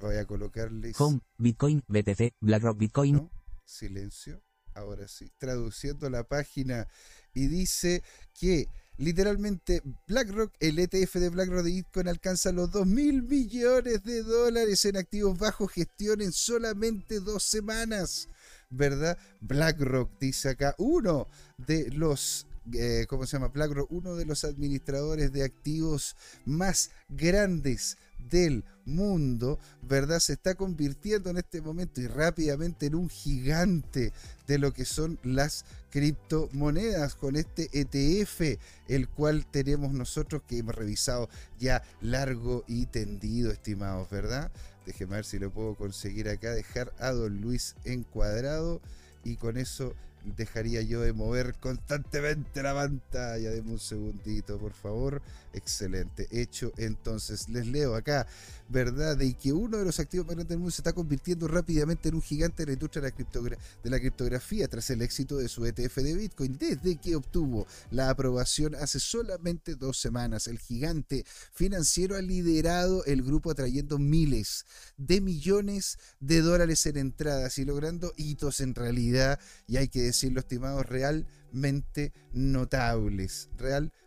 voy 0.00 0.16
a 0.16 0.24
colocarles... 0.26 0.98
Home, 1.00 1.20
Bitcoin, 1.38 1.82
BTC, 1.88 2.34
BlackRock 2.40 2.78
Bitcoin. 2.78 3.30
Silencio, 3.64 4.42
ahora 4.74 5.08
sí, 5.08 5.32
traduciendo 5.38 6.08
la 6.10 6.24
página 6.24 6.88
y 7.34 7.48
dice 7.48 8.02
que 8.34 8.66
literalmente 9.02 9.82
BlackRock, 10.06 10.54
el 10.60 10.78
ETF 10.78 11.14
de 11.16 11.28
BlackRock 11.28 11.64
de 11.64 11.72
Bitcoin 11.72 12.08
alcanza 12.08 12.52
los 12.52 12.70
2 12.70 12.86
mil 12.86 13.22
millones 13.24 14.04
de 14.04 14.22
dólares 14.22 14.84
en 14.84 14.96
activos 14.96 15.38
bajo 15.38 15.66
gestión 15.66 16.20
en 16.20 16.32
solamente 16.32 17.18
dos 17.20 17.42
semanas. 17.42 18.28
¿Verdad? 18.70 19.18
BlackRock 19.40 20.18
dice 20.18 20.50
acá, 20.50 20.74
uno 20.78 21.28
de 21.58 21.90
los 21.90 22.46
eh, 22.74 23.06
¿cómo 23.08 23.26
se 23.26 23.36
llama? 23.36 23.48
BlackRock, 23.48 23.90
uno 23.90 24.14
de 24.14 24.24
los 24.24 24.44
administradores 24.44 25.32
de 25.32 25.42
activos 25.42 26.16
más 26.46 26.90
grandes 27.08 27.98
del 28.28 28.64
mundo, 28.84 29.58
¿verdad? 29.82 30.18
Se 30.18 30.34
está 30.34 30.54
convirtiendo 30.54 31.30
en 31.30 31.38
este 31.38 31.60
momento 31.60 32.00
y 32.00 32.06
rápidamente 32.06 32.86
en 32.86 32.94
un 32.94 33.08
gigante 33.08 34.12
de 34.46 34.58
lo 34.58 34.72
que 34.72 34.84
son 34.84 35.18
las 35.22 35.64
criptomonedas 35.90 37.14
con 37.14 37.36
este 37.36 37.68
ETF, 37.72 38.58
el 38.88 39.08
cual 39.08 39.46
tenemos 39.46 39.92
nosotros 39.92 40.42
que 40.46 40.58
hemos 40.58 40.74
revisado 40.74 41.28
ya 41.58 41.82
largo 42.00 42.64
y 42.66 42.86
tendido, 42.86 43.50
estimados, 43.50 44.10
¿verdad? 44.10 44.50
Déjeme 44.86 45.16
ver 45.16 45.24
si 45.24 45.38
lo 45.38 45.50
puedo 45.50 45.74
conseguir 45.74 46.28
acá, 46.28 46.50
dejar 46.50 46.92
a 46.98 47.12
don 47.12 47.40
Luis 47.40 47.76
encuadrado 47.84 48.80
y 49.24 49.36
con 49.36 49.56
eso 49.56 49.94
dejaría 50.24 50.82
yo 50.82 51.00
de 51.00 51.12
mover 51.12 51.54
constantemente 51.60 52.62
la 52.62 52.74
pantalla. 52.74 53.50
Deme 53.50 53.72
un 53.72 53.78
segundito, 53.78 54.58
por 54.58 54.72
favor. 54.72 55.22
Excelente. 55.52 56.28
Hecho, 56.30 56.72
entonces 56.78 57.48
les 57.48 57.66
leo 57.66 57.94
acá, 57.94 58.26
¿verdad? 58.68 59.16
De 59.16 59.34
que 59.34 59.52
uno 59.52 59.76
de 59.76 59.84
los 59.84 60.00
activos 60.00 60.26
más 60.26 60.36
grandes 60.36 60.48
del 60.48 60.58
mundo 60.58 60.70
se 60.70 60.80
está 60.80 60.94
convirtiendo 60.94 61.46
rápidamente 61.46 62.08
en 62.08 62.14
un 62.14 62.22
gigante 62.22 62.62
de 62.62 62.68
la 62.68 62.72
industria 62.72 63.02
de 63.02 63.90
la, 63.90 63.98
criptografía 63.98 64.66
tras 64.68 64.88
el 64.90 65.02
éxito 65.02 65.36
de 65.36 65.48
su 65.48 65.66
ETF 65.66 65.96
de 65.96 66.14
Bitcoin 66.14 66.56
desde 66.58 66.96
que 66.96 67.16
obtuvo 67.16 67.66
la 67.90 68.08
aprobación 68.08 68.74
hace 68.76 68.98
solamente 68.98 69.74
dos 69.74 69.98
semanas. 69.98 70.46
El 70.46 70.58
gigante 70.58 71.26
financiero 71.52 72.16
ha 72.16 72.22
liderado 72.22 73.04
el 73.04 73.22
grupo 73.22 73.50
atrayendo 73.50 73.98
miles 73.98 74.64
de 74.96 75.20
millones 75.20 75.98
de 76.20 76.40
dólares 76.40 76.86
en 76.86 76.96
entradas 76.96 77.58
y 77.58 77.64
logrando 77.64 78.14
hitos 78.16 78.60
en 78.60 78.74
realidad, 78.74 79.38
y 79.66 79.76
hay 79.76 79.88
que 79.88 80.00
decirlo, 80.12 80.40
estimados, 80.40 80.86
realmente 80.86 82.12
notables. 82.32 83.48
Realmente 83.56 84.02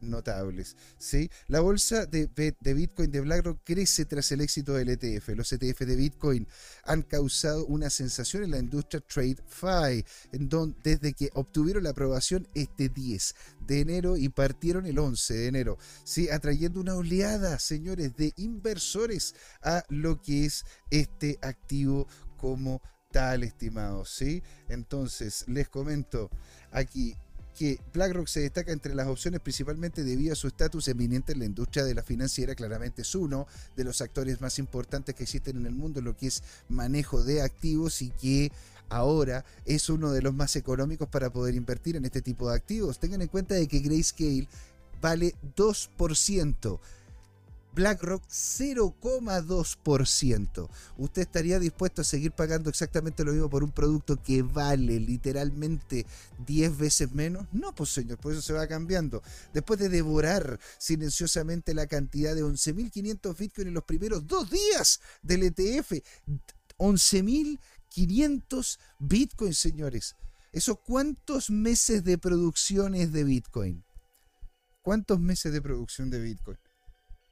notables. 0.00 0.76
¿sí? 0.98 1.30
La 1.46 1.60
bolsa 1.60 2.06
de, 2.06 2.26
de, 2.26 2.74
Bitcoin 2.74 3.10
de 3.10 3.20
BlackRock 3.20 3.60
crece 3.64 4.04
tras 4.04 4.32
el 4.32 4.40
éxito 4.40 4.74
del 4.74 4.88
ETF. 4.88 5.28
Los 5.30 5.52
ETF 5.52 5.80
de 5.80 5.96
Bitcoin 5.96 6.48
han 6.84 7.02
causado 7.02 7.64
una 7.66 7.90
sensación 7.90 8.44
en 8.44 8.50
la 8.50 8.58
industria 8.58 9.00
TradeFi, 9.00 10.04
en 10.32 10.48
donde, 10.48 10.76
desde 10.82 11.12
que 11.12 11.30
obtuvieron 11.34 11.84
la 11.84 11.90
aprobación 11.90 12.48
este 12.54 12.88
10 12.88 13.34
de 13.66 13.80
enero 13.80 14.16
y 14.16 14.28
partieron 14.28 14.86
el 14.86 14.98
11 14.98 15.34
de 15.34 15.46
enero, 15.46 15.78
¿sí? 16.04 16.28
atrayendo 16.28 16.80
una 16.80 16.94
oleada, 16.94 17.58
señores, 17.58 18.16
de 18.16 18.32
inversores 18.36 19.34
a 19.62 19.84
lo 19.88 20.20
que 20.20 20.46
es 20.46 20.64
este 20.90 21.38
activo 21.42 22.06
como 22.36 22.80
tal, 23.16 23.44
estimados. 23.44 24.10
¿sí? 24.10 24.42
Entonces, 24.68 25.44
les 25.48 25.70
comento 25.70 26.28
aquí 26.70 27.16
que 27.58 27.80
BlackRock 27.94 28.26
se 28.26 28.40
destaca 28.40 28.70
entre 28.72 28.94
las 28.94 29.06
opciones 29.06 29.40
principalmente 29.40 30.04
debido 30.04 30.34
a 30.34 30.36
su 30.36 30.46
estatus 30.46 30.88
eminente 30.88 31.32
en 31.32 31.38
la 31.38 31.46
industria 31.46 31.84
de 31.84 31.94
la 31.94 32.02
financiera. 32.02 32.54
Claramente 32.54 33.00
es 33.00 33.14
uno 33.14 33.46
de 33.74 33.84
los 33.84 34.02
actores 34.02 34.42
más 34.42 34.58
importantes 34.58 35.14
que 35.14 35.22
existen 35.22 35.56
en 35.56 35.64
el 35.64 35.74
mundo 35.74 36.02
lo 36.02 36.14
que 36.14 36.26
es 36.26 36.42
manejo 36.68 37.24
de 37.24 37.40
activos 37.40 38.02
y 38.02 38.10
que 38.10 38.52
ahora 38.90 39.46
es 39.64 39.88
uno 39.88 40.12
de 40.12 40.20
los 40.20 40.34
más 40.34 40.54
económicos 40.54 41.08
para 41.08 41.30
poder 41.30 41.54
invertir 41.54 41.96
en 41.96 42.04
este 42.04 42.20
tipo 42.20 42.50
de 42.50 42.56
activos. 42.56 42.98
Tengan 42.98 43.22
en 43.22 43.28
cuenta 43.28 43.54
de 43.54 43.66
que 43.66 43.78
Grayscale 43.78 44.46
vale 45.00 45.34
2%. 45.56 46.80
BlackRock 47.76 48.26
0,2%. 48.26 50.68
¿Usted 50.96 51.22
estaría 51.22 51.58
dispuesto 51.58 52.00
a 52.00 52.04
seguir 52.04 52.32
pagando 52.32 52.70
exactamente 52.70 53.22
lo 53.22 53.32
mismo 53.32 53.50
por 53.50 53.62
un 53.62 53.70
producto 53.70 54.16
que 54.16 54.40
vale 54.40 54.98
literalmente 54.98 56.06
10 56.46 56.78
veces 56.78 57.12
menos? 57.12 57.46
No, 57.52 57.74
pues 57.74 57.90
señor, 57.90 58.16
por 58.16 58.32
eso 58.32 58.40
se 58.40 58.54
va 58.54 58.66
cambiando. 58.66 59.22
Después 59.52 59.78
de 59.78 59.90
devorar 59.90 60.58
silenciosamente 60.78 61.74
la 61.74 61.86
cantidad 61.86 62.34
de 62.34 62.42
11.500 62.42 63.36
Bitcoin 63.36 63.68
en 63.68 63.74
los 63.74 63.84
primeros 63.84 64.26
dos 64.26 64.50
días 64.50 65.02
del 65.20 65.42
ETF, 65.42 66.02
11.500 66.78 68.78
Bitcoin, 68.98 69.52
señores. 69.52 70.16
¿Eso 70.50 70.76
cuántos 70.76 71.50
meses 71.50 72.04
de 72.04 72.16
producción 72.16 72.94
es 72.94 73.12
de 73.12 73.24
Bitcoin? 73.24 73.84
¿Cuántos 74.80 75.20
meses 75.20 75.52
de 75.52 75.60
producción 75.60 76.08
de 76.08 76.20
Bitcoin? 76.20 76.56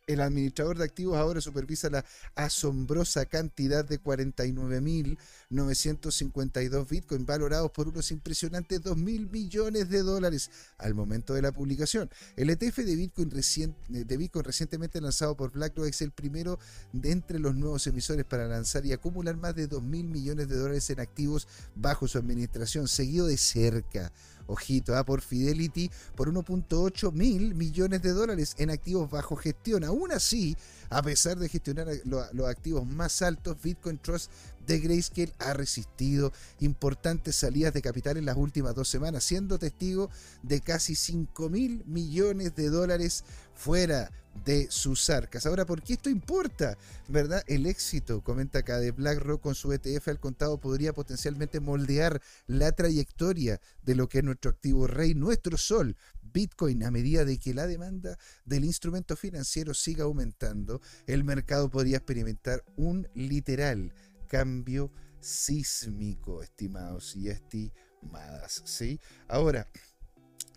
El 0.07 0.20
administrador 0.20 0.76
de 0.76 0.84
activos 0.84 1.16
ahora 1.16 1.40
supervisa 1.40 1.88
la 1.88 2.05
asombrosa 2.34 3.24
cantidad 3.24 3.86
de 3.86 4.02
49.952 4.02 6.86
bitcoins 6.86 7.24
valorados 7.24 7.70
por 7.70 7.88
unos 7.88 8.11
impresionantes 8.11 8.82
2.000 8.82 9.30
millones 9.30 9.88
de 9.88 10.02
dólares 10.02 10.50
al 10.76 10.92
momento 10.92 11.32
de 11.32 11.40
la 11.40 11.52
publicación. 11.52 12.11
El 12.36 12.50
ETF 12.50 12.80
de 12.80 12.96
Bitcoin, 12.96 13.30
de 13.30 14.16
Bitcoin 14.18 14.44
recientemente 14.44 15.00
lanzado 15.00 15.38
por 15.38 15.52
BlackRock 15.52 15.86
es 15.86 16.02
el 16.02 16.11
primero 16.11 16.59
de 16.92 17.11
entre 17.11 17.38
los 17.38 17.55
nuevos 17.55 17.86
emisores 17.86 18.26
para 18.26 18.46
lanzar 18.46 18.84
y 18.84 18.92
acumular 18.92 19.38
más 19.38 19.55
de 19.55 19.70
2.000 19.70 20.05
millones 20.05 20.50
de 20.50 20.57
dólares 20.57 20.90
en 20.90 21.00
activos 21.00 21.48
bajo 21.76 22.07
su 22.09 22.18
administración, 22.18 22.88
seguido 22.88 23.26
de 23.26 23.38
cerca 23.38 24.12
ojito, 24.47 24.97
¿ah? 24.97 25.05
por 25.05 25.20
Fidelity, 25.20 25.90
por 26.14 26.32
1.8 26.32 27.12
mil 27.12 27.55
millones 27.55 28.03
de 28.03 28.12
dólares 28.12 28.55
en 28.59 28.70
activos 28.70 29.11
bajo 29.11 29.36
gestión. 29.36 29.84
Aún 29.84 30.12
así, 30.12 30.57
a 30.90 31.03
pesar 31.03 31.38
de 31.38 31.49
gestionar 31.49 31.88
los 32.05 32.49
activos 32.49 32.86
más 32.86 33.22
altos, 33.22 33.57
Bitcoin 33.62 33.99
Trust 33.99 34.30
de 34.66 34.80
Grayscale 34.80 35.32
ha 35.38 35.52
resistido 35.52 36.32
importantes 36.60 37.36
salidas 37.36 37.74
de 37.74 37.82
capital 37.82 38.16
en 38.16 38.26
las 38.26 38.36
últimas 38.36 38.74
dos 38.74 38.88
semanas, 38.88 39.24
siendo 39.24 39.58
testigo 39.58 40.10
de 40.42 40.60
casi 40.60 40.94
5 40.94 41.48
mil 41.48 41.82
millones 41.86 42.54
de 42.54 42.68
dólares 42.68 43.24
fuera 43.54 44.10
de 44.44 44.66
sus 44.70 45.10
arcas. 45.10 45.46
Ahora, 45.46 45.64
¿por 45.64 45.82
qué 45.82 45.94
esto 45.94 46.10
importa? 46.10 46.76
¿Verdad? 47.08 47.42
El 47.46 47.66
éxito, 47.66 48.20
comenta 48.22 48.60
acá, 48.60 48.78
de 48.78 48.90
BlackRock 48.90 49.40
con 49.40 49.54
su 49.54 49.72
ETF 49.72 50.08
al 50.08 50.20
contado 50.20 50.58
podría 50.58 50.92
potencialmente 50.92 51.60
moldear 51.60 52.20
la 52.46 52.72
trayectoria 52.72 53.60
de 53.82 53.94
lo 53.94 54.08
que 54.08 54.18
es 54.18 54.24
nuestro 54.24 54.50
activo 54.50 54.86
rey, 54.86 55.14
nuestro 55.14 55.56
sol, 55.56 55.96
Bitcoin, 56.32 56.82
a 56.82 56.90
medida 56.90 57.24
de 57.24 57.38
que 57.38 57.54
la 57.54 57.68
demanda 57.68 58.18
del 58.44 58.64
instrumento 58.64 59.16
financiero 59.16 59.72
siga 59.72 60.04
aumentando, 60.04 60.80
el 61.06 61.22
mercado 61.22 61.70
podría 61.70 61.98
experimentar 61.98 62.64
un 62.76 63.08
literal 63.14 63.94
cambio 64.35 64.91
sísmico, 65.20 66.43
estimados 66.43 67.14
y 67.14 67.28
estimadas. 67.28 68.62
¿sí? 68.64 69.01
Ahora, 69.28 69.68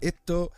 esto, 0.02 0.52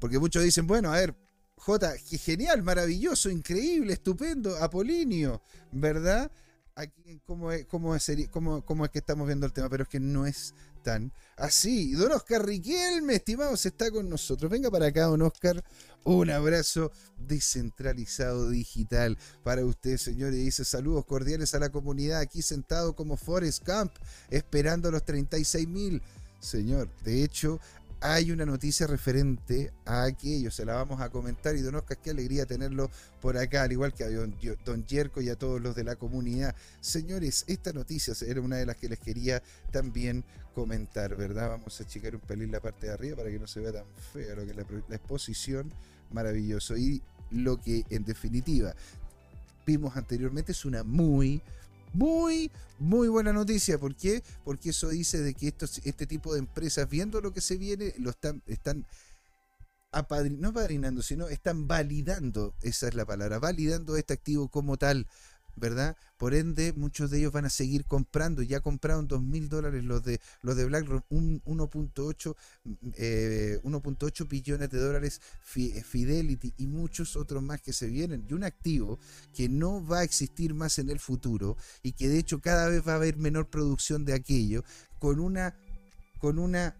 porque 0.00 0.18
muchos 0.18 0.42
dicen, 0.42 0.66
bueno, 0.66 0.92
a 0.92 0.96
ver, 0.96 1.14
J, 1.54 1.94
genial, 2.18 2.64
maravilloso, 2.64 3.30
increíble, 3.30 3.92
estupendo, 3.92 4.56
Apolinio, 4.56 5.40
¿verdad? 5.70 6.32
Aquí, 6.76 7.20
¿cómo 7.24 7.52
es, 7.52 7.66
cómo, 7.66 7.94
es, 7.94 8.10
cómo, 8.32 8.84
es 8.84 8.90
que 8.90 8.98
estamos 8.98 9.28
viendo 9.28 9.46
el 9.46 9.52
tema? 9.52 9.68
Pero 9.68 9.84
es 9.84 9.88
que 9.88 10.00
no 10.00 10.26
es 10.26 10.54
tan 10.82 11.12
así. 11.36 11.92
Don 11.92 12.10
Oscar 12.10 12.44
Riquelme, 12.44 13.14
estimados, 13.14 13.64
está 13.64 13.92
con 13.92 14.08
nosotros. 14.08 14.50
Venga 14.50 14.72
para 14.72 14.86
acá, 14.86 15.04
don 15.04 15.22
Oscar. 15.22 15.62
Un 16.02 16.30
abrazo 16.30 16.90
descentralizado 17.16 18.50
digital 18.50 19.16
para 19.44 19.64
usted, 19.64 19.98
señores. 19.98 20.34
Dice 20.34 20.64
saludos 20.64 21.04
cordiales 21.06 21.54
a 21.54 21.60
la 21.60 21.70
comunidad 21.70 22.18
aquí 22.18 22.42
sentado 22.42 22.96
como 22.96 23.16
Forest 23.16 23.62
Camp, 23.62 23.92
esperando 24.28 24.90
los 24.90 25.04
36 25.04 25.68
mil. 25.68 26.02
Señor, 26.40 26.88
de 27.04 27.22
hecho, 27.22 27.60
hay 28.06 28.30
una 28.32 28.44
noticia 28.44 28.86
referente 28.86 29.72
a 29.86 30.02
aquello, 30.04 30.50
se 30.50 30.66
la 30.66 30.74
vamos 30.74 31.00
a 31.00 31.08
comentar 31.08 31.56
y 31.56 31.62
don 31.62 31.74
Oscar, 31.76 31.96
qué 31.96 32.10
alegría 32.10 32.44
tenerlo 32.44 32.90
por 33.22 33.38
acá, 33.38 33.62
al 33.62 33.72
igual 33.72 33.94
que 33.94 34.04
a 34.04 34.10
don, 34.10 34.86
Yerko 34.86 35.22
y 35.22 35.30
a 35.30 35.36
todos 35.36 35.58
los 35.58 35.74
de 35.74 35.84
la 35.84 35.96
comunidad. 35.96 36.54
Señores, 36.82 37.44
esta 37.46 37.72
noticia 37.72 38.12
era 38.26 38.42
una 38.42 38.56
de 38.56 38.66
las 38.66 38.76
que 38.76 38.90
les 38.90 38.98
quería 38.98 39.42
también 39.72 40.22
comentar, 40.54 41.16
¿verdad? 41.16 41.48
Vamos 41.48 41.80
a 41.80 41.86
checar 41.86 42.14
un 42.14 42.20
pelín 42.20 42.52
la 42.52 42.60
parte 42.60 42.88
de 42.88 42.92
arriba 42.92 43.16
para 43.16 43.30
que 43.30 43.38
no 43.38 43.46
se 43.46 43.60
vea 43.60 43.72
tan 43.72 43.86
fea 44.12 44.34
lo 44.34 44.44
que 44.44 44.52
la, 44.52 44.66
la 44.86 44.96
exposición, 44.96 45.72
maravilloso. 46.10 46.76
Y 46.76 47.00
lo 47.30 47.58
que 47.58 47.86
en 47.88 48.04
definitiva 48.04 48.74
vimos 49.66 49.96
anteriormente 49.96 50.52
es 50.52 50.66
una 50.66 50.84
muy, 50.84 51.40
muy, 51.94 52.50
muy 52.78 53.08
buena 53.08 53.32
noticia. 53.32 53.78
¿Por 53.78 53.94
qué? 53.94 54.22
Porque 54.44 54.70
eso 54.70 54.88
dice 54.88 55.22
de 55.22 55.34
que 55.34 55.48
estos, 55.48 55.80
este 55.84 56.06
tipo 56.06 56.34
de 56.34 56.40
empresas, 56.40 56.88
viendo 56.88 57.20
lo 57.20 57.32
que 57.32 57.40
se 57.40 57.56
viene, 57.56 57.94
lo 57.98 58.10
están, 58.10 58.42
están 58.46 58.84
no 60.38 60.48
apadrinando, 60.48 61.02
sino 61.02 61.28
están 61.28 61.68
validando, 61.68 62.54
esa 62.62 62.88
es 62.88 62.94
la 62.94 63.06
palabra, 63.06 63.38
validando 63.38 63.96
este 63.96 64.14
activo 64.14 64.48
como 64.48 64.76
tal. 64.76 65.06
¿Verdad? 65.56 65.96
Por 66.16 66.34
ende, 66.34 66.72
muchos 66.72 67.10
de 67.10 67.18
ellos 67.18 67.32
van 67.32 67.44
a 67.44 67.50
seguir 67.50 67.84
comprando. 67.84 68.42
Ya 68.42 68.60
compraron 68.60 69.08
dos 69.08 69.22
mil 69.22 69.48
dólares 69.48 69.84
los 69.84 70.02
de, 70.04 70.20
los 70.42 70.56
de 70.56 70.64
BlackRock, 70.64 71.04
1.8 71.10 72.36
eh, 72.96 73.60
billones 74.28 74.70
de 74.70 74.78
dólares 74.78 75.20
eh, 75.56 75.82
Fidelity 75.82 76.54
y 76.56 76.66
muchos 76.66 77.16
otros 77.16 77.42
más 77.42 77.60
que 77.60 77.72
se 77.72 77.88
vienen. 77.88 78.26
Y 78.28 78.32
un 78.32 78.44
activo 78.44 78.98
que 79.34 79.48
no 79.48 79.84
va 79.86 80.00
a 80.00 80.04
existir 80.04 80.54
más 80.54 80.78
en 80.78 80.90
el 80.90 80.98
futuro 80.98 81.56
y 81.82 81.92
que 81.92 82.08
de 82.08 82.18
hecho 82.18 82.40
cada 82.40 82.68
vez 82.68 82.86
va 82.86 82.92
a 82.92 82.96
haber 82.96 83.16
menor 83.16 83.48
producción 83.48 84.04
de 84.04 84.14
aquello 84.14 84.64
con 84.98 85.20
una, 85.20 85.54
con 86.18 86.38
una, 86.38 86.76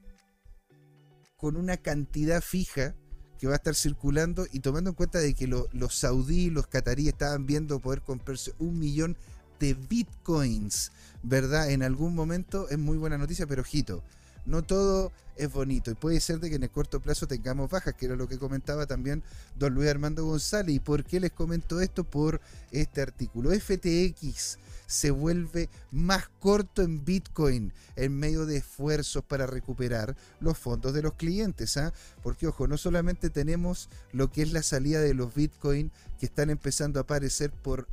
con 1.37 1.57
una 1.57 1.77
cantidad 1.77 2.41
fija 2.43 2.95
que 3.39 3.47
va 3.47 3.55
a 3.55 3.57
estar 3.57 3.75
circulando 3.75 4.47
y 4.53 4.61
tomando 4.61 4.91
en 4.91 4.97
cuenta 4.97 5.19
de 5.19 5.35
que 5.35 5.47
los 5.47 5.95
saudíes, 5.95 6.53
los 6.53 6.67
cataríes 6.67 7.09
estaban 7.09 7.47
viendo 7.47 7.81
poder 7.81 8.03
comprarse 8.03 8.55
un 8.59 8.79
millón 8.79 9.17
de 9.61 9.75
bitcoins, 9.75 10.93
¿verdad? 11.23 11.71
En 11.71 11.83
algún 11.83 12.15
momento 12.15 12.69
es 12.69 12.79
muy 12.79 12.97
buena 12.97 13.19
noticia, 13.19 13.47
pero 13.47 13.63
ojito, 13.63 14.03
no 14.47 14.63
todo 14.63 15.13
es 15.37 15.53
bonito 15.53 15.91
y 15.91 15.95
puede 15.95 16.21
ser 16.21 16.39
de 16.39 16.49
que 16.49 16.57
en 16.57 16.63
el 16.63 16.71
corto 16.71 17.01
plazo 17.01 17.27
tengamos 17.27 17.71
bajas, 17.71 17.95
que 17.95 18.07
era 18.07 18.15
lo 18.15 18.29
que 18.29 18.39
comentaba 18.39 18.87
también 18.87 19.23
don 19.59 19.75
Luis 19.75 19.89
Armando 19.89 20.25
González. 20.25 20.77
¿Y 20.77 20.81
por 20.81 21.05
qué 21.05 21.19
les 21.19 21.33
comento 21.33 21.81
esto? 21.81 22.05
Por 22.05 22.41
este 22.71 23.03
artículo. 23.03 23.51
FTX 23.51 24.59
se 24.87 25.11
vuelve 25.11 25.69
más 25.91 26.29
corto 26.41 26.83
en 26.83 27.05
Bitcoin 27.05 27.73
en 27.97 28.19
medio 28.19 28.47
de 28.47 28.59
esfuerzos 28.59 29.25
para 29.25 29.47
recuperar 29.47 30.17
los 30.41 30.59
fondos 30.59 30.93
de 30.95 31.03
los 31.03 31.15
clientes. 31.15 31.77
¿ah? 31.77 31.93
Porque, 32.23 32.47
ojo, 32.47 32.67
no 32.67 32.77
solamente 32.77 33.31
tenemos 33.31 33.89
lo 34.13 34.31
que 34.31 34.43
es 34.43 34.53
la 34.53 34.63
salida 34.63 35.01
de 35.01 35.15
los 35.15 35.35
Bitcoin 35.35 35.91
que 36.19 36.27
están 36.27 36.51
empezando 36.51 37.01
a 37.01 37.03
aparecer 37.03 37.51
por 37.51 37.89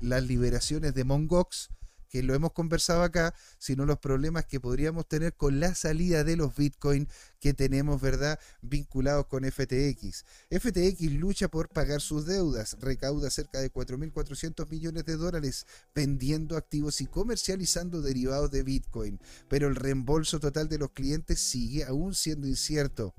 las 0.00 0.22
liberaciones 0.24 0.94
de 0.94 1.04
Mongox, 1.04 1.70
que 2.16 2.22
lo 2.22 2.34
hemos 2.34 2.52
conversado 2.52 3.02
acá, 3.02 3.34
sino 3.58 3.84
los 3.84 3.98
problemas 3.98 4.46
que 4.46 4.58
podríamos 4.58 5.06
tener 5.06 5.34
con 5.34 5.60
la 5.60 5.74
salida 5.74 6.24
de 6.24 6.36
los 6.36 6.56
Bitcoin 6.56 7.08
que 7.40 7.52
tenemos, 7.52 8.00
¿verdad?, 8.00 8.40
vinculados 8.62 9.26
con 9.26 9.44
FTX. 9.44 10.24
FTX 10.50 11.12
lucha 11.12 11.48
por 11.48 11.68
pagar 11.68 12.00
sus 12.00 12.24
deudas, 12.24 12.78
recauda 12.80 13.28
cerca 13.28 13.60
de 13.60 13.70
4.400 13.70 14.66
millones 14.70 15.04
de 15.04 15.16
dólares 15.18 15.66
vendiendo 15.94 16.56
activos 16.56 17.02
y 17.02 17.06
comercializando 17.06 18.00
derivados 18.00 18.50
de 18.50 18.62
Bitcoin, 18.62 19.20
pero 19.50 19.68
el 19.68 19.76
reembolso 19.76 20.40
total 20.40 20.70
de 20.70 20.78
los 20.78 20.92
clientes 20.92 21.38
sigue 21.38 21.84
aún 21.84 22.14
siendo 22.14 22.48
incierto 22.48 23.14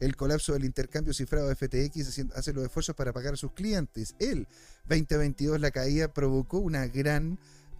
el 0.00 0.16
colapso 0.16 0.52
del 0.52 0.64
intercambio 0.64 1.12
cifrado 1.12 1.48
de 1.48 1.56
FTX 1.56 2.24
hace 2.34 2.52
los 2.52 2.64
esfuerzos 2.64 2.94
para 2.94 3.12
pagar 3.12 3.34
a 3.34 3.36
sus 3.36 3.52
clientes. 3.52 4.14
El 4.18 4.46
2022 4.88 5.60
la 5.60 5.70
caída 5.70 6.12
provocó 6.12 6.58
una 6.58 6.86
gran 6.86 7.38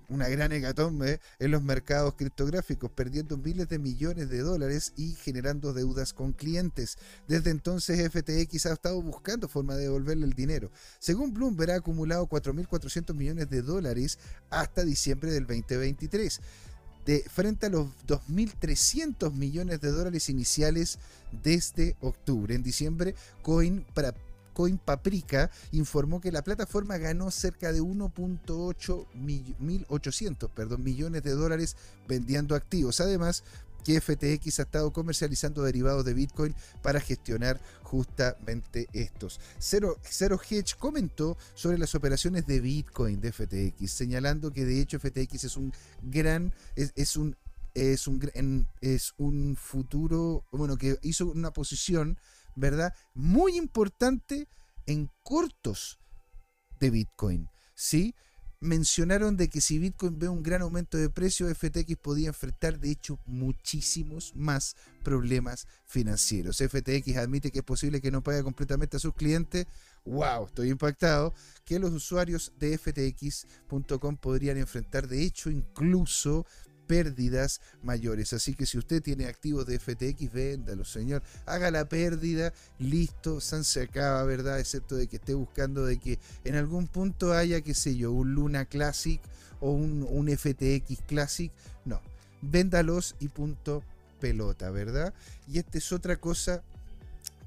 una 0.08 0.28
gran 0.28 0.52
hecatombe 0.52 1.20
en 1.38 1.50
los 1.50 1.62
mercados 1.62 2.14
criptográficos, 2.14 2.90
perdiendo 2.90 3.36
miles 3.36 3.68
de 3.68 3.78
millones 3.78 4.28
de 4.30 4.40
dólares 4.40 4.92
y 4.96 5.12
generando 5.14 5.72
deudas 5.72 6.12
con 6.12 6.32
clientes. 6.32 6.98
Desde 7.26 7.50
entonces 7.50 8.10
FTX 8.10 8.66
ha 8.66 8.72
estado 8.72 9.00
buscando 9.02 9.48
forma 9.48 9.76
de 9.76 9.84
devolverle 9.84 10.24
el 10.24 10.32
dinero. 10.32 10.70
Según 10.98 11.34
Bloomberg 11.34 11.72
ha 11.72 11.76
acumulado 11.76 12.26
4.400 12.26 13.14
millones 13.14 13.50
de 13.50 13.62
dólares 13.62 14.18
hasta 14.50 14.84
diciembre 14.84 15.30
del 15.30 15.46
2023. 15.46 16.40
De, 17.04 17.20
frente 17.20 17.66
a 17.66 17.70
los 17.70 17.86
2.300 18.06 19.32
millones 19.32 19.80
de 19.80 19.90
dólares 19.90 20.28
iniciales 20.28 20.98
desde 21.42 21.96
octubre. 22.00 22.54
En 22.54 22.62
diciembre, 22.62 23.14
Coin 23.42 23.86
para 24.58 24.58
Coin 24.58 24.78
Paprika 24.78 25.52
informó 25.70 26.20
que 26.20 26.32
la 26.32 26.42
plataforma 26.42 26.98
ganó 26.98 27.30
cerca 27.30 27.72
de 27.72 27.80
1.800 27.80 30.50
perdón, 30.50 30.82
millones 30.82 31.22
de 31.22 31.30
dólares 31.30 31.76
vendiendo 32.08 32.56
activos. 32.56 33.00
Además, 33.00 33.44
que 33.84 34.00
FTX 34.00 34.58
ha 34.58 34.62
estado 34.62 34.92
comercializando 34.92 35.62
derivados 35.62 36.04
de 36.04 36.12
Bitcoin 36.12 36.56
para 36.82 36.98
gestionar 37.00 37.60
justamente 37.84 38.88
estos. 38.92 39.38
Zero, 39.60 39.96
Zero 40.04 40.40
Hedge 40.50 40.74
comentó 40.76 41.38
sobre 41.54 41.78
las 41.78 41.94
operaciones 41.94 42.44
de 42.46 42.58
Bitcoin 42.60 43.20
de 43.20 43.30
FTX, 43.32 43.88
señalando 43.90 44.52
que 44.52 44.64
de 44.64 44.80
hecho 44.80 44.98
FTX 44.98 45.44
es 45.44 45.56
un 45.56 45.72
gran, 46.02 46.52
es, 46.74 47.16
un 47.16 47.36
es 47.74 48.08
un, 48.08 48.66
es 48.80 49.14
un 49.18 49.54
futuro, 49.56 50.42
bueno, 50.50 50.76
que 50.76 50.98
hizo 51.02 51.26
una 51.26 51.52
posición, 51.52 52.18
¿verdad? 52.58 52.94
Muy 53.14 53.56
importante 53.56 54.48
en 54.86 55.10
cortos 55.22 55.98
de 56.80 56.90
Bitcoin, 56.90 57.48
¿sí? 57.74 58.14
mencionaron 58.60 59.36
de 59.36 59.48
que 59.48 59.60
si 59.60 59.78
Bitcoin 59.78 60.18
ve 60.18 60.28
un 60.28 60.42
gran 60.42 60.62
aumento 60.62 60.98
de 60.98 61.10
precio, 61.10 61.52
FTX 61.52 61.96
podía 61.96 62.28
enfrentar 62.28 62.78
de 62.80 62.90
hecho 62.90 63.18
muchísimos 63.24 64.34
más 64.34 64.74
problemas 65.04 65.66
financieros. 65.86 66.58
FTX 66.58 67.16
admite 67.16 67.50
que 67.50 67.60
es 67.60 67.64
posible 67.64 68.00
que 68.00 68.10
no 68.10 68.22
pague 68.22 68.42
completamente 68.42 68.96
a 68.96 69.00
sus 69.00 69.14
clientes. 69.14 69.66
¡Wow! 70.04 70.46
Estoy 70.46 70.70
impactado. 70.70 71.34
Que 71.64 71.78
los 71.78 71.92
usuarios 71.92 72.52
de 72.58 72.76
FTX.com 72.76 74.16
podrían 74.16 74.56
enfrentar 74.56 75.06
de 75.06 75.22
hecho 75.22 75.50
incluso 75.50 76.46
pérdidas 76.88 77.60
mayores. 77.82 78.32
Así 78.32 78.54
que 78.54 78.66
si 78.66 78.78
usted 78.78 79.00
tiene 79.00 79.26
activos 79.26 79.66
de 79.66 79.78
FTX, 79.78 80.32
véndalo, 80.32 80.84
señor. 80.84 81.22
Haga 81.46 81.70
la 81.70 81.88
pérdida, 81.88 82.52
listo, 82.78 83.40
San 83.40 83.62
se 83.62 83.82
acaba, 83.82 84.24
¿verdad? 84.24 84.58
Excepto 84.58 84.96
de 84.96 85.06
que 85.06 85.16
esté 85.16 85.34
buscando 85.34 85.84
de 85.84 85.98
que 85.98 86.18
en 86.44 86.56
algún 86.56 86.88
punto 86.88 87.32
haya, 87.32 87.60
qué 87.60 87.74
sé 87.74 87.94
yo, 87.94 88.10
un 88.10 88.34
Luna 88.34 88.64
Classic 88.64 89.20
o 89.60 89.70
un, 89.70 90.28
FTX 90.28 91.02
Classic. 91.06 91.52
No, 91.84 92.00
véndalos 92.42 93.14
y 93.20 93.28
punto 93.28 93.84
pelota, 94.18 94.70
¿verdad? 94.70 95.14
Y 95.46 95.58
esta 95.58 95.78
es 95.78 95.92
otra 95.92 96.16
cosa 96.16 96.62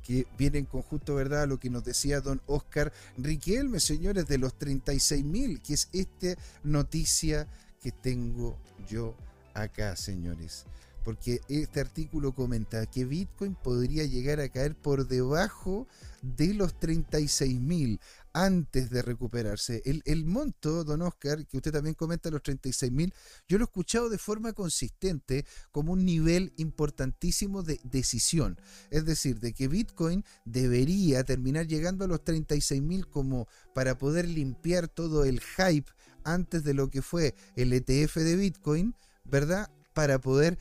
que 0.04 0.26
viene 0.38 0.60
en 0.60 0.66
conjunto, 0.66 1.16
¿verdad? 1.16 1.48
Lo 1.48 1.60
que 1.60 1.70
nos 1.70 1.84
decía 1.84 2.22
don 2.22 2.42
Oscar 2.46 2.94
Riquelme, 3.18 3.80
señores, 3.80 4.28
de 4.28 4.38
los 4.38 4.58
36 4.58 5.26
mil, 5.26 5.62
que 5.62 5.74
es 5.74 5.90
esta 5.92 6.40
noticia 6.64 7.48
que 7.82 7.92
tengo 7.92 8.58
yo 8.88 9.16
acá, 9.54 9.96
señores. 9.96 10.66
Porque 11.04 11.42
este 11.50 11.80
artículo 11.80 12.34
comenta 12.34 12.86
que 12.86 13.06
Bitcoin 13.06 13.56
podría 13.56 14.06
llegar 14.06 14.40
a 14.40 14.50
caer 14.50 14.76
por 14.76 15.08
debajo 15.08 15.88
de 16.22 16.54
los 16.54 16.80
36 16.80 17.60
mil 17.60 18.00
antes 18.34 18.90
de 18.90 19.02
recuperarse. 19.02 19.82
El, 19.84 20.26
monto, 20.26 20.84
don 20.84 21.02
Oscar, 21.02 21.46
que 21.48 21.58
usted 21.58 21.72
también 21.72 21.96
comenta 21.96 22.30
los 22.30 22.44
36 22.44 22.92
mil, 22.92 23.14
yo 23.48 23.58
lo 23.58 23.64
he 23.64 23.66
escuchado 23.66 24.10
de 24.10 24.18
forma 24.18 24.54
consistente 24.54 25.46
como 25.72 25.94
un 25.94 26.06
nivel 26.06 26.54
importantísimo 26.58 27.64
de 27.64 27.80
decisión. 27.84 28.60
Es 28.90 29.06
decir, 29.06 29.40
de 29.40 29.54
que 29.54 29.68
Bitcoin 29.68 30.24
debería 30.46 31.24
terminar 31.24 31.68
llegando 31.68 32.06
a 32.06 32.08
los 32.08 32.24
36 32.24 32.82
mil 32.82 33.08
como 33.08 33.48
para 33.74 33.98
poder 33.98 34.28
limpiar 34.28 34.88
todo 34.88 35.26
el 35.26 35.42
hype 35.42 35.92
antes 36.24 36.64
de 36.64 36.74
lo 36.74 36.90
que 36.90 37.02
fue 37.02 37.34
el 37.56 37.74
ETF 37.74 38.18
de 38.18 38.36
Bitcoin 38.36 38.96
¿verdad? 39.24 39.70
Para 39.94 40.20
poder 40.20 40.58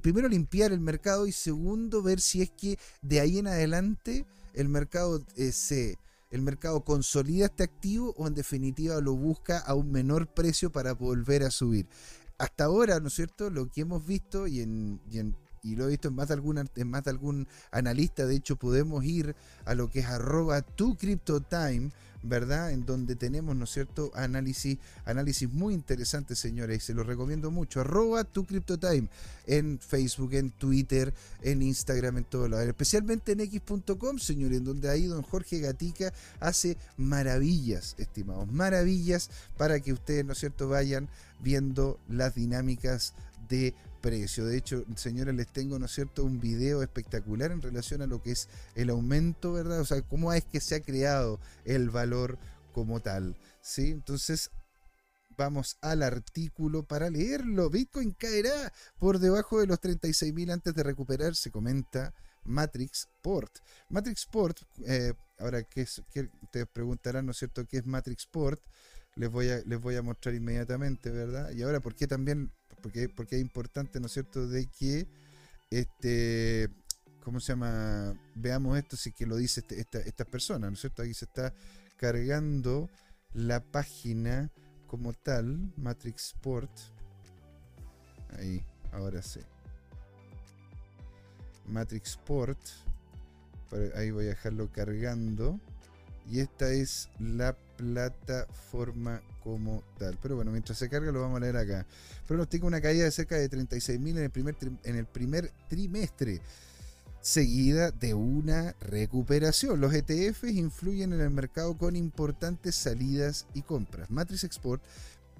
primero 0.00 0.28
limpiar 0.28 0.72
el 0.72 0.80
mercado 0.80 1.26
y 1.26 1.32
segundo 1.32 2.02
ver 2.02 2.20
si 2.20 2.42
es 2.42 2.50
que 2.50 2.78
de 3.02 3.20
ahí 3.20 3.38
en 3.38 3.46
adelante 3.46 4.24
el 4.54 4.68
mercado 4.68 5.22
eh, 5.36 5.52
se 5.52 5.98
el 6.30 6.42
mercado 6.42 6.82
consolida 6.82 7.46
este 7.46 7.64
activo 7.64 8.14
o 8.16 8.26
en 8.28 8.34
definitiva 8.34 9.00
lo 9.00 9.14
busca 9.14 9.58
a 9.58 9.74
un 9.74 9.90
menor 9.90 10.28
precio 10.28 10.70
para 10.70 10.92
volver 10.94 11.42
a 11.42 11.50
subir. 11.50 11.88
Hasta 12.38 12.64
ahora, 12.64 13.00
¿no 13.00 13.08
es 13.08 13.14
cierto? 13.14 13.50
Lo 13.50 13.68
que 13.68 13.82
hemos 13.82 14.06
visto 14.06 14.46
y 14.46 14.60
en, 14.60 15.00
y 15.62 15.76
lo 15.76 15.84
he 15.84 15.88
visto 15.88 16.08
en 16.08 16.14
más 16.14 16.28
de 16.28 16.34
algún, 16.34 16.58
en 16.58 16.88
más 16.88 17.04
de 17.04 17.10
algún 17.10 17.48
analista, 17.70 18.26
de 18.26 18.36
hecho 18.36 18.56
podemos 18.56 19.04
ir 19.04 19.34
a 19.64 19.74
lo 19.74 19.90
que 19.90 20.00
es 20.00 20.06
arroba 20.06 20.62
tu 20.62 20.96
time 20.96 21.90
¿verdad? 22.22 22.72
En 22.72 22.84
donde 22.84 23.16
tenemos, 23.16 23.56
¿no 23.56 23.64
es 23.64 23.70
cierto?, 23.70 24.10
análisis, 24.14 24.78
análisis 25.04 25.50
muy 25.50 25.74
interesantes, 25.74 26.38
señores, 26.38 26.78
y 26.78 26.86
se 26.86 26.94
los 26.94 27.06
recomiendo 27.06 27.50
mucho. 27.50 27.80
Arroba 27.80 28.24
tu 28.24 28.44
CryptoTime 28.44 29.08
en 29.46 29.78
Facebook, 29.78 30.34
en 30.34 30.50
Twitter, 30.50 31.12
en 31.42 31.62
Instagram, 31.62 32.18
en 32.18 32.24
todo 32.24 32.48
lado. 32.48 32.62
Especialmente 32.62 33.32
en 33.32 33.40
x.com, 33.40 34.18
señores, 34.18 34.58
en 34.58 34.64
donde 34.64 34.90
ahí 34.90 35.06
don 35.06 35.22
Jorge 35.22 35.60
Gatica 35.60 36.12
hace 36.40 36.76
maravillas, 36.96 37.94
estimados, 37.98 38.50
maravillas 38.50 39.30
para 39.56 39.80
que 39.80 39.92
ustedes, 39.92 40.24
¿no 40.24 40.32
es 40.32 40.38
cierto?, 40.38 40.68
vayan 40.68 41.08
viendo 41.42 41.98
las 42.08 42.34
dinámicas 42.34 43.14
de 43.48 43.74
precio. 44.00 44.44
De 44.44 44.56
hecho, 44.56 44.84
señores, 44.96 45.34
les 45.34 45.48
tengo, 45.48 45.78
¿no 45.78 45.86
es 45.86 45.92
cierto?, 45.92 46.24
un 46.24 46.40
video 46.40 46.82
espectacular 46.82 47.52
en 47.52 47.62
relación 47.62 48.02
a 48.02 48.06
lo 48.06 48.22
que 48.22 48.32
es 48.32 48.48
el 48.74 48.90
aumento, 48.90 49.52
¿verdad? 49.52 49.80
O 49.80 49.84
sea, 49.84 50.02
cómo 50.02 50.32
es 50.32 50.44
que 50.44 50.60
se 50.60 50.76
ha 50.76 50.80
creado 50.80 51.40
el 51.64 51.90
valor 51.90 52.38
como 52.72 53.00
tal, 53.00 53.36
¿sí? 53.60 53.90
Entonces, 53.90 54.50
vamos 55.36 55.78
al 55.80 56.02
artículo 56.02 56.82
para 56.82 57.08
leerlo. 57.10 57.70
Bitcoin 57.70 58.12
caerá 58.12 58.72
por 58.98 59.18
debajo 59.18 59.60
de 59.60 59.66
los 59.66 59.80
36.000 59.80 60.52
antes 60.52 60.74
de 60.74 60.82
recuperarse, 60.82 61.50
comenta 61.50 62.12
Matrix 62.44 63.08
Port. 63.22 63.50
Matrix 63.88 64.26
Port, 64.26 64.58
eh, 64.86 65.14
ahora 65.38 65.62
que, 65.62 65.82
es, 65.82 66.02
que 66.12 66.28
ustedes 66.42 66.66
preguntarán, 66.68 67.26
¿no 67.26 67.32
es 67.32 67.38
cierto?, 67.38 67.66
qué 67.66 67.78
es 67.78 67.86
Matrix 67.86 68.26
Port. 68.26 68.60
Les 69.16 69.30
voy, 69.30 69.48
a, 69.48 69.60
les 69.66 69.80
voy 69.80 69.96
a 69.96 70.02
mostrar 70.02 70.34
inmediatamente, 70.34 71.10
¿verdad? 71.10 71.50
Y 71.50 71.62
ahora, 71.62 71.80
¿por 71.80 71.94
qué 71.94 72.06
también 72.06 72.52
porque, 72.82 73.08
porque 73.08 73.36
es 73.36 73.42
importante, 73.42 74.00
¿no 74.00 74.06
es 74.06 74.12
cierto?, 74.12 74.46
de 74.46 74.66
que 74.66 75.06
este, 75.70 76.68
¿cómo 77.22 77.40
se 77.40 77.52
llama? 77.52 78.14
Veamos 78.34 78.76
esto 78.78 78.96
si 78.96 79.12
que 79.12 79.26
lo 79.26 79.36
dice 79.36 79.60
este, 79.60 79.80
esta, 79.80 80.00
esta 80.00 80.24
persona, 80.24 80.68
¿no 80.68 80.74
es 80.74 80.80
cierto? 80.80 81.02
Aquí 81.02 81.14
se 81.14 81.26
está 81.26 81.54
cargando 81.96 82.90
la 83.32 83.60
página 83.60 84.50
como 84.86 85.12
tal, 85.12 85.72
Matrix 85.76 86.28
Sport. 86.34 86.70
Ahí, 88.38 88.64
ahora 88.92 89.22
sí. 89.22 89.40
Matrix 91.66 92.10
Sport. 92.10 92.58
Ahí 93.94 94.10
voy 94.10 94.24
a 94.24 94.30
dejarlo 94.30 94.72
cargando. 94.72 95.60
Y 96.28 96.40
esta 96.40 96.72
es 96.72 97.08
la 97.18 97.56
plataforma 97.76 99.22
como 99.40 99.82
tal. 99.98 100.18
Pero 100.22 100.36
bueno, 100.36 100.50
mientras 100.50 100.78
se 100.78 100.88
carga 100.88 101.12
lo 101.12 101.20
vamos 101.20 101.38
a 101.38 101.40
leer 101.40 101.56
acá. 101.56 101.86
Pronostica 102.26 102.66
una 102.66 102.80
caída 102.80 103.04
de 103.04 103.10
cerca 103.10 103.36
de 103.36 103.50
36.000 103.50 104.10
en, 104.10 104.18
el 104.18 104.30
primer 104.30 104.56
en 104.84 104.96
el 104.96 105.06
primer 105.06 105.52
trimestre, 105.68 106.40
seguida 107.20 107.90
de 107.90 108.14
una 108.14 108.74
recuperación. 108.80 109.80
Los 109.80 109.94
ETFs 109.94 110.44
influyen 110.44 111.12
en 111.12 111.20
el 111.20 111.30
mercado 111.30 111.76
con 111.76 111.96
importantes 111.96 112.74
salidas 112.74 113.46
y 113.54 113.62
compras. 113.62 114.10
Matrix 114.10 114.44
Export 114.44 114.82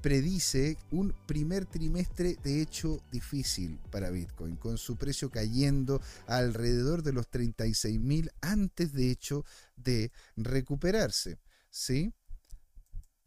predice 0.01 0.79
un 0.91 1.15
primer 1.27 1.67
trimestre 1.67 2.37
de 2.43 2.63
hecho 2.63 3.03
difícil 3.11 3.79
para 3.91 4.11
Bitcoin, 4.11 4.57
con 4.57 4.79
su 4.79 4.97
precio 4.97 5.31
cayendo 5.31 6.01
alrededor 6.27 7.03
de 7.03 7.13
los 7.13 7.31
36.000 7.31 8.31
antes 8.41 8.93
de 8.93 9.11
hecho 9.11 9.45
de 9.77 10.11
recuperarse. 10.37 11.39
¿Sí? 11.71 12.13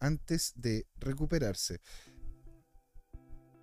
Antes 0.03 0.53
de 0.55 0.85
recuperarse. 0.99 1.79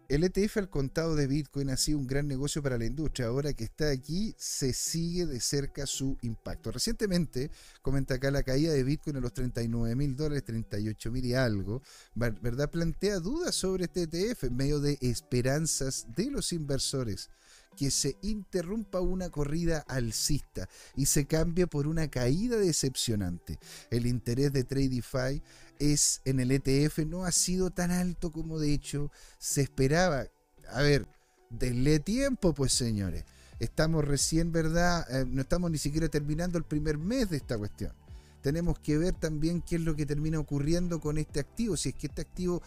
El 0.09 0.25
ETF 0.25 0.57
al 0.57 0.71
contado 0.71 1.15
de 1.15 1.29
Bitcoin 1.29 1.71
ha 1.71 1.77
sido 1.77 1.99
un 1.99 2.07
gran 2.09 2.27
negocio 2.27 2.61
para 2.65 2.77
la 2.77 2.85
industria. 2.85 3.29
Ahora 3.29 3.53
que 3.53 3.63
está 3.63 3.91
aquí, 3.91 4.35
se 4.37 4.73
sigue 4.73 5.25
de 5.25 5.39
cerca 5.39 5.87
su 5.87 6.19
impacto. 6.23 6.73
Recientemente, 6.73 7.53
comenta 7.81 8.15
acá 8.15 8.33
la 8.33 8.43
caída 8.43 8.73
de 8.73 8.83
Bitcoin 8.83 9.19
a 9.19 9.21
los 9.21 9.33
39 9.33 9.95
mil 9.95 10.17
dólares, 10.17 10.45
38 10.45 11.13
mil 11.13 11.25
y 11.27 11.35
algo, 11.35 11.81
¿verdad? 12.17 12.71
Plantea 12.73 13.21
dudas 13.21 13.55
sobre 13.55 13.85
este 13.85 14.03
ETF 14.03 14.45
en 14.45 14.57
medio 14.57 14.81
de 14.81 14.99
esperanzas 15.01 16.07
de 16.17 16.29
los 16.29 16.53
inversores 16.53 17.31
que 17.77 17.91
se 17.91 18.17
interrumpa 18.23 19.01
una 19.01 19.31
corrida 19.31 19.85
alcista 19.89 20.69
y 20.97 21.07
se 21.07 21.27
cambie 21.27 21.67
por 21.67 21.87
una 21.87 22.09
caída 22.09 22.57
decepcionante. 22.57 23.59
El 23.91 24.07
interés 24.07 24.53
de 24.53 24.65
Tradify 24.65 25.43
es 25.79 26.21
en 26.25 26.41
el 26.41 26.53
ETF 26.53 26.99
no 27.07 27.25
ha 27.25 27.33
sido 27.33 27.71
tan 27.71 27.91
alto 27.91 28.31
como 28.31 28.59
de 28.59 28.73
hecho 28.75 29.11
se 29.39 29.63
esperaba. 29.63 30.27
A 30.69 30.83
ver, 30.83 31.07
denle 31.49 32.01
tiempo 32.01 32.55
pues 32.55 32.73
señores. 32.73 33.25
Estamos 33.59 34.05
recién, 34.05 34.53
¿verdad? 34.53 35.07
Eh, 35.11 35.27
no 35.27 35.43
estamos 35.43 35.71
ni 35.71 35.79
siquiera 35.79 36.09
terminando 36.09 36.57
el 36.59 36.65
primer 36.65 36.97
mes 36.97 37.29
de 37.31 37.37
esta 37.37 37.59
cuestión 37.59 37.93
tenemos 38.41 38.79
que 38.79 38.99
ver 38.99 39.15
también 39.15 39.63
qué 39.63 39.77
es 39.77 39.83
lo 39.83 39.95
que 39.95 40.07
termina 40.07 40.39
ocurriendo 40.39 41.01
con 41.01 41.19
este 41.19 41.41
activo. 41.41 41.77
Si 41.77 41.91
es 41.91 41.95
que 41.95 42.07
este 42.07 42.23
activo 42.23 42.63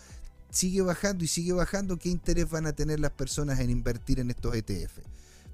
sigue 0.53 0.81
bajando 0.81 1.23
y 1.23 1.27
sigue 1.27 1.53
bajando, 1.53 1.97
¿qué 1.97 2.09
interés 2.09 2.49
van 2.49 2.65
a 2.65 2.73
tener 2.73 2.99
las 2.99 3.11
personas 3.11 3.59
en 3.59 3.69
invertir 3.69 4.19
en 4.19 4.29
estos 4.29 4.55
ETF? 4.55 4.99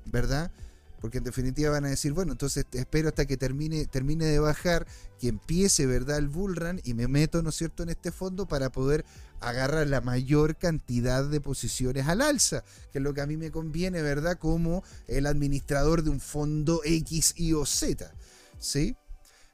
¿Verdad? 0.06 0.52
porque 1.00 1.20
en 1.20 1.24
definitiva 1.24 1.72
van 1.72 1.86
a 1.86 1.90
decir, 1.90 2.14
bueno, 2.14 2.34
entonces 2.34 2.66
espero 2.74 3.10
hasta 3.10 3.26
que 3.26 3.38
termine, 3.38 3.86
termine 3.86 4.26
de 4.26 4.40
bajar, 4.40 4.86
que 5.20 5.30
empiece, 5.30 5.86
¿verdad?, 5.86 6.18
el 6.18 6.28
bull 6.28 6.56
run 6.56 6.82
y 6.84 6.94
me 6.94 7.08
meto, 7.08 7.42
¿no 7.42 7.50
es 7.50 7.56
cierto?, 7.56 7.84
en 7.84 7.90
este 7.90 8.12
fondo 8.12 8.48
para 8.48 8.72
poder 8.72 9.06
agarrar 9.40 9.88
la 9.88 10.02
mayor 10.02 10.58
cantidad 10.58 11.24
de 11.24 11.40
posiciones 11.40 12.08
al 12.08 12.22
alza, 12.22 12.64
que 12.92 12.98
es 12.98 13.04
lo 13.04 13.14
que 13.14 13.22
a 13.22 13.26
mí 13.26 13.38
me 13.38 13.52
conviene, 13.52 14.02
¿verdad?, 14.02 14.38
como 14.38 14.84
el 15.08 15.26
administrador 15.26 16.04
de 16.04 16.10
un 16.10 16.20
fondo 16.20 16.82
X, 16.84 17.34
Y 17.38 17.54
o 17.54 17.66
Z, 17.66 18.12
¿sí? 18.60 18.96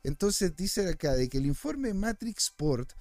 Entonces 0.03 0.55
dice 0.55 0.87
acá 0.87 1.13
de 1.13 1.29
que 1.29 1.37
el 1.37 1.45
informe 1.45 1.93
Matrix 1.93 2.51
Port 2.55 2.93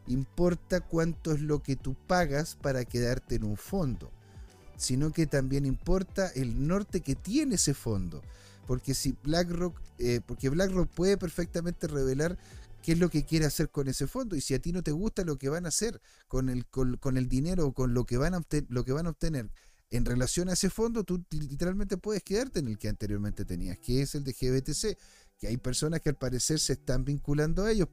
importa 0.08 0.82
cuánto 0.82 1.32
es 1.32 1.42
lo 1.42 1.62
que 1.62 1.76
tú 1.76 1.96
pagas 2.08 2.56
para 2.56 2.84
quedarte 2.84 3.36
en 3.36 3.44
un 3.44 3.58
fondo, 3.58 4.12
sino 4.82 5.12
que 5.12 5.28
también 5.28 5.68
importa 5.68 6.30
el 6.30 6.68
norte 6.68 7.02
que 7.02 7.14
tiene 7.14 7.56
ese 7.56 7.76
fondo. 7.76 8.24
Porque 8.66 8.96
si 8.96 9.16
BlackRock, 9.24 9.80
eh, 10.00 10.22
porque 10.26 10.50
BlackRock 10.50 10.90
puede 10.90 11.18
perfectamente 11.18 11.86
revelar 11.86 12.38
qué 12.82 12.94
es 12.94 13.00
lo 13.00 13.10
que 13.10 13.24
quiere 13.24 13.46
hacer 13.46 13.70
con 13.70 13.88
ese 13.88 14.08
fondo 14.08 14.36
y 14.36 14.42
si 14.42 14.56
a 14.56 14.60
ti 14.60 14.72
no 14.72 14.82
te 14.82 14.92
gusta 14.92 15.24
lo 15.24 15.38
que 15.38 15.50
van 15.50 15.66
a 15.66 15.70
hacer 15.70 16.02
con 16.28 16.50
el, 16.50 16.66
con, 16.66 16.98
el 17.16 17.30
dinero 17.30 17.68
o 17.68 17.74
con 17.74 17.94
lo 17.94 18.06
que, 18.06 18.18
van 18.18 18.34
a 18.34 18.42
lo 18.70 18.84
que 18.84 18.92
van 18.92 19.06
a 19.06 19.12
obtener 19.12 19.52
en 19.92 20.04
relación 20.04 20.50
a 20.50 20.54
ese 20.54 20.72
fondo, 20.72 21.04
tú 21.04 21.24
literalmente 21.30 21.98
puedes 21.98 22.24
quedarte 22.24 22.60
en 22.60 22.68
el 22.70 22.80
que 22.80 22.90
anteriormente 22.90 23.46
tenías, 23.46 23.78
que 23.78 24.02
es 24.02 24.16
el 24.16 24.24
de 24.24 24.34
GBTC, 24.34 24.98
que 25.38 25.48
hay 25.48 25.58
personas 25.58 26.02
que 26.02 26.10
al 26.10 26.16
parecer 26.16 26.60
se 26.60 26.74
están 26.74 27.06
vinculando 27.06 27.66
a 27.66 27.72
ellos 27.72 27.90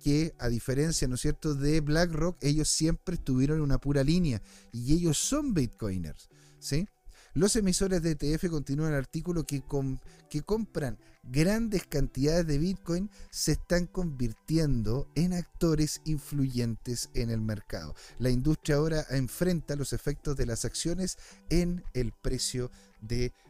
porque 0.00 0.34
a 0.38 0.48
diferencia, 0.48 1.06
¿no 1.08 1.16
es 1.16 1.20
cierto?, 1.20 1.54
de 1.54 1.80
BlackRock, 1.80 2.42
ellos 2.42 2.68
siempre 2.68 3.16
estuvieron 3.16 3.58
en 3.58 3.64
una 3.64 3.78
pura 3.78 4.02
línea 4.02 4.40
y 4.72 4.94
ellos 4.94 5.18
son 5.18 5.52
bitcoiners, 5.52 6.28
¿sí? 6.58 6.88
Los 7.34 7.54
emisores 7.54 8.02
de 8.02 8.12
ETF 8.12 8.48
continúan 8.48 8.92
el 8.92 8.98
artículo 8.98 9.44
que, 9.44 9.62
que 10.30 10.42
compran 10.42 10.98
grandes 11.22 11.86
cantidades 11.86 12.46
de 12.46 12.58
Bitcoin 12.58 13.08
se 13.30 13.52
están 13.52 13.86
convirtiendo 13.86 15.06
en 15.14 15.34
actores 15.34 16.00
influyentes 16.06 17.08
en 17.14 17.30
el 17.30 17.40
mercado. 17.40 17.94
La 18.18 18.30
industria 18.30 18.76
ahora 18.76 19.06
enfrenta 19.10 19.76
los 19.76 19.92
efectos 19.92 20.36
de 20.36 20.46
las 20.46 20.64
acciones 20.64 21.18
en 21.50 21.84
el 21.94 22.12
precio 22.12 22.72
de 23.00 23.26
Bitcoin, 23.26 23.49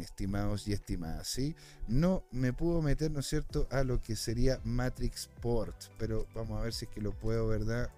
estimados 0.00 0.66
y 0.68 0.72
estimadas. 0.72 1.28
¿sí? 1.28 1.54
No 1.88 2.24
me 2.30 2.52
puedo 2.52 2.82
meter, 2.82 3.10
¿no 3.10 3.20
es 3.20 3.26
cierto?, 3.26 3.66
a 3.70 3.84
lo 3.84 4.00
que 4.00 4.16
sería 4.16 4.60
Matrix 4.64 5.28
Port, 5.40 5.76
pero 5.98 6.26
vamos 6.34 6.58
a 6.60 6.64
ver 6.64 6.72
si 6.72 6.86
es 6.86 6.90
que 6.90 7.00
lo 7.00 7.12
puedo, 7.12 7.48
¿verdad? 7.48 7.90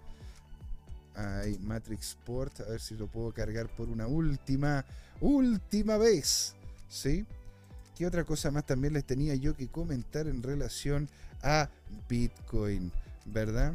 Hay 1.14 1.58
Matrix 1.58 2.16
Port, 2.24 2.60
a 2.60 2.64
ver 2.70 2.80
si 2.80 2.94
lo 2.94 3.06
puedo 3.06 3.32
cargar 3.32 3.68
por 3.68 3.88
una 3.88 4.06
última, 4.06 4.84
última 5.20 5.96
vez. 5.96 6.54
¿Sí? 6.88 7.26
¿Qué 7.96 8.06
otra 8.06 8.24
cosa 8.24 8.52
más 8.52 8.64
también 8.64 8.92
les 8.92 9.04
tenía 9.04 9.34
yo 9.34 9.56
que 9.56 9.66
comentar 9.66 10.28
en 10.28 10.42
relación 10.42 11.08
a 11.42 11.68
Bitcoin? 12.08 12.92
¿Verdad? 13.26 13.74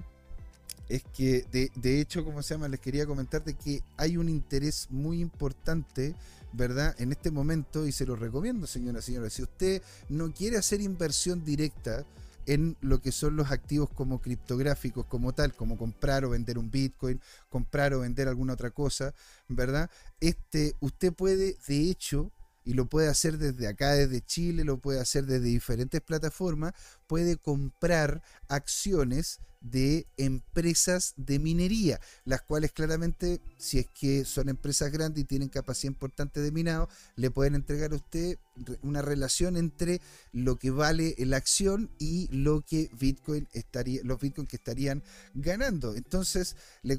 Es 0.87 1.03
que 1.03 1.45
de, 1.51 1.99
hecho, 1.99 2.23
como 2.23 2.41
se 2.41 2.53
llama, 2.53 2.67
les 2.67 2.79
quería 2.79 3.05
comentar 3.05 3.43
de 3.43 3.53
que 3.53 3.83
hay 3.97 4.15
un 4.15 4.29
interés 4.29 4.87
muy 4.89 5.19
importante, 5.19 6.15
¿verdad? 6.53 6.95
En 6.99 7.11
este 7.11 7.31
momento, 7.31 7.85
y 7.85 7.91
se 7.91 8.05
lo 8.05 8.15
recomiendo, 8.15 8.67
señora, 8.67 9.01
señora, 9.01 9.29
si 9.29 9.43
usted 9.43 9.81
no 10.09 10.31
quiere 10.31 10.57
hacer 10.57 10.81
inversión 10.81 11.43
directa, 11.43 12.05
en 12.45 12.77
lo 12.81 13.01
que 13.01 13.11
son 13.11 13.35
los 13.35 13.51
activos 13.51 13.89
como 13.89 14.19
criptográficos, 14.19 15.05
como 15.05 15.33
tal, 15.33 15.53
como 15.53 15.77
comprar 15.77 16.25
o 16.25 16.31
vender 16.31 16.57
un 16.57 16.71
Bitcoin, 16.71 17.21
comprar 17.49 17.93
o 17.93 18.01
vender 18.01 18.27
alguna 18.27 18.53
otra 18.53 18.71
cosa, 18.71 19.13
¿verdad? 19.47 19.89
Este, 20.19 20.75
usted 20.79 21.13
puede, 21.13 21.57
de 21.67 21.89
hecho, 21.89 22.31
y 22.65 22.73
lo 22.73 22.85
puede 22.85 23.07
hacer 23.07 23.37
desde 23.37 23.67
acá, 23.67 23.93
desde 23.93 24.21
Chile, 24.21 24.63
lo 24.63 24.77
puede 24.77 24.99
hacer 24.99 25.25
desde 25.25 25.45
diferentes 25.45 26.01
plataformas, 26.01 26.73
puede 27.07 27.37
comprar 27.37 28.21
acciones 28.47 29.39
de 29.63 30.05
empresas 30.17 31.13
de 31.15 31.39
minería, 31.39 31.99
las 32.25 32.41
cuales 32.41 32.71
claramente, 32.71 33.41
si 33.57 33.79
es 33.79 33.87
que 33.87 34.25
son 34.25 34.49
empresas 34.49 34.91
grandes 34.91 35.23
y 35.23 35.25
tienen 35.25 35.49
capacidad 35.49 35.91
importante 35.91 36.41
de 36.41 36.51
minado, 36.51 36.89
le 37.15 37.31
pueden 37.31 37.55
entregar 37.55 37.93
a 37.93 37.95
usted 37.95 38.37
una 38.83 39.01
relación 39.01 39.57
entre 39.57 39.99
lo 40.31 40.57
que 40.57 40.69
vale 40.69 41.15
la 41.17 41.37
acción 41.37 41.89
y 41.97 42.27
lo 42.27 42.61
que 42.61 42.89
Bitcoin 42.99 43.47
estaría, 43.53 44.01
los 44.03 44.19
Bitcoin 44.19 44.45
que 44.45 44.57
estarían 44.57 45.01
ganando. 45.33 45.95
Entonces, 45.95 46.55
le, 46.83 46.97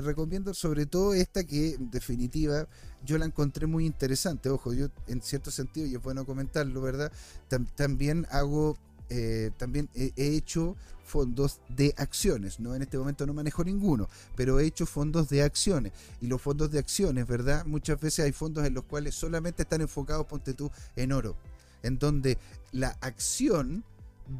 recomiendo 0.00 0.54
sobre 0.54 0.86
todo 0.86 1.14
esta 1.14 1.44
que 1.44 1.74
en 1.74 1.90
definitiva 1.90 2.68
yo 3.04 3.18
la 3.18 3.24
encontré 3.24 3.66
muy 3.66 3.86
interesante. 3.86 4.48
Ojo, 4.50 4.74
yo 4.74 4.88
en 5.08 5.22
cierto 5.22 5.50
sentido, 5.50 5.86
y 5.86 5.94
es 5.94 6.02
bueno 6.02 6.24
comentarlo, 6.24 6.82
¿verdad? 6.82 7.10
también 7.74 8.26
hago 8.30 8.78
eh, 9.14 9.50
también 9.58 9.90
he, 9.94 10.10
hecho 10.16 10.74
fondos 11.04 11.60
de 11.68 11.94
acciones, 11.98 12.58
¿no? 12.60 12.74
En 12.74 12.80
este 12.80 12.96
momento 12.96 13.26
no 13.26 13.34
manejo 13.34 13.62
ninguno, 13.62 14.08
pero 14.36 14.58
he 14.58 14.64
hecho 14.64 14.86
fondos 14.86 15.28
de 15.28 15.42
acciones. 15.42 15.92
Y 16.22 16.28
los 16.28 16.40
fondos 16.40 16.70
de 16.70 16.78
acciones, 16.78 17.26
¿verdad? 17.26 17.66
Muchas 17.66 18.00
veces 18.00 18.24
hay 18.24 18.32
fondos 18.32 18.64
en 18.64 18.72
los 18.72 18.84
cuales 18.84 19.14
solamente 19.14 19.64
están 19.64 19.82
enfocados, 19.82 20.24
ponte 20.24 20.54
tú, 20.54 20.70
en 20.96 21.12
oro, 21.12 21.36
en 21.82 21.98
donde 21.98 22.38
la 22.72 22.96
acción 23.02 23.84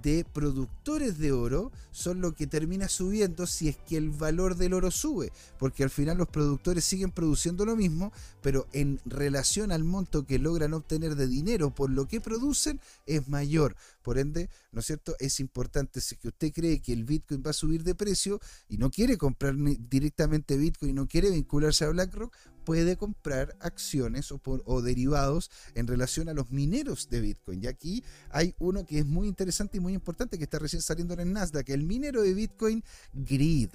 de 0.03 0.25
productores 0.33 1.19
de 1.19 1.33
oro 1.33 1.71
son 1.91 2.21
lo 2.21 2.33
que 2.35 2.47
termina 2.47 2.89
subiendo 2.89 3.47
si 3.47 3.69
es 3.69 3.77
que 3.77 3.97
el 3.97 4.11
valor 4.11 4.57
del 4.57 4.75
oro 4.75 4.91
sube, 4.91 5.33
porque 5.59 5.83
al 5.83 5.91
final 5.91 6.19
los 6.19 6.29
productores 6.29 6.85
siguen 6.85 7.11
produciendo 7.11 7.65
lo 7.65 7.77
mismo, 7.77 8.13
pero 8.41 8.67
en 8.73 9.01
relación 9.05 9.73
al 9.73 9.85
monto 9.85 10.25
que 10.25 10.39
logran 10.39 10.75
obtener 10.75 11.17
de 11.17 11.27
dinero 11.27 11.71
por 11.71 11.91
lo 11.91 12.09
que 12.09 12.21
producen 12.21 12.81
es 13.07 13.29
mayor. 13.29 13.77
Por 14.03 14.19
ende, 14.19 14.51
¿no 14.73 14.81
es 14.81 14.87
cierto? 14.87 15.15
Es 15.19 15.41
importante 15.41 16.01
si 16.01 16.17
que 16.17 16.29
usted 16.29 16.53
cree 16.53 16.81
que 16.81 16.93
el 16.93 17.05
Bitcoin 17.05 17.43
va 17.45 17.51
a 17.51 17.55
subir 17.55 17.85
de 17.85 17.95
precio 17.95 18.41
y 18.69 18.77
no 18.79 18.91
quiere 18.91 19.17
comprar 19.17 19.55
directamente 19.57 20.57
Bitcoin, 20.57 20.95
no 20.95 21.09
quiere 21.09 21.31
vincularse 21.31 21.85
a 21.85 21.89
BlackRock, 21.89 22.37
puede 22.65 22.97
comprar 22.97 23.57
acciones 23.61 24.31
o, 24.33 24.41
o, 24.45 24.83
derivados 24.83 25.51
en 25.75 25.87
relación 25.87 26.29
a 26.29 26.35
los 26.35 26.51
mineros 26.51 27.09
de 27.09 27.21
Bitcoin. 27.21 27.63
Y 27.63 27.67
aquí 27.67 28.05
hay 28.31 28.55
uno 28.59 28.85
que 28.85 28.99
es 28.99 29.07
muy 29.07 29.29
interesante 29.29 29.79
y 29.79 29.81
muy 29.81 29.95
importante 29.95 30.39
que 30.39 30.45
está 30.45 30.59
recién 30.59 30.83
saliendo 30.83 31.15
en 31.15 31.21
el 31.21 31.33
Nasdaq, 31.33 31.71
el 31.71 31.85
minero 31.85 32.23
de 32.23 32.35
Bitcoin 32.35 32.85
Grid 33.13 33.71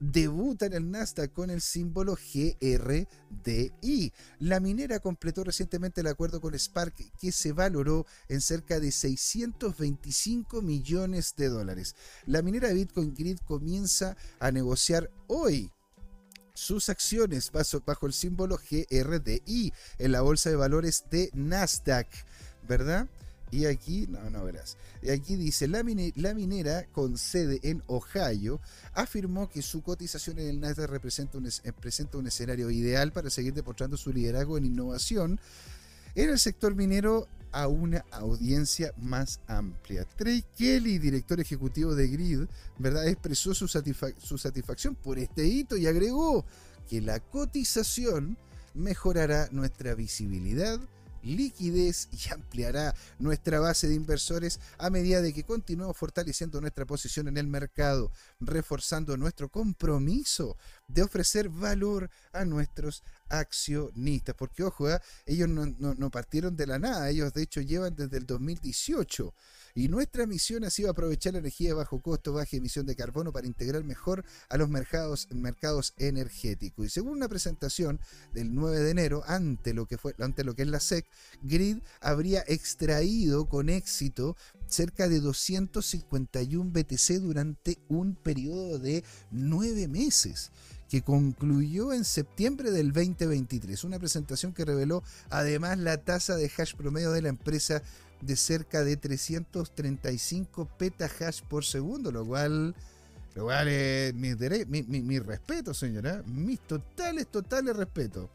debuta 0.00 0.66
en 0.66 0.72
el 0.74 0.90
Nasdaq 0.90 1.32
con 1.32 1.50
el 1.50 1.60
símbolo 1.60 2.16
GRDI. 2.16 4.12
La 4.38 4.60
minera 4.60 5.00
completó 5.00 5.44
recientemente 5.44 6.00
el 6.00 6.06
acuerdo 6.06 6.40
con 6.40 6.54
Spark 6.54 6.94
que 7.18 7.32
se 7.32 7.52
valoró 7.52 8.06
en 8.28 8.40
cerca 8.40 8.80
de 8.80 8.92
625 8.92 10.62
millones 10.62 11.34
de 11.36 11.48
dólares. 11.48 11.96
La 12.26 12.42
minera 12.42 12.72
Bitcoin 12.72 13.14
Grid 13.14 13.38
comienza 13.44 14.16
a 14.38 14.50
negociar 14.50 15.10
hoy 15.26 15.70
sus 16.54 16.88
acciones 16.88 17.52
bajo, 17.52 18.06
el 18.06 18.12
símbolo 18.12 18.58
GRDI 18.58 19.72
en 19.98 20.12
la 20.12 20.22
bolsa 20.22 20.50
de 20.50 20.56
valores 20.56 21.04
de 21.08 21.30
Nasdaq, 21.32 22.08
¿verdad? 22.68 23.08
Y 23.50 23.66
aquí, 23.66 24.06
no, 24.08 24.30
no 24.30 24.44
verás. 24.44 24.76
Y 25.02 25.10
aquí 25.10 25.36
dice, 25.36 25.68
la, 25.68 25.82
minera 25.82 26.84
con 26.92 27.16
sede 27.16 27.60
en 27.62 27.82
Ohio 27.86 28.60
afirmó 28.94 29.48
que 29.48 29.62
su 29.62 29.82
cotización 29.82 30.38
en 30.38 30.48
el 30.48 30.60
Nasdaq 30.60 30.90
representa 30.90 31.38
un, 31.38 31.48
presenta 31.80 32.18
un 32.18 32.26
escenario 32.26 32.70
ideal 32.70 33.12
para 33.12 33.30
seguir 33.30 33.54
demostrando 33.54 33.96
su 33.96 34.12
liderazgo 34.12 34.58
en 34.58 34.66
innovación 34.66 35.40
en 36.14 36.30
el 36.30 36.38
sector 36.38 36.74
minero 36.74 37.28
a 37.52 37.68
una 37.68 38.04
audiencia 38.10 38.92
más 38.98 39.40
amplia. 39.46 40.04
Trey 40.16 40.44
Kelly, 40.56 40.98
director 40.98 41.40
ejecutivo 41.40 41.94
de 41.94 42.08
Grid, 42.08 42.40
¿verdad? 42.78 43.06
expresó 43.06 43.54
su 43.54 43.68
satisfacción 43.68 44.94
por 44.94 45.18
este 45.18 45.46
hito 45.46 45.76
y 45.76 45.86
agregó 45.86 46.44
que 46.88 47.00
la 47.00 47.20
cotización 47.20 48.36
mejorará 48.74 49.48
nuestra 49.50 49.94
visibilidad, 49.94 50.80
liquidez 51.22 52.08
y 52.12 52.32
ampliará 52.32 52.94
nuestra 53.18 53.60
base 53.60 53.88
de 53.88 53.94
inversores 53.94 54.60
a 54.78 54.90
medida 54.90 55.20
de 55.20 55.32
que 55.32 55.44
continuemos 55.44 55.96
fortaleciendo 55.96 56.60
nuestra 56.60 56.86
posición 56.86 57.28
en 57.28 57.36
el 57.36 57.46
mercado, 57.46 58.12
reforzando 58.40 59.16
nuestro 59.16 59.48
compromiso 59.48 60.56
de 60.86 61.02
ofrecer 61.02 61.48
valor 61.48 62.10
a 62.32 62.44
nuestros 62.44 63.02
accionistas. 63.28 64.34
Porque, 64.34 64.64
ojo, 64.64 64.90
¿eh? 64.90 65.00
ellos 65.26 65.48
no, 65.48 65.66
no 65.66 66.10
partieron 66.10 66.56
de 66.56 66.66
la 66.66 66.78
nada, 66.78 67.10
ellos 67.10 67.32
de 67.32 67.42
hecho 67.42 67.60
llevan 67.60 67.94
desde 67.94 68.18
el 68.18 68.26
2018 68.26 69.34
y 69.78 69.86
nuestra 69.86 70.26
misión 70.26 70.64
ha 70.64 70.70
sido 70.70 70.90
aprovechar 70.90 71.34
la 71.34 71.38
energía 71.38 71.68
de 71.68 71.74
bajo 71.74 72.02
costo, 72.02 72.32
baja 72.32 72.56
emisión 72.56 72.84
de 72.84 72.96
carbono 72.96 73.30
para 73.32 73.46
integrar 73.46 73.84
mejor 73.84 74.24
a 74.48 74.56
los 74.56 74.68
mercados, 74.68 75.28
mercados 75.30 75.94
energéticos. 75.98 76.86
Y 76.86 76.90
según 76.90 77.12
una 77.12 77.28
presentación 77.28 78.00
del 78.34 78.52
9 78.52 78.80
de 78.80 78.90
enero, 78.90 79.22
ante 79.28 79.74
lo 79.74 79.86
que, 79.86 79.96
fue, 79.96 80.16
ante 80.18 80.42
lo 80.42 80.56
que 80.56 80.62
es 80.62 80.68
la 80.68 80.80
SEC, 80.80 81.06
Grid 81.42 81.78
habría 82.00 82.42
extraído 82.48 83.48
con 83.48 83.68
éxito 83.68 84.36
cerca 84.66 85.08
de 85.08 85.20
251 85.20 86.72
BTC 86.72 87.20
durante 87.20 87.78
un 87.88 88.16
periodo 88.16 88.80
de 88.80 89.04
nueve 89.30 89.86
meses 89.86 90.50
que 90.88 91.02
concluyó 91.02 91.92
en 91.92 92.04
septiembre 92.04 92.70
del 92.72 92.92
2023. 92.92 93.84
Una 93.84 93.98
presentación 93.98 94.52
que 94.52 94.64
reveló 94.64 95.04
además 95.30 95.78
la 95.78 95.98
tasa 95.98 96.34
de 96.34 96.50
hash 96.56 96.74
promedio 96.74 97.12
de 97.12 97.22
la 97.22 97.28
empresa 97.28 97.82
de 98.20 98.36
cerca 98.36 98.84
de 98.84 98.96
335 98.96 100.68
petahash 100.78 101.42
por 101.42 101.64
segundo, 101.64 102.10
lo 102.10 102.24
cual, 102.24 102.74
lo 103.34 103.44
cual 103.44 103.68
es 103.68 104.14
mi, 104.14 104.34
mi, 104.66 105.02
mi, 105.02 105.18
respeto, 105.18 105.72
señora, 105.74 106.22
mis 106.26 106.60
totales, 106.60 107.26
totales 107.28 107.76
respeto. 107.76 108.28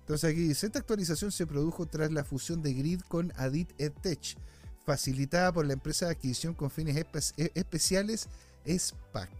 Entonces 0.00 0.30
aquí 0.30 0.48
dice, 0.48 0.66
esta 0.66 0.78
actualización 0.78 1.32
se 1.32 1.46
produjo 1.46 1.86
tras 1.86 2.12
la 2.12 2.24
fusión 2.24 2.62
de 2.62 2.74
Grid 2.74 3.00
con 3.08 3.32
Adit 3.36 3.70
EdTech, 3.78 4.36
facilitada 4.84 5.52
por 5.52 5.66
la 5.66 5.72
empresa 5.72 6.06
de 6.06 6.12
adquisición 6.12 6.54
con 6.54 6.70
fines 6.70 6.96
e, 7.36 7.50
especiales 7.54 8.28
SPAC. 8.66 9.30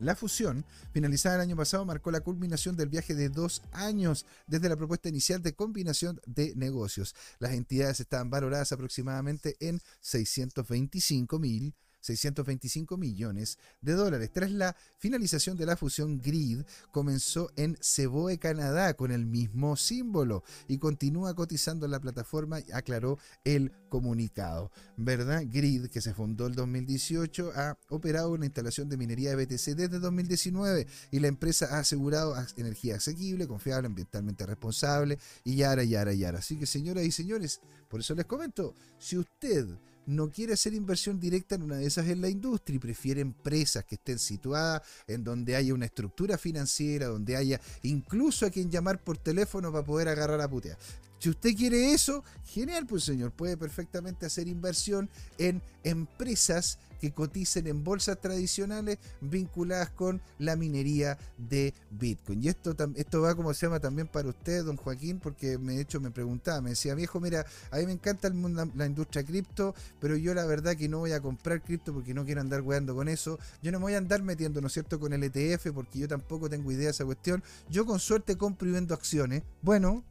La 0.00 0.16
fusión, 0.16 0.64
finalizada 0.92 1.34
el 1.34 1.42
año 1.42 1.56
pasado, 1.56 1.84
marcó 1.84 2.10
la 2.10 2.22
culminación 2.22 2.74
del 2.74 2.88
viaje 2.88 3.14
de 3.14 3.28
dos 3.28 3.60
años 3.70 4.24
desde 4.46 4.70
la 4.70 4.76
propuesta 4.76 5.10
inicial 5.10 5.42
de 5.42 5.54
combinación 5.54 6.22
de 6.24 6.54
negocios. 6.56 7.14
Las 7.38 7.52
entidades 7.52 8.00
estaban 8.00 8.30
valoradas 8.30 8.72
aproximadamente 8.72 9.58
en 9.60 9.78
625 10.00 11.38
mil 11.38 11.74
625 12.00 12.96
millones 12.96 13.58
de 13.80 13.92
dólares. 13.92 14.30
Tras 14.32 14.50
la 14.50 14.76
finalización 14.98 15.56
de 15.56 15.66
la 15.66 15.76
fusión, 15.76 16.18
Grid 16.18 16.62
comenzó 16.90 17.50
en 17.56 17.76
Ceboe, 17.80 18.38
Canadá, 18.38 18.94
con 18.94 19.10
el 19.12 19.26
mismo 19.26 19.76
símbolo 19.76 20.42
y 20.68 20.78
continúa 20.78 21.34
cotizando 21.34 21.86
en 21.86 21.92
la 21.92 22.00
plataforma, 22.00 22.58
aclaró 22.72 23.18
el 23.44 23.72
comunicado. 23.88 24.70
¿Verdad? 24.96 25.44
Grid, 25.46 25.86
que 25.86 26.00
se 26.00 26.14
fundó 26.14 26.46
en 26.46 26.54
2018, 26.54 27.52
ha 27.54 27.78
operado 27.88 28.32
una 28.32 28.46
instalación 28.46 28.88
de 28.88 28.96
minería 28.96 29.34
de 29.34 29.44
BTC 29.44 29.76
desde 29.76 29.98
2019 29.98 30.86
y 31.10 31.20
la 31.20 31.28
empresa 31.28 31.76
ha 31.76 31.80
asegurado 31.80 32.34
energía 32.56 32.96
asequible, 32.96 33.46
confiable, 33.46 33.86
ambientalmente 33.86 34.46
responsable 34.46 35.18
y 35.44 35.56
yara, 35.56 35.84
yara, 35.84 36.12
yara. 36.12 36.38
Así 36.38 36.58
que, 36.58 36.66
señoras 36.66 37.04
y 37.04 37.12
señores, 37.12 37.60
por 37.88 38.00
eso 38.00 38.14
les 38.14 38.26
comento, 38.26 38.74
si 38.98 39.18
usted 39.18 39.66
no 40.06 40.30
quiere 40.30 40.54
hacer 40.54 40.74
inversión 40.74 41.20
directa 41.20 41.54
en 41.54 41.62
una 41.62 41.76
de 41.76 41.86
esas 41.86 42.08
en 42.08 42.20
la 42.20 42.28
industria 42.28 42.76
y 42.76 42.80
prefiere 42.80 43.20
empresas 43.20 43.84
que 43.84 43.94
estén 43.94 44.18
situadas 44.18 44.82
en 45.06 45.24
donde 45.24 45.56
haya 45.56 45.74
una 45.74 45.86
estructura 45.86 46.38
financiera, 46.38 47.06
donde 47.06 47.36
haya 47.36 47.60
incluso 47.82 48.46
a 48.46 48.50
quien 48.50 48.70
llamar 48.70 49.02
por 49.02 49.18
teléfono 49.18 49.70
para 49.72 49.84
poder 49.84 50.08
agarrar 50.08 50.40
a 50.40 50.48
putea. 50.48 50.76
Si 51.18 51.28
usted 51.28 51.54
quiere 51.54 51.92
eso, 51.92 52.24
genial, 52.46 52.86
pues 52.86 53.04
señor, 53.04 53.32
puede 53.32 53.58
perfectamente 53.58 54.24
hacer 54.24 54.48
inversión 54.48 55.10
en 55.36 55.60
empresas 55.84 56.78
que 57.00 57.12
coticen 57.12 57.66
en 57.66 57.82
bolsas 57.82 58.20
tradicionales 58.20 58.98
vinculadas 59.20 59.90
con 59.90 60.20
la 60.38 60.54
minería 60.54 61.18
de 61.38 61.74
Bitcoin. 61.90 62.42
Y 62.44 62.48
esto, 62.48 62.76
esto 62.94 63.22
va 63.22 63.34
como 63.34 63.54
se 63.54 63.66
llama 63.66 63.80
también 63.80 64.06
para 64.06 64.28
usted, 64.28 64.64
don 64.64 64.76
Joaquín, 64.76 65.18
porque 65.18 65.56
de 65.56 65.80
hecho 65.80 66.00
me 66.00 66.10
preguntaba, 66.10 66.60
me 66.60 66.70
decía, 66.70 66.94
viejo, 66.94 67.18
mira, 67.20 67.46
a 67.70 67.78
mí 67.78 67.86
me 67.86 67.92
encanta 67.92 68.28
el 68.28 68.34
mundo, 68.34 68.70
la 68.74 68.86
industria 68.86 69.24
cripto, 69.24 69.74
pero 69.98 70.16
yo 70.16 70.34
la 70.34 70.44
verdad 70.44 70.76
que 70.76 70.88
no 70.88 70.98
voy 70.98 71.12
a 71.12 71.20
comprar 71.20 71.62
cripto 71.62 71.92
porque 71.94 72.14
no 72.14 72.24
quiero 72.24 72.40
andar 72.40 72.60
weando 72.60 72.94
con 72.94 73.08
eso. 73.08 73.38
Yo 73.62 73.72
no 73.72 73.78
me 73.78 73.84
voy 73.84 73.94
a 73.94 73.98
andar 73.98 74.22
metiendo, 74.22 74.60
¿no 74.60 74.66
es 74.66 74.74
cierto?, 74.74 75.00
con 75.00 75.12
el 75.12 75.24
ETF 75.24 75.72
porque 75.74 75.98
yo 75.98 76.08
tampoco 76.08 76.50
tengo 76.50 76.70
idea 76.70 76.86
de 76.86 76.90
esa 76.90 77.04
cuestión. 77.04 77.42
Yo 77.70 77.86
con 77.86 77.98
suerte 77.98 78.36
compro 78.36 78.68
y 78.68 78.72
vendo 78.72 78.94
acciones. 78.94 79.42
Bueno, 79.62 80.04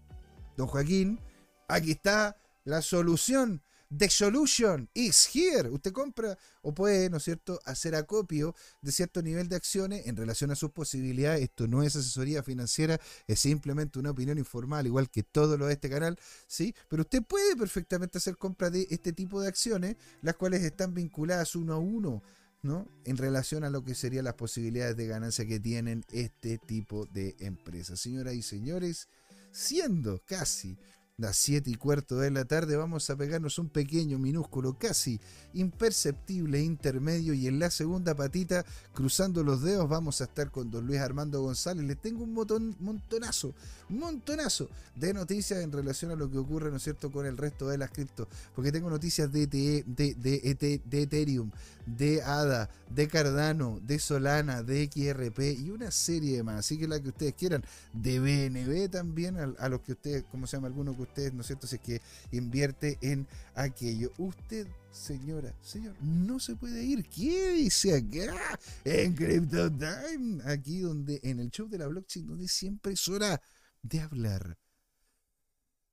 don 0.58 0.68
Joaquín, 0.68 1.20
aquí 1.68 1.92
está 1.92 2.38
la 2.66 2.82
solución 2.82 3.62
The 3.92 4.08
solution 4.08 4.88
is 4.94 5.28
here. 5.34 5.68
Usted 5.68 5.92
compra 5.92 6.38
o 6.62 6.76
puede, 6.76 7.10
¿no 7.10 7.18
es 7.18 7.24
cierto?, 7.24 7.60
hacer 7.66 7.96
acopio 7.96 8.54
de 8.84 8.92
cierto 8.92 9.24
nivel 9.24 9.50
de 9.50 9.56
acciones 9.56 10.06
en 10.06 10.16
relación 10.16 10.52
a 10.52 10.56
sus 10.56 10.70
posibilidades. 10.70 11.42
Esto 11.42 11.68
no 11.68 11.82
es 11.82 11.96
asesoría 11.96 12.44
financiera, 12.44 13.00
es 13.26 13.40
simplemente 13.40 13.98
una 13.98 14.12
opinión 14.12 14.38
informal, 14.38 14.86
igual 14.86 15.10
que 15.10 15.24
todo 15.24 15.58
lo 15.58 15.66
de 15.66 15.74
este 15.74 15.90
canal, 15.90 16.20
¿sí? 16.46 16.76
Pero 16.88 17.02
usted 17.02 17.24
puede 17.24 17.56
perfectamente 17.56 18.20
hacer 18.20 18.38
compra 18.38 18.70
de 18.70 18.86
este 18.92 19.12
tipo 19.12 19.42
de 19.42 19.48
acciones, 19.48 19.96
las 20.22 20.36
cuales 20.36 20.62
están 20.62 20.94
vinculadas 20.94 21.56
uno 21.56 21.74
a 21.74 21.78
uno. 21.78 22.22
¿no? 22.62 22.90
en 23.06 23.16
relación 23.16 23.64
a 23.64 23.70
lo 23.70 23.86
que 23.86 23.96
serían 23.96 24.26
las 24.26 24.34
posibilidades 24.34 24.98
de 24.98 25.08
ganancia 25.08 25.48
que 25.48 25.62
tienen 25.62 26.04
este 26.12 26.58
tipo 26.58 27.06
de 27.06 27.38
empresas. 27.40 28.02
Señoras 28.02 28.34
y 28.34 28.42
señores, 28.42 29.08
siendo 29.54 30.22
casi 30.26 30.78
las 31.20 31.36
7 31.38 31.70
y 31.70 31.76
cuarto 31.76 32.18
de 32.18 32.32
la 32.32 32.46
tarde 32.46 32.78
vamos 32.78 33.10
a 33.10 33.16
pegarnos 33.16 33.60
un 33.60 33.70
pequeño, 33.70 34.18
minúsculo, 34.18 34.78
casi 34.78 35.20
imperceptible 35.54 36.62
intermedio 36.62 37.34
y 37.34 37.48
en 37.48 37.60
la 37.60 37.70
segunda 37.70 38.16
patita, 38.16 38.66
cruzando 38.94 39.44
los 39.44 39.62
dedos, 39.62 39.90
vamos 39.90 40.22
a 40.22 40.26
estar 40.26 40.50
con 40.50 40.72
don 40.72 40.88
Luis 40.88 41.00
Armando 41.00 41.42
González. 41.42 41.86
Les 41.86 42.02
tengo 42.02 42.24
un 42.24 42.34
montón, 42.34 42.76
montonazo, 42.80 43.54
montonazo 43.90 44.70
de 44.96 45.14
noticias 45.14 45.62
en 45.62 45.72
relación 45.72 46.12
a 46.12 46.16
lo 46.16 46.32
que 46.32 46.38
ocurre, 46.38 46.72
¿no 46.72 46.78
es 46.78 46.84
cierto?, 46.84 47.12
con 47.12 47.26
el 47.26 47.38
resto 47.38 47.68
de 47.68 47.78
las 47.78 47.92
cripto, 47.92 48.28
porque 48.56 48.72
tengo 48.72 48.90
noticias 48.90 49.32
de, 49.32 49.48
de, 49.48 49.84
de, 49.86 50.82
de 50.86 51.02
Ethereum, 51.02 51.52
de 51.98 52.22
ADA, 52.22 52.70
de 52.90 53.08
Cardano, 53.08 53.80
de 53.82 54.00
Solana, 54.00 54.64
de 54.64 54.90
XRP 54.92 55.60
y 55.60 55.72
una 55.72 55.92
serie 55.92 56.38
de 56.38 56.44
más. 56.44 56.60
Así 56.60 56.78
que 56.78 56.88
la 56.88 57.00
que 57.00 57.10
ustedes 57.10 57.34
quieran, 57.34 57.64
de 57.94 58.20
BNB 58.20 58.90
también, 58.90 59.38
a, 59.38 59.70
los 59.70 59.82
que 59.82 59.94
ustedes, 59.94 60.24
como 60.32 60.48
se 60.48 60.58
llama 60.58 60.68
alguno 60.68 60.96
que 60.96 61.02
ustedes, 61.10 61.34
¿no 61.34 61.42
es 61.42 61.48
cierto? 61.48 61.68
Si 61.68 61.76
es 61.76 61.82
que 61.82 62.02
invierte 62.32 62.98
en 63.02 63.28
aquello. 63.56 64.12
Usted, 64.18 64.68
señora, 64.92 65.54
señor, 65.62 65.96
no 66.02 66.40
se 66.40 66.56
puede 66.56 66.84
ir. 66.84 67.08
dice 67.10 67.96
acá 67.96 68.60
en 68.84 69.14
Crypto 69.14 69.72
Time, 69.72 70.42
aquí 70.46 70.80
donde, 70.80 71.20
en 71.24 71.40
el 71.40 71.52
show 71.52 71.68
de 71.68 71.78
la 71.78 71.88
blockchain, 71.88 72.28
donde 72.28 72.48
siempre 72.48 72.94
es 72.94 73.08
hora 73.08 73.42
de 73.82 74.00
hablar 74.00 74.58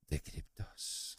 de 0.09 0.23
criptos. 0.23 1.19